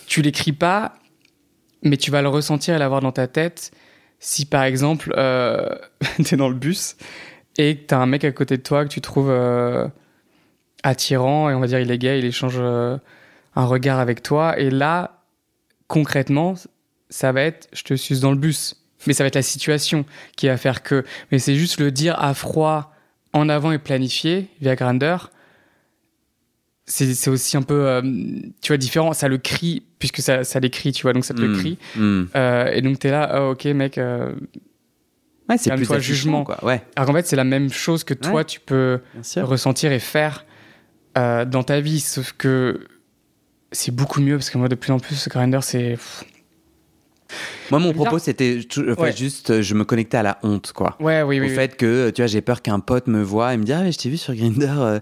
tu 0.07 0.23
l'écris 0.23 0.53
pas, 0.53 0.95
mais 1.83 1.97
tu 1.97 2.11
vas 2.11 2.23
le 2.23 2.29
ressentir 2.29 2.75
et 2.75 2.79
l'avoir 2.79 3.01
dans 3.01 3.13
ta 3.13 3.27
tête 3.27 3.73
si 4.21 4.45
par 4.45 4.63
exemple 4.65 5.13
euh, 5.17 5.75
t'es 6.25 6.37
dans 6.37 6.49
le 6.49 6.55
bus 6.55 6.97
et 7.59 7.77
que 7.77 7.87
t'as 7.87 7.99
un 7.99 8.07
mec 8.07 8.25
à 8.25 8.31
côté 8.31 8.57
de 8.57 8.63
toi 8.63 8.85
que 8.85 8.91
tu 8.91 9.01
trouves 9.01 9.31
euh, 9.31 9.89
attirant 10.83 11.51
et 11.51 11.55
on 11.55 11.61
va 11.61 11.67
dire 11.67 11.81
il 11.81 11.91
est 11.91 11.99
gay, 11.99 12.19
il 12.21 12.25
échange 12.25 12.59
euh, 12.59 12.99
un 13.57 13.65
regard 13.65 13.99
avec 13.99 14.23
toi 14.23 14.59
et 14.59 14.71
là 14.71 15.25
concrètement 15.89 16.55
ça 17.09 17.33
va 17.33 17.43
être 17.43 17.69
je 17.73 17.83
te 17.83 17.97
suce 17.97 18.21
dans 18.21 18.31
le 18.31 18.37
bus 18.37 18.77
mais 19.07 19.15
ça 19.15 19.25
va 19.25 19.29
être 19.29 19.35
la 19.35 19.43
situation 19.43 20.05
qui 20.37 20.47
va 20.47 20.57
faire 20.59 20.83
que 20.83 21.05
mais 21.33 21.39
c'est 21.39 21.57
juste 21.57 21.81
le 21.81 21.91
dire 21.91 22.21
à 22.21 22.35
froid 22.35 22.93
en 23.33 23.49
avant 23.49 23.73
et 23.73 23.79
planifié 23.79 24.49
via 24.61 24.77
Grindr 24.77 25.31
c'est 26.91 27.15
c'est 27.15 27.31
aussi 27.31 27.57
un 27.57 27.63
peu 27.63 27.87
euh, 27.89 28.03
tu 28.61 28.69
vois 28.69 28.77
différent 28.77 29.13
ça 29.13 29.29
le 29.29 29.39
crie 29.39 29.83
puisque 29.99 30.19
ça, 30.21 30.45
ça 30.45 30.61
l'écrit 30.61 30.93
tu 30.93 31.03
vois 31.03 31.13
donc 31.13 31.25
ça 31.25 31.33
te 31.35 31.41
le 31.41 31.49
Hmm, 31.49 31.57
crie 31.59 31.79
hmm. 31.97 32.25
Euh, 32.37 32.67
et 32.73 32.83
donc 32.83 32.99
t'es 32.99 33.11
là 33.11 33.29
ah, 33.31 33.49
ok 33.51 33.65
mec 33.67 33.97
euh, 33.97 34.35
Ouais, 35.49 35.59
c'est 35.59 35.75
plus 35.75 35.91
affichant, 35.91 35.99
jugement. 36.15 36.45
quoi. 36.45 36.65
Ouais, 36.65 36.83
alors 36.97 37.07
qu'en 37.09 37.15
fait 37.15 37.27
c'est 37.27 37.37
la 37.37 37.45
même 37.45 37.71
chose 37.73 38.05
que 38.05 38.15
toi 38.15 38.33
Ouais. 38.41 38.45
tu 38.45 38.61
peux 38.61 39.01
ressentir 39.37 39.91
et 39.93 39.99
faire 39.99 40.45
euh, 41.19 41.45
dans 41.45 41.63
ta 41.65 41.81
vie 41.81 42.01
sauf 42.01 42.33
que 42.33 42.87
c'est 43.73 43.95
beaucoup 43.95 44.21
mieux 44.21 44.37
parce 44.37 44.51
que 44.51 44.59
moi 44.59 44.69
de 44.69 44.75
plus 44.77 44.93
en 44.93 44.99
plus 45.01 45.29
Grindr 45.29 45.63
c'est 45.63 45.97
Moi, 47.71 47.79
mon 47.79 47.93
propos, 47.93 48.19
c'était 48.19 48.59
en 48.77 48.95
Ouais. 49.01 49.13
juste, 49.13 49.63
je 49.63 49.75
me 49.75 49.85
connectais 49.85 50.17
à 50.17 50.23
la 50.25 50.39
honte, 50.43 50.73
quoi. 50.73 50.97
ouais 50.99 51.23
oui 51.23 51.39
Au 51.39 51.43
oui, 51.45 51.49
oui. 51.51 51.55
fait 51.55 51.77
que, 51.77 52.11
tu 52.11 52.21
vois, 52.23 52.27
j'ai 52.27 52.41
peur 52.41 52.63
qu'un 52.63 52.81
pote 52.81 53.07
me 53.07 53.23
voit 53.23 53.55
et 53.55 53.57
me 53.57 53.63
dise 53.63 53.77
Ah, 53.79 53.83
mais 53.85 53.93
je 53.93 53.99
t'ai 53.99 54.11
vu 54.11 54.17
sur 54.17 54.35
Grindr, 54.35 54.81
euh, 54.83 54.99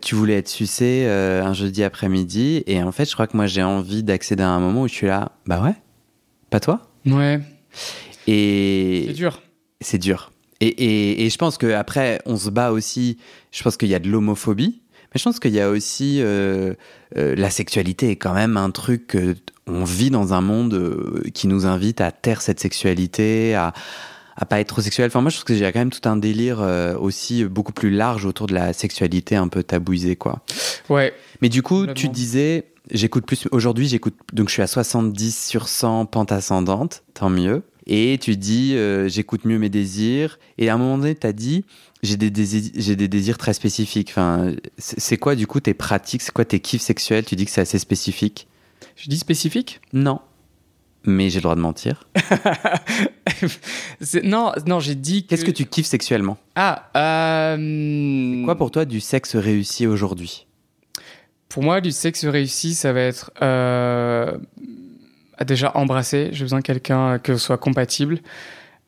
tu 0.00 0.14
voulais 0.14 0.34
être 0.34 0.48
sucé 0.48 1.04
euh, 1.06 1.44
un 1.44 1.52
jeudi 1.52 1.82
après-midi. 1.82 2.62
Et 2.66 2.82
en 2.82 2.92
fait, 2.92 3.08
je 3.08 3.14
crois 3.14 3.26
que 3.26 3.36
moi, 3.36 3.46
j'ai 3.46 3.62
envie 3.62 4.02
d'accéder 4.02 4.42
à 4.42 4.50
un 4.50 4.60
moment 4.60 4.82
où 4.82 4.88
je 4.88 4.94
suis 4.94 5.06
là, 5.06 5.32
bah 5.46 5.62
ouais, 5.62 5.74
pas 6.50 6.60
toi? 6.60 6.88
Ouais 7.06 7.40
Et 8.26 9.04
c'est 9.08 9.12
dur 9.12 9.40
c'est 9.80 9.98
dur. 9.98 10.32
Et, 10.60 10.68
et, 10.68 11.26
et 11.26 11.30
je 11.30 11.36
pense 11.36 11.58
qu'après, 11.58 12.20
on 12.24 12.36
se 12.36 12.50
bat 12.50 12.72
aussi. 12.72 13.18
Je 13.52 13.62
pense 13.62 13.76
qu'il 13.76 13.88
y 13.88 13.94
a 13.94 13.98
de 13.98 14.08
l'homophobie. 14.08 14.80
Mais 15.14 15.18
je 15.18 15.24
pense 15.24 15.38
qu'il 15.38 15.52
y 15.52 15.60
a 15.60 15.68
aussi. 15.68 16.20
euh, 16.20 16.74
euh, 17.16 17.34
la 17.36 17.50
sexualité 17.50 18.10
est 18.10 18.16
quand 18.16 18.34
même 18.34 18.56
un 18.56 18.70
truc. 18.70 19.08
que 19.08 19.34
on 19.68 19.84
vit 19.84 20.10
dans 20.10 20.32
un 20.32 20.40
monde 20.40 20.74
euh, 20.74 21.22
qui 21.34 21.48
nous 21.48 21.66
invite 21.66 22.00
à 22.00 22.12
taire 22.12 22.40
cette 22.40 22.60
sexualité, 22.60 23.54
à, 23.54 23.72
à 24.36 24.44
pas 24.44 24.60
être 24.60 24.68
trop 24.68 24.80
sexuel. 24.80 25.06
Enfin, 25.06 25.20
moi, 25.20 25.30
je 25.30 25.40
trouve 25.40 25.56
y 25.56 25.64
a 25.64 25.72
quand 25.72 25.78
même 25.78 25.92
tout 25.92 26.08
un 26.08 26.16
délire 26.16 26.60
euh, 26.60 26.96
aussi 26.96 27.44
beaucoup 27.44 27.72
plus 27.72 27.90
large 27.90 28.24
autour 28.24 28.46
de 28.46 28.54
la 28.54 28.72
sexualité 28.72 29.36
un 29.36 29.48
peu 29.48 29.62
tabouisée, 29.62 30.16
quoi. 30.16 30.42
ouais 30.90 31.14
Mais 31.42 31.48
du 31.48 31.62
coup, 31.62 31.86
tu 31.86 32.08
disais, 32.08 32.66
j'écoute 32.90 33.26
plus. 33.26 33.48
Aujourd'hui, 33.52 33.88
j'écoute. 33.88 34.14
Donc, 34.32 34.48
je 34.48 34.54
suis 34.54 34.62
à 34.62 34.66
70 34.66 35.46
sur 35.46 35.68
100 35.68 36.06
pente 36.06 36.32
ascendante, 36.32 37.02
tant 37.14 37.30
mieux. 37.30 37.62
Et 37.86 38.18
tu 38.20 38.36
dis, 38.36 38.74
euh, 38.74 39.08
j'écoute 39.08 39.44
mieux 39.44 39.58
mes 39.58 39.68
désirs. 39.68 40.38
Et 40.58 40.68
à 40.68 40.74
un 40.74 40.78
moment 40.78 40.98
donné, 40.98 41.14
tu 41.14 41.26
as 41.26 41.32
dit, 41.32 41.64
j'ai 42.02 42.16
des, 42.16 42.30
désirs, 42.30 42.72
j'ai 42.74 42.96
des 42.96 43.08
désirs 43.08 43.38
très 43.38 43.54
spécifiques. 43.54 44.08
Enfin, 44.10 44.52
c'est 44.76 45.16
quoi, 45.16 45.36
du 45.36 45.46
coup, 45.46 45.60
tes 45.60 45.74
pratiques? 45.74 46.22
C'est 46.22 46.32
quoi 46.32 46.44
tes 46.44 46.60
kiffs 46.60 46.82
sexuels? 46.82 47.24
Tu 47.24 47.36
dis 47.36 47.44
que 47.44 47.50
c'est 47.50 47.60
assez 47.60 47.78
spécifique 47.78 48.48
je 48.96 49.10
dis 49.10 49.18
spécifique? 49.18 49.80
Non. 49.92 50.20
Mais 51.04 51.30
j'ai 51.30 51.38
le 51.38 51.42
droit 51.42 51.54
de 51.54 51.60
mentir. 51.60 52.04
Non 54.22 54.52
non 54.66 54.80
j'ai 54.80 54.94
dit 54.94 55.24
que... 55.24 55.28
Qu'est-ce 55.28 55.44
que 55.44 55.50
tu 55.50 55.66
kiffes 55.66 55.86
sexuellement? 55.86 56.38
Ah 56.54 56.90
euh... 56.96 58.44
Quoi 58.44 58.56
pour 58.56 58.70
toi 58.70 58.84
du 58.84 59.00
sexe 59.00 59.36
réussi 59.36 59.86
aujourd'hui? 59.86 60.46
Pour 61.48 61.62
moi, 61.62 61.80
du 61.80 61.90
sexe 61.90 62.24
réussi, 62.26 62.74
ça 62.74 62.92
va 62.92 63.00
être 63.00 63.30
euh, 63.40 64.36
déjà 65.46 65.72
embrasser. 65.74 66.28
J'ai 66.32 66.44
besoin 66.44 66.58
de 66.58 66.64
quelqu'un 66.64 67.18
que 67.18 67.34
ce 67.36 67.46
soit 67.46 67.56
compatible. 67.56 68.18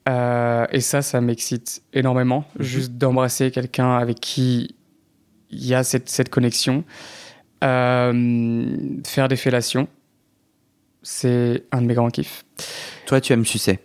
Euh, 0.09 0.67
et 0.71 0.81
ça, 0.81 1.01
ça 1.03 1.21
m'excite 1.21 1.83
énormément. 1.93 2.45
Mhm. 2.59 2.65
Juste 2.65 2.93
d'embrasser 2.93 3.51
quelqu'un 3.51 3.97
avec 3.97 4.21
qui 4.21 4.75
il 5.51 5.67
y 5.67 5.75
a 5.75 5.83
cette, 5.83 6.09
cette 6.09 6.29
connexion. 6.29 6.85
Euh, 7.65 8.77
faire 9.07 9.29
des 9.29 9.37
fellations, 9.37 9.89
c'est 11.03 11.65
un 11.73 11.81
de 11.81 11.87
mes 11.87 11.95
grands 11.95 12.11
kiffs. 12.11 12.45
Toi, 13.07 13.21
tu 13.21 13.33
aimes 13.33 13.47
sucer? 13.47 13.81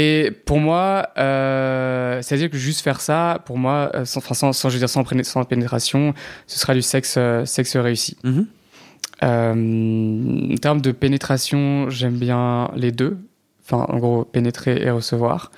Et 0.00 0.30
pour 0.30 0.60
moi, 0.60 1.08
euh, 1.18 2.22
c'est-à-dire 2.22 2.50
que 2.50 2.56
juste 2.56 2.82
faire 2.82 3.00
ça, 3.00 3.42
pour 3.46 3.58
moi, 3.58 3.90
euh, 3.94 4.04
sans, 4.04 4.18
enfin, 4.18 4.32
sans, 4.32 4.52
sans, 4.52 4.68
je 4.68 4.74
veux 4.74 4.78
dire, 4.78 4.88
sans, 4.88 5.04
sans 5.24 5.42
pénétration, 5.42 6.14
ce 6.46 6.56
sera 6.60 6.72
du 6.72 6.82
sexe, 6.82 7.16
euh, 7.18 7.44
sexe 7.44 7.76
réussi. 7.76 8.16
Mhm. 8.22 8.46
En 9.20 10.54
termes 10.62 10.80
de 10.80 10.92
pénétration, 10.92 11.90
j'aime 11.90 12.16
bien 12.16 12.70
les 12.76 12.92
deux. 12.92 13.18
Enfin, 13.64 13.86
en 13.88 13.98
gros, 13.98 14.24
pénétrer 14.24 14.80
et 14.80 14.90
recevoir. 14.92 15.50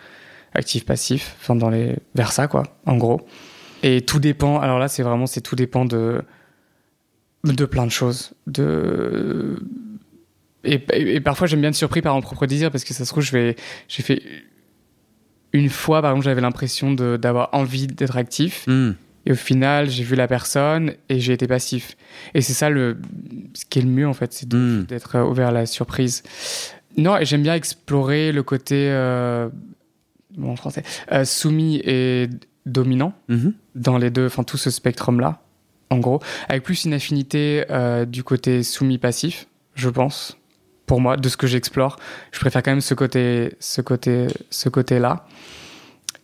Actif, 0.55 0.87
passif. 0.87 1.37
Enfin, 1.43 1.55
dans 1.55 1.69
les... 1.69 1.97
Vers 2.15 2.33
ça, 2.33 2.49
quoi, 2.49 2.63
en 2.87 2.97
gros. 2.97 3.21
Et 3.83 4.01
tout 4.01 4.21
dépend... 4.21 4.59
Alors 4.59 4.79
là, 4.79 4.89
c'est 4.89 5.03
vraiment... 5.03 5.27
C'est 5.27 5.43
tout 5.43 5.55
dépend 5.55 5.85
de... 5.85 6.23
De 7.45 7.67
plein 7.67 7.85
de 7.85 7.91
choses. 7.91 8.33
De... 8.47 9.63
Et, 10.65 11.21
parfois, 11.21 11.47
j'aime 11.47 11.61
bien 11.61 11.71
être 11.71 11.75
surpris 11.77 12.03
par 12.03 12.15
mon 12.15 12.21
propre 12.21 12.47
désir 12.47 12.71
parce 12.71 12.85
que 12.85 12.93
ça 12.95 13.05
se 13.05 13.11
trouve, 13.11 13.23
je 13.23 13.33
vais... 13.33 13.57
J'ai 13.89 14.03
fait... 14.03 14.23
Une 15.53 15.69
fois, 15.69 16.01
par 16.01 16.13
exemple, 16.13 16.25
j'avais 16.27 16.41
l'impression 16.41 16.93
d'avoir 16.93 17.49
envie 17.53 17.87
d'être 17.89 18.17
actif. 18.17 18.65
Hmm. 18.69 18.93
Et 19.27 19.33
au 19.33 19.37
final, 19.37 19.91
j'ai 19.91 20.05
vu 20.05 20.15
la 20.17 20.29
personne 20.29 20.93
et 21.09 21.19
j'ai 21.21 21.33
été 21.33 21.47
passif. 21.47 21.97
Et 22.35 22.41
c'est 22.41 22.53
ça 22.53 22.71
le, 22.71 22.99
ce 23.55 23.65
qui 23.67 23.79
est 23.81 23.83
le 23.83 23.89
mieux 23.89 24.07
en 24.09 24.15
fait, 24.15 24.33
c'est 24.33 24.49
de- 24.49 24.57
Mm. 24.57 24.85
d'être 24.87 25.17
euh, 25.17 25.25
ouvert 25.25 25.49
à 25.49 25.53
la 25.53 25.67
surprise. 25.67 26.23
Non, 26.97 27.19
et 27.19 27.25
j'aime 27.27 27.43
bien 27.43 27.55
explorer 27.55 28.33
le 28.33 28.43
côté, 28.43 28.89
euh, 28.91 29.49
bon, 30.37 30.53
en 30.53 30.57
français, 30.57 30.83
euh, 31.13 31.25
soumis 31.27 31.83
et 31.85 32.29
dominant 32.65 33.13
Mhm. 33.29 33.53
dans 33.75 33.99
les 33.99 34.11
deux, 34.11 34.27
enfin 34.27 34.43
tout 34.43 34.57
ce 34.57 34.71
spectrum-là, 34.71 35.43
en 35.91 35.99
gros, 35.99 36.21
avec 36.49 36.63
plus 36.63 36.85
une 36.87 36.95
affinité 36.95 37.65
euh, 37.71 38.07
du 38.07 38.25
côté 38.25 38.63
soumis-passif, 38.63 39.47
je 39.75 39.91
pense, 39.91 40.39
pour 40.91 41.01
moi, 41.01 41.17
de 41.17 41.29
ce 41.29 41.37
que 41.37 41.47
j'explore. 41.47 42.01
Je 42.33 42.41
préfère 42.41 42.65
quand 42.65 42.73
même 42.73 42.81
ce 42.81 42.95
côté, 42.95 43.55
ce 43.61 43.81
côté, 43.81 44.27
ce 44.51 44.69
côté-là. 44.69 45.25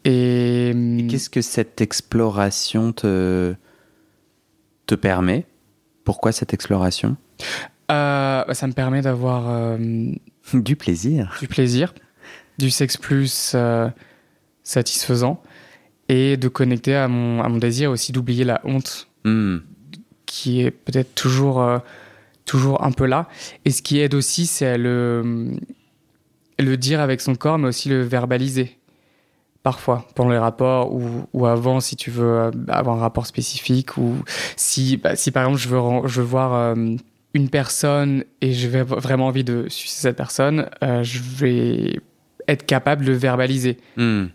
Et, 0.04 0.70
Et 0.70 1.06
Qu'est-ce 1.08 1.30
que 1.30 1.40
cette 1.40 1.80
exploration 1.80 2.92
te, 2.92 3.54
te 4.86 4.96
permet? 4.96 5.46
Pourquoi 6.02 6.32
cette 6.32 6.52
exploration? 6.52 7.16
Euh, 7.92 8.44
bah, 8.44 8.54
ça 8.54 8.66
me 8.66 8.72
permet 8.72 9.02
d'avoir 9.02 9.44
euh, 9.48 9.78
Du 10.52 10.74
plaisir. 10.74 11.36
du 11.38 11.46
plaisir, 11.46 11.94
du 12.58 12.70
sexe 12.70 12.96
plus 12.96 13.52
euh, 13.54 13.88
satisfaisant 14.64 15.40
et 16.08 16.36
de 16.36 16.48
connecter 16.48 16.96
à 16.96 17.06
mon, 17.06 17.40
à 17.40 17.48
mon 17.48 17.58
désir 17.58 17.92
aussi 17.92 18.10
d'oublier 18.10 18.42
la 18.42 18.60
honte 18.64 19.06
Hmm. 19.24 19.58
qui 20.26 20.60
est 20.62 20.72
peut-être 20.72 21.14
toujours, 21.14 21.60
toujours 22.46 22.82
un 22.82 22.92
peu 22.92 23.04
là. 23.04 23.28
Et 23.66 23.70
ce 23.70 23.82
qui 23.82 23.98
aide 24.00 24.14
aussi, 24.14 24.46
c'est 24.46 24.78
le, 24.78 25.50
le 26.58 26.76
dire 26.78 27.00
avec 27.00 27.20
son 27.20 27.34
corps, 27.34 27.58
mais 27.58 27.68
aussi 27.68 27.90
le 27.90 28.00
verbaliser. 28.02 28.78
Parfois, 29.62 30.06
pendant 30.14 30.30
les 30.30 30.38
rapports 30.38 30.94
ou, 30.94 31.26
ou 31.32 31.44
avant, 31.46 31.80
si 31.80 31.96
tu 31.96 32.10
veux 32.10 32.24
euh, 32.24 32.50
avoir 32.68 32.96
un 32.96 33.00
rapport 33.00 33.26
spécifique, 33.26 33.96
ou 33.98 34.14
si, 34.54 34.96
bah, 34.96 35.16
si 35.16 35.32
par 35.32 35.42
exemple 35.42 35.60
je 35.60 35.68
veux, 35.68 36.08
je 36.08 36.20
veux 36.20 36.26
voir 36.26 36.54
euh, 36.54 36.94
une 37.34 37.50
personne 37.50 38.22
et 38.40 38.52
je 38.52 38.68
vais 38.68 38.84
vraiment 38.84 39.26
envie 39.26 39.42
de 39.42 39.66
sucer 39.68 40.02
cette 40.02 40.16
personne, 40.16 40.70
euh, 40.84 41.02
je 41.02 41.18
vais 41.20 41.98
être 42.46 42.64
capable 42.64 43.04
de 43.04 43.12
verbaliser 43.12 43.76
Hmm. 43.96 44.26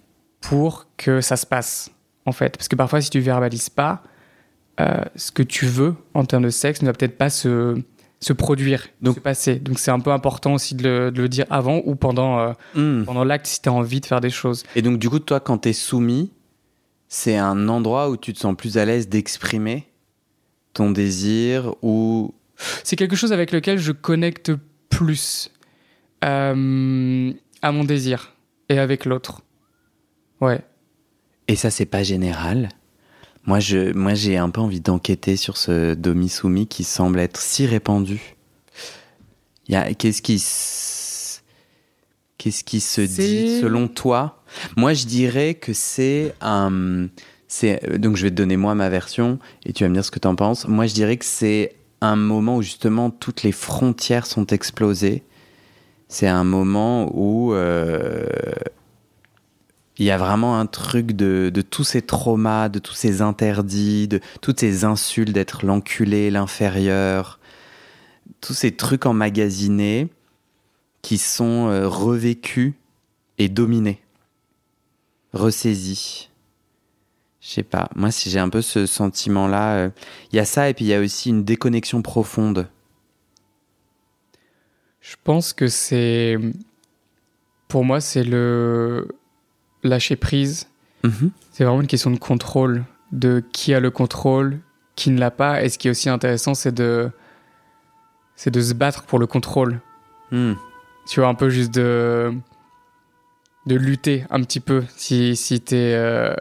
pour 0.41 0.87
que 0.97 1.21
ça 1.21 1.37
se 1.37 1.45
passe, 1.45 1.91
en 2.25 2.33
fait. 2.33 2.57
Parce 2.57 2.67
que 2.67 2.75
parfois, 2.75 2.99
si 2.99 3.09
tu 3.09 3.21
verbalises 3.21 3.69
pas, 3.69 4.03
euh, 4.81 5.05
ce 5.15 5.31
que 5.31 5.43
tu 5.43 5.65
veux 5.65 5.95
en 6.13 6.25
termes 6.25 6.43
de 6.43 6.49
sexe 6.49 6.81
ne 6.81 6.87
va 6.87 6.93
peut-être 6.93 7.17
pas 7.17 7.29
se, 7.29 7.81
se 8.21 8.33
produire, 8.33 8.87
Donc- 9.01 9.15
se 9.15 9.19
passer. 9.19 9.55
Donc 9.55 9.79
c'est 9.79 9.91
un 9.91 9.99
peu 9.99 10.11
important 10.11 10.53
aussi 10.53 10.75
de 10.75 10.83
le, 10.83 11.11
de 11.11 11.21
le 11.23 11.27
dire 11.29 11.45
avant 11.49 11.81
ou 11.85 11.95
pendant, 11.95 12.39
euh, 12.39 12.53
Hmm. 12.75 13.03
pendant 13.03 13.23
l'acte 13.23 13.47
si 13.47 13.61
tu 13.61 13.67
as 13.69 13.73
envie 13.73 13.99
de 13.99 14.05
faire 14.05 14.21
des 14.21 14.29
choses. 14.29 14.63
Et 14.75 14.81
donc, 14.83 14.99
du 14.99 15.09
coup, 15.09 15.19
toi, 15.19 15.39
quand 15.39 15.57
t'es 15.57 15.73
soumis, 15.73 16.31
c'est 17.07 17.35
un 17.35 17.67
endroit 17.67 18.09
où 18.09 18.17
tu 18.17 18.31
te 18.33 18.39
sens 18.39 18.55
plus 18.55 18.77
à 18.77 18.85
l'aise 18.85 19.09
d'exprimer 19.09 19.87
ton 20.73 20.91
désir 20.91 21.73
ou. 21.81 22.33
C'est 22.83 22.95
quelque 22.95 23.15
chose 23.15 23.33
avec 23.33 23.51
lequel 23.51 23.79
je 23.79 23.91
connecte 23.91 24.51
plus 24.89 25.51
euh, 26.23 27.33
à 27.63 27.71
mon 27.71 27.83
désir 27.83 28.33
et 28.69 28.77
avec 28.77 29.05
l'autre. 29.05 29.41
Ouais. 30.39 30.61
Et 31.47 31.55
ça, 31.55 31.69
c'est 31.71 31.85
pas 31.87 32.03
général? 32.03 32.69
Moi, 33.45 33.59
je, 33.59 33.91
moi, 33.93 34.13
j'ai 34.13 34.37
un 34.37 34.49
peu 34.49 34.61
envie 34.61 34.81
d'enquêter 34.81 35.35
sur 35.35 35.57
ce 35.57 35.93
domi-soumis 35.93 36.67
qui 36.67 36.83
semble 36.83 37.19
être 37.19 37.39
si 37.39 37.65
répandu. 37.65 38.35
Il 39.67 39.73
y 39.73 39.77
a 39.77 39.93
qu'est-ce 39.93 40.21
qui 40.21 40.43
qu'est-ce 42.37 42.63
qui 42.63 42.79
se 42.79 43.01
dit 43.01 43.59
selon 43.61 43.87
toi? 43.87 44.43
Moi, 44.75 44.93
je 44.93 45.05
dirais 45.05 45.55
que 45.55 45.73
c'est 45.73 46.33
un 46.41 47.07
c'est 47.47 47.99
donc 47.99 48.15
je 48.15 48.23
vais 48.23 48.29
te 48.29 48.35
donner 48.35 48.57
moi 48.57 48.75
ma 48.75 48.89
version 48.89 49.39
et 49.65 49.73
tu 49.73 49.83
vas 49.83 49.89
me 49.89 49.93
dire 49.93 50.05
ce 50.05 50.11
que 50.11 50.19
tu 50.19 50.27
en 50.27 50.35
penses. 50.35 50.67
Moi, 50.67 50.85
je 50.87 50.93
dirais 50.93 51.17
que 51.17 51.25
c'est 51.25 51.75
un 52.01 52.15
moment 52.15 52.57
où 52.57 52.61
justement 52.61 53.09
toutes 53.09 53.43
les 53.43 53.51
frontières 53.51 54.25
sont 54.25 54.47
explosées. 54.47 55.23
C'est 56.07 56.27
un 56.27 56.43
moment 56.43 57.09
où 57.13 57.53
euh, 57.53 58.25
il 60.01 60.05
y 60.05 60.09
a 60.09 60.17
vraiment 60.17 60.57
un 60.57 60.65
truc 60.65 61.11
de, 61.11 61.51
tous 61.61 61.83
ces 61.83 62.01
traumas, 62.01 62.69
de 62.69 62.79
tous 62.79 62.95
ces 62.95 63.21
interdits, 63.21 64.07
de 64.07 64.19
toutes 64.41 64.59
ces 64.59 64.83
insultes 64.83 65.31
d'être 65.31 65.63
l'enculé, 65.63 66.31
l'inférieur, 66.31 67.39
tous 68.41 68.55
ces 68.55 68.75
trucs 68.75 69.05
emmagasinés 69.05 70.09
qui 71.03 71.19
sont 71.19 71.67
euh, 71.67 71.87
revécus 71.87 72.73
et 73.37 73.47
dominés, 73.47 74.01
ressaisis. 75.33 76.31
Je 77.39 77.49
sais 77.49 77.63
pas, 77.63 77.87
moi 77.95 78.09
si 78.09 78.31
j'ai 78.31 78.39
un 78.39 78.49
peu 78.49 78.63
ce 78.63 78.87
sentiment-là, 78.87 79.75
euh, 79.75 79.89
il 80.31 80.37
y 80.37 80.39
a 80.39 80.45
ça 80.45 80.67
et 80.67 80.73
puis 80.73 80.85
il 80.85 80.87
y 80.87 80.95
a 80.95 80.99
aussi 80.99 81.29
une 81.29 81.43
déconnexion 81.43 82.01
profonde. 82.01 82.67
Je 84.99 85.15
pense 85.23 85.53
que 85.53 85.67
c'est. 85.67 86.39
Pour 87.67 87.85
moi, 87.85 88.01
c'est 88.01 88.23
le 88.23 89.07
lâcher 89.83 90.15
prise. 90.15 90.67
Mhm. 91.03 91.31
C'est 91.51 91.63
vraiment 91.63 91.81
une 91.81 91.87
question 91.87 92.11
de 92.11 92.17
contrôle, 92.17 92.83
de 93.11 93.43
qui 93.51 93.73
a 93.73 93.79
le 93.79 93.91
contrôle, 93.91 94.59
qui 94.95 95.09
ne 95.11 95.19
l'a 95.19 95.31
pas. 95.31 95.63
Et 95.63 95.69
ce 95.69 95.77
qui 95.77 95.87
est 95.87 95.91
aussi 95.91 96.09
intéressant, 96.09 96.53
c'est 96.53 96.73
de, 96.73 97.09
c'est 98.35 98.51
de 98.51 98.61
se 98.61 98.73
battre 98.73 99.03
pour 99.03 99.19
le 99.19 99.27
contrôle. 99.27 99.79
Hmm. 100.31 100.53
Tu 101.07 101.19
vois, 101.19 101.29
un 101.29 101.35
peu 101.35 101.49
juste 101.49 101.73
de, 101.73 102.33
de 103.65 103.75
lutter 103.75 104.25
un 104.29 104.41
petit 104.41 104.59
peu. 104.59 104.83
Si, 104.95 105.35
si 105.35 105.61
t'es. 105.61 105.93
Euh... 105.95 106.33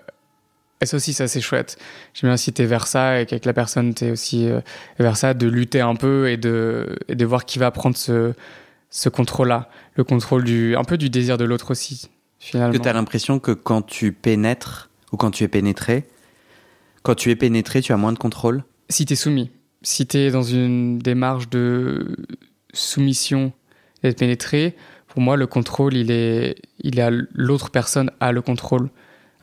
Et 0.82 0.86
ça 0.86 0.96
aussi, 0.96 1.12
ça 1.12 1.28
c'est 1.28 1.42
chouette. 1.42 1.76
J'aime 2.14 2.30
bien 2.30 2.38
si 2.38 2.52
t'es 2.52 2.64
vers 2.64 2.86
ça 2.86 3.20
et 3.20 3.26
qu'avec 3.26 3.44
la 3.44 3.52
personne 3.52 3.92
t'es 3.92 4.10
aussi 4.10 4.48
euh, 4.48 4.60
vers 4.98 5.18
ça, 5.18 5.34
de 5.34 5.46
lutter 5.46 5.82
un 5.82 5.94
peu 5.94 6.30
et 6.30 6.38
de, 6.38 6.96
et 7.08 7.16
de 7.16 7.26
voir 7.26 7.44
qui 7.44 7.58
va 7.58 7.70
prendre 7.70 7.98
ce, 7.98 8.32
ce 8.88 9.10
contrôle-là. 9.10 9.68
Le 9.96 10.04
contrôle 10.04 10.44
du. 10.44 10.76
un 10.76 10.84
peu 10.84 10.96
du 10.96 11.10
désir 11.10 11.36
de 11.36 11.44
l'autre 11.44 11.72
aussi, 11.72 12.08
finalement. 12.40 12.72
que 12.76 12.82
tu 12.82 12.88
as 12.88 12.92
l'impression 12.92 13.38
que 13.38 13.52
quand 13.52 13.82
tu 13.82 14.12
pénètres 14.12 14.90
ou 15.12 15.16
quand 15.16 15.30
tu 15.30 15.44
es 15.44 15.48
pénétré, 15.48 16.08
quand 17.04 17.14
tu 17.14 17.30
es 17.30 17.36
pénétré, 17.36 17.80
tu 17.80 17.92
as 17.92 17.96
moins 17.96 18.12
de 18.12 18.18
contrôle? 18.18 18.64
Si 18.88 19.06
t'es 19.06 19.14
soumis, 19.14 19.50
si 19.82 20.06
t'es 20.06 20.32
dans 20.32 20.42
une 20.42 20.98
démarche 20.98 21.48
de 21.48 22.16
soumission, 22.74 23.52
d'être 24.02 24.18
pénétré, 24.18 24.74
pour 25.08 25.20
moi, 25.20 25.36
le 25.36 25.46
contrôle, 25.46 25.94
il 25.94 26.10
est, 26.10 26.56
il 26.82 26.98
est 26.98 27.02
à 27.02 27.10
l'autre 27.10 27.70
personne 27.70 28.10
a 28.20 28.32
le 28.32 28.42
contrôle, 28.42 28.90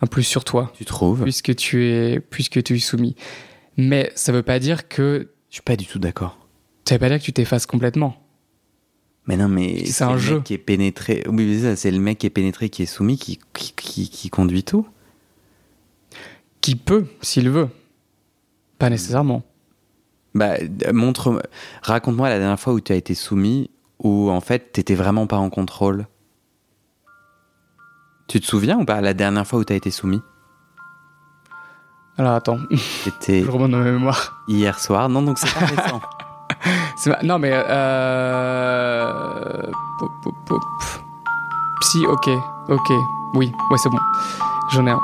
un 0.02 0.08
plus 0.08 0.24
sur 0.24 0.43
toi, 0.43 0.72
Tu 0.76 0.86
trouves? 0.86 1.24
Puisque 1.24 1.56
tu 1.56 1.86
es, 1.86 2.20
puisque 2.20 2.62
tu 2.64 2.76
es 2.76 2.80
soumis. 2.80 3.16
Mais 3.78 4.12
ça 4.16 4.32
veut 4.32 4.43
pas 4.43 4.60
dire 4.60 4.88
que, 4.88 5.30
Je 5.50 5.56
suis 5.56 5.62
pas 5.64 5.76
du 5.76 5.86
tout 5.86 6.00
d'accord. 6.00 6.38
ça 6.88 6.95
veut 6.95 7.00
pas 7.00 7.10
dire 7.10 7.20
que 7.20 7.24
tu 7.24 7.34
t'effaces 7.34 7.66
complètement. 7.66 8.16
Mais 9.28 9.36
non, 9.38 9.48
mais 9.50 9.86
C'est 9.86 10.04
un 10.06 10.14
le 10.14 10.18
jeu. 10.18 10.36
mec 10.36 10.44
qui 10.46 10.54
est 10.54 10.58
pénétré. 10.58 11.24
Oui, 11.28 11.62
c'est 11.76 11.92
le 11.92 12.00
mec 12.00 12.18
qui 12.20 12.28
est 12.28 12.30
pénétré, 12.32 12.70
qui 12.70 12.84
est 12.84 12.86
soumis, 12.88 13.18
qui, 13.18 13.40
qui, 13.54 13.74
qui- 13.74 14.10
qui 14.10 14.30
conduit 14.30 14.64
tout. 14.64 14.88
Qui 16.62 16.76
peut, 16.76 17.06
s'il 17.22 17.50
veut. 17.50 17.68
Pas 18.80 18.90
nécessairement. 18.90 19.44
Bah, 20.34 20.54
montre, 20.94 21.42
raconte-moi 21.82 22.30
la 22.30 22.40
dernière 22.40 22.60
fois 22.60 22.74
où 22.74 22.80
tu 22.80 22.92
as 22.94 22.96
été 22.96 23.16
soumis, 23.16 23.70
où 24.00 24.30
en 24.30 24.40
fait, 24.42 24.72
t'étais 24.72 24.96
vraiment 24.96 25.28
pas 25.28 25.38
en 25.38 25.50
contrôle. 25.50 26.08
Tu 28.28 28.40
te 28.40 28.46
souviens 28.46 28.78
ou 28.80 28.86
pas 28.86 29.02
la 29.02 29.14
dernière 29.14 29.48
fois 29.48 29.60
où 29.60 29.64
tu 29.66 29.74
as 29.74 29.78
été 29.78 29.90
soumis? 29.92 30.22
Alors 32.18 32.34
attends, 32.34 32.60
C'était 33.04 33.44
je 33.46 33.50
remonte 33.50 33.72
dans 33.72 33.78
ma 33.80 33.92
mémoire. 33.92 34.44
hier 34.48 34.80
soir. 34.80 35.08
Non, 35.10 35.22
donc 35.22 35.38
c'est 35.38 35.54
pas 35.54 35.66
récent. 35.66 36.02
Non 37.24 37.38
mais 37.38 37.52
euh... 37.54 39.12
Si, 41.82 42.06
ok, 42.06 42.30
ok, 42.70 42.91
oui, 43.36 43.52
c'est 43.78 43.89
bon. 43.89 44.00
J'en 44.72 44.88
ai 44.88 44.91
un. 44.91 45.00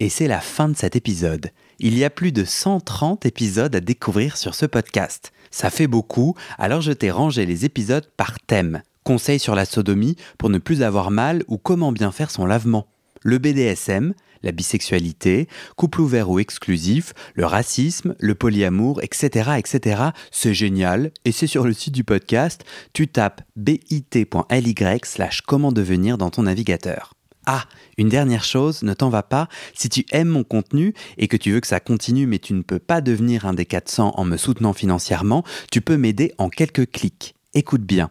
Et 0.00 0.08
c'est 0.08 0.26
la 0.26 0.40
fin 0.40 0.68
de 0.68 0.76
cet 0.76 0.96
épisode. 0.96 1.50
Il 1.78 1.96
y 1.96 2.04
a 2.04 2.10
plus 2.10 2.32
de 2.32 2.44
130 2.44 3.24
épisodes 3.24 3.74
à 3.74 3.80
découvrir 3.80 4.36
sur 4.36 4.54
ce 4.54 4.66
podcast. 4.66 5.32
Ça 5.50 5.70
fait 5.70 5.86
beaucoup, 5.86 6.34
alors 6.58 6.80
je 6.80 6.92
t'ai 6.92 7.10
rangé 7.10 7.46
les 7.46 7.64
épisodes 7.64 8.08
par 8.16 8.38
thème. 8.40 8.82
Conseils 9.04 9.38
sur 9.38 9.54
la 9.54 9.64
sodomie 9.64 10.16
pour 10.38 10.50
ne 10.50 10.58
plus 10.58 10.82
avoir 10.82 11.10
mal 11.10 11.42
ou 11.48 11.56
comment 11.56 11.92
bien 11.92 12.12
faire 12.12 12.30
son 12.30 12.46
lavement. 12.46 12.86
Le 13.22 13.38
BDSM, 13.38 14.14
la 14.42 14.52
bisexualité, 14.52 15.48
couple 15.76 16.00
ouvert 16.00 16.30
ou 16.30 16.38
exclusif, 16.38 17.12
le 17.34 17.46
racisme, 17.46 18.14
le 18.18 18.34
polyamour, 18.34 19.02
etc. 19.02 19.52
etc. 19.58 20.02
C'est 20.30 20.54
génial 20.54 21.12
et 21.24 21.32
c'est 21.32 21.46
sur 21.46 21.64
le 21.64 21.72
site 21.72 21.94
du 21.94 22.04
podcast. 22.04 22.64
Tu 22.92 23.08
tapes 23.08 23.42
bit.ly 23.56 24.74
slash 25.04 25.42
comment 25.42 25.72
devenir 25.72 26.18
dans 26.18 26.30
ton 26.30 26.42
navigateur. 26.42 27.14
Ah, 27.44 27.64
une 27.98 28.08
dernière 28.08 28.44
chose, 28.44 28.84
ne 28.84 28.94
t'en 28.94 29.08
va 29.08 29.24
pas, 29.24 29.48
si 29.74 29.88
tu 29.88 30.06
aimes 30.12 30.28
mon 30.28 30.44
contenu 30.44 30.94
et 31.18 31.26
que 31.26 31.36
tu 31.36 31.50
veux 31.50 31.60
que 31.60 31.66
ça 31.66 31.80
continue 31.80 32.26
mais 32.26 32.38
tu 32.38 32.54
ne 32.54 32.62
peux 32.62 32.78
pas 32.78 33.00
devenir 33.00 33.46
un 33.46 33.52
des 33.52 33.66
400 33.66 34.12
en 34.16 34.24
me 34.24 34.36
soutenant 34.36 34.72
financièrement, 34.72 35.42
tu 35.72 35.80
peux 35.80 35.96
m'aider 35.96 36.32
en 36.38 36.48
quelques 36.48 36.88
clics. 36.90 37.34
Écoute 37.54 37.82
bien, 37.82 38.10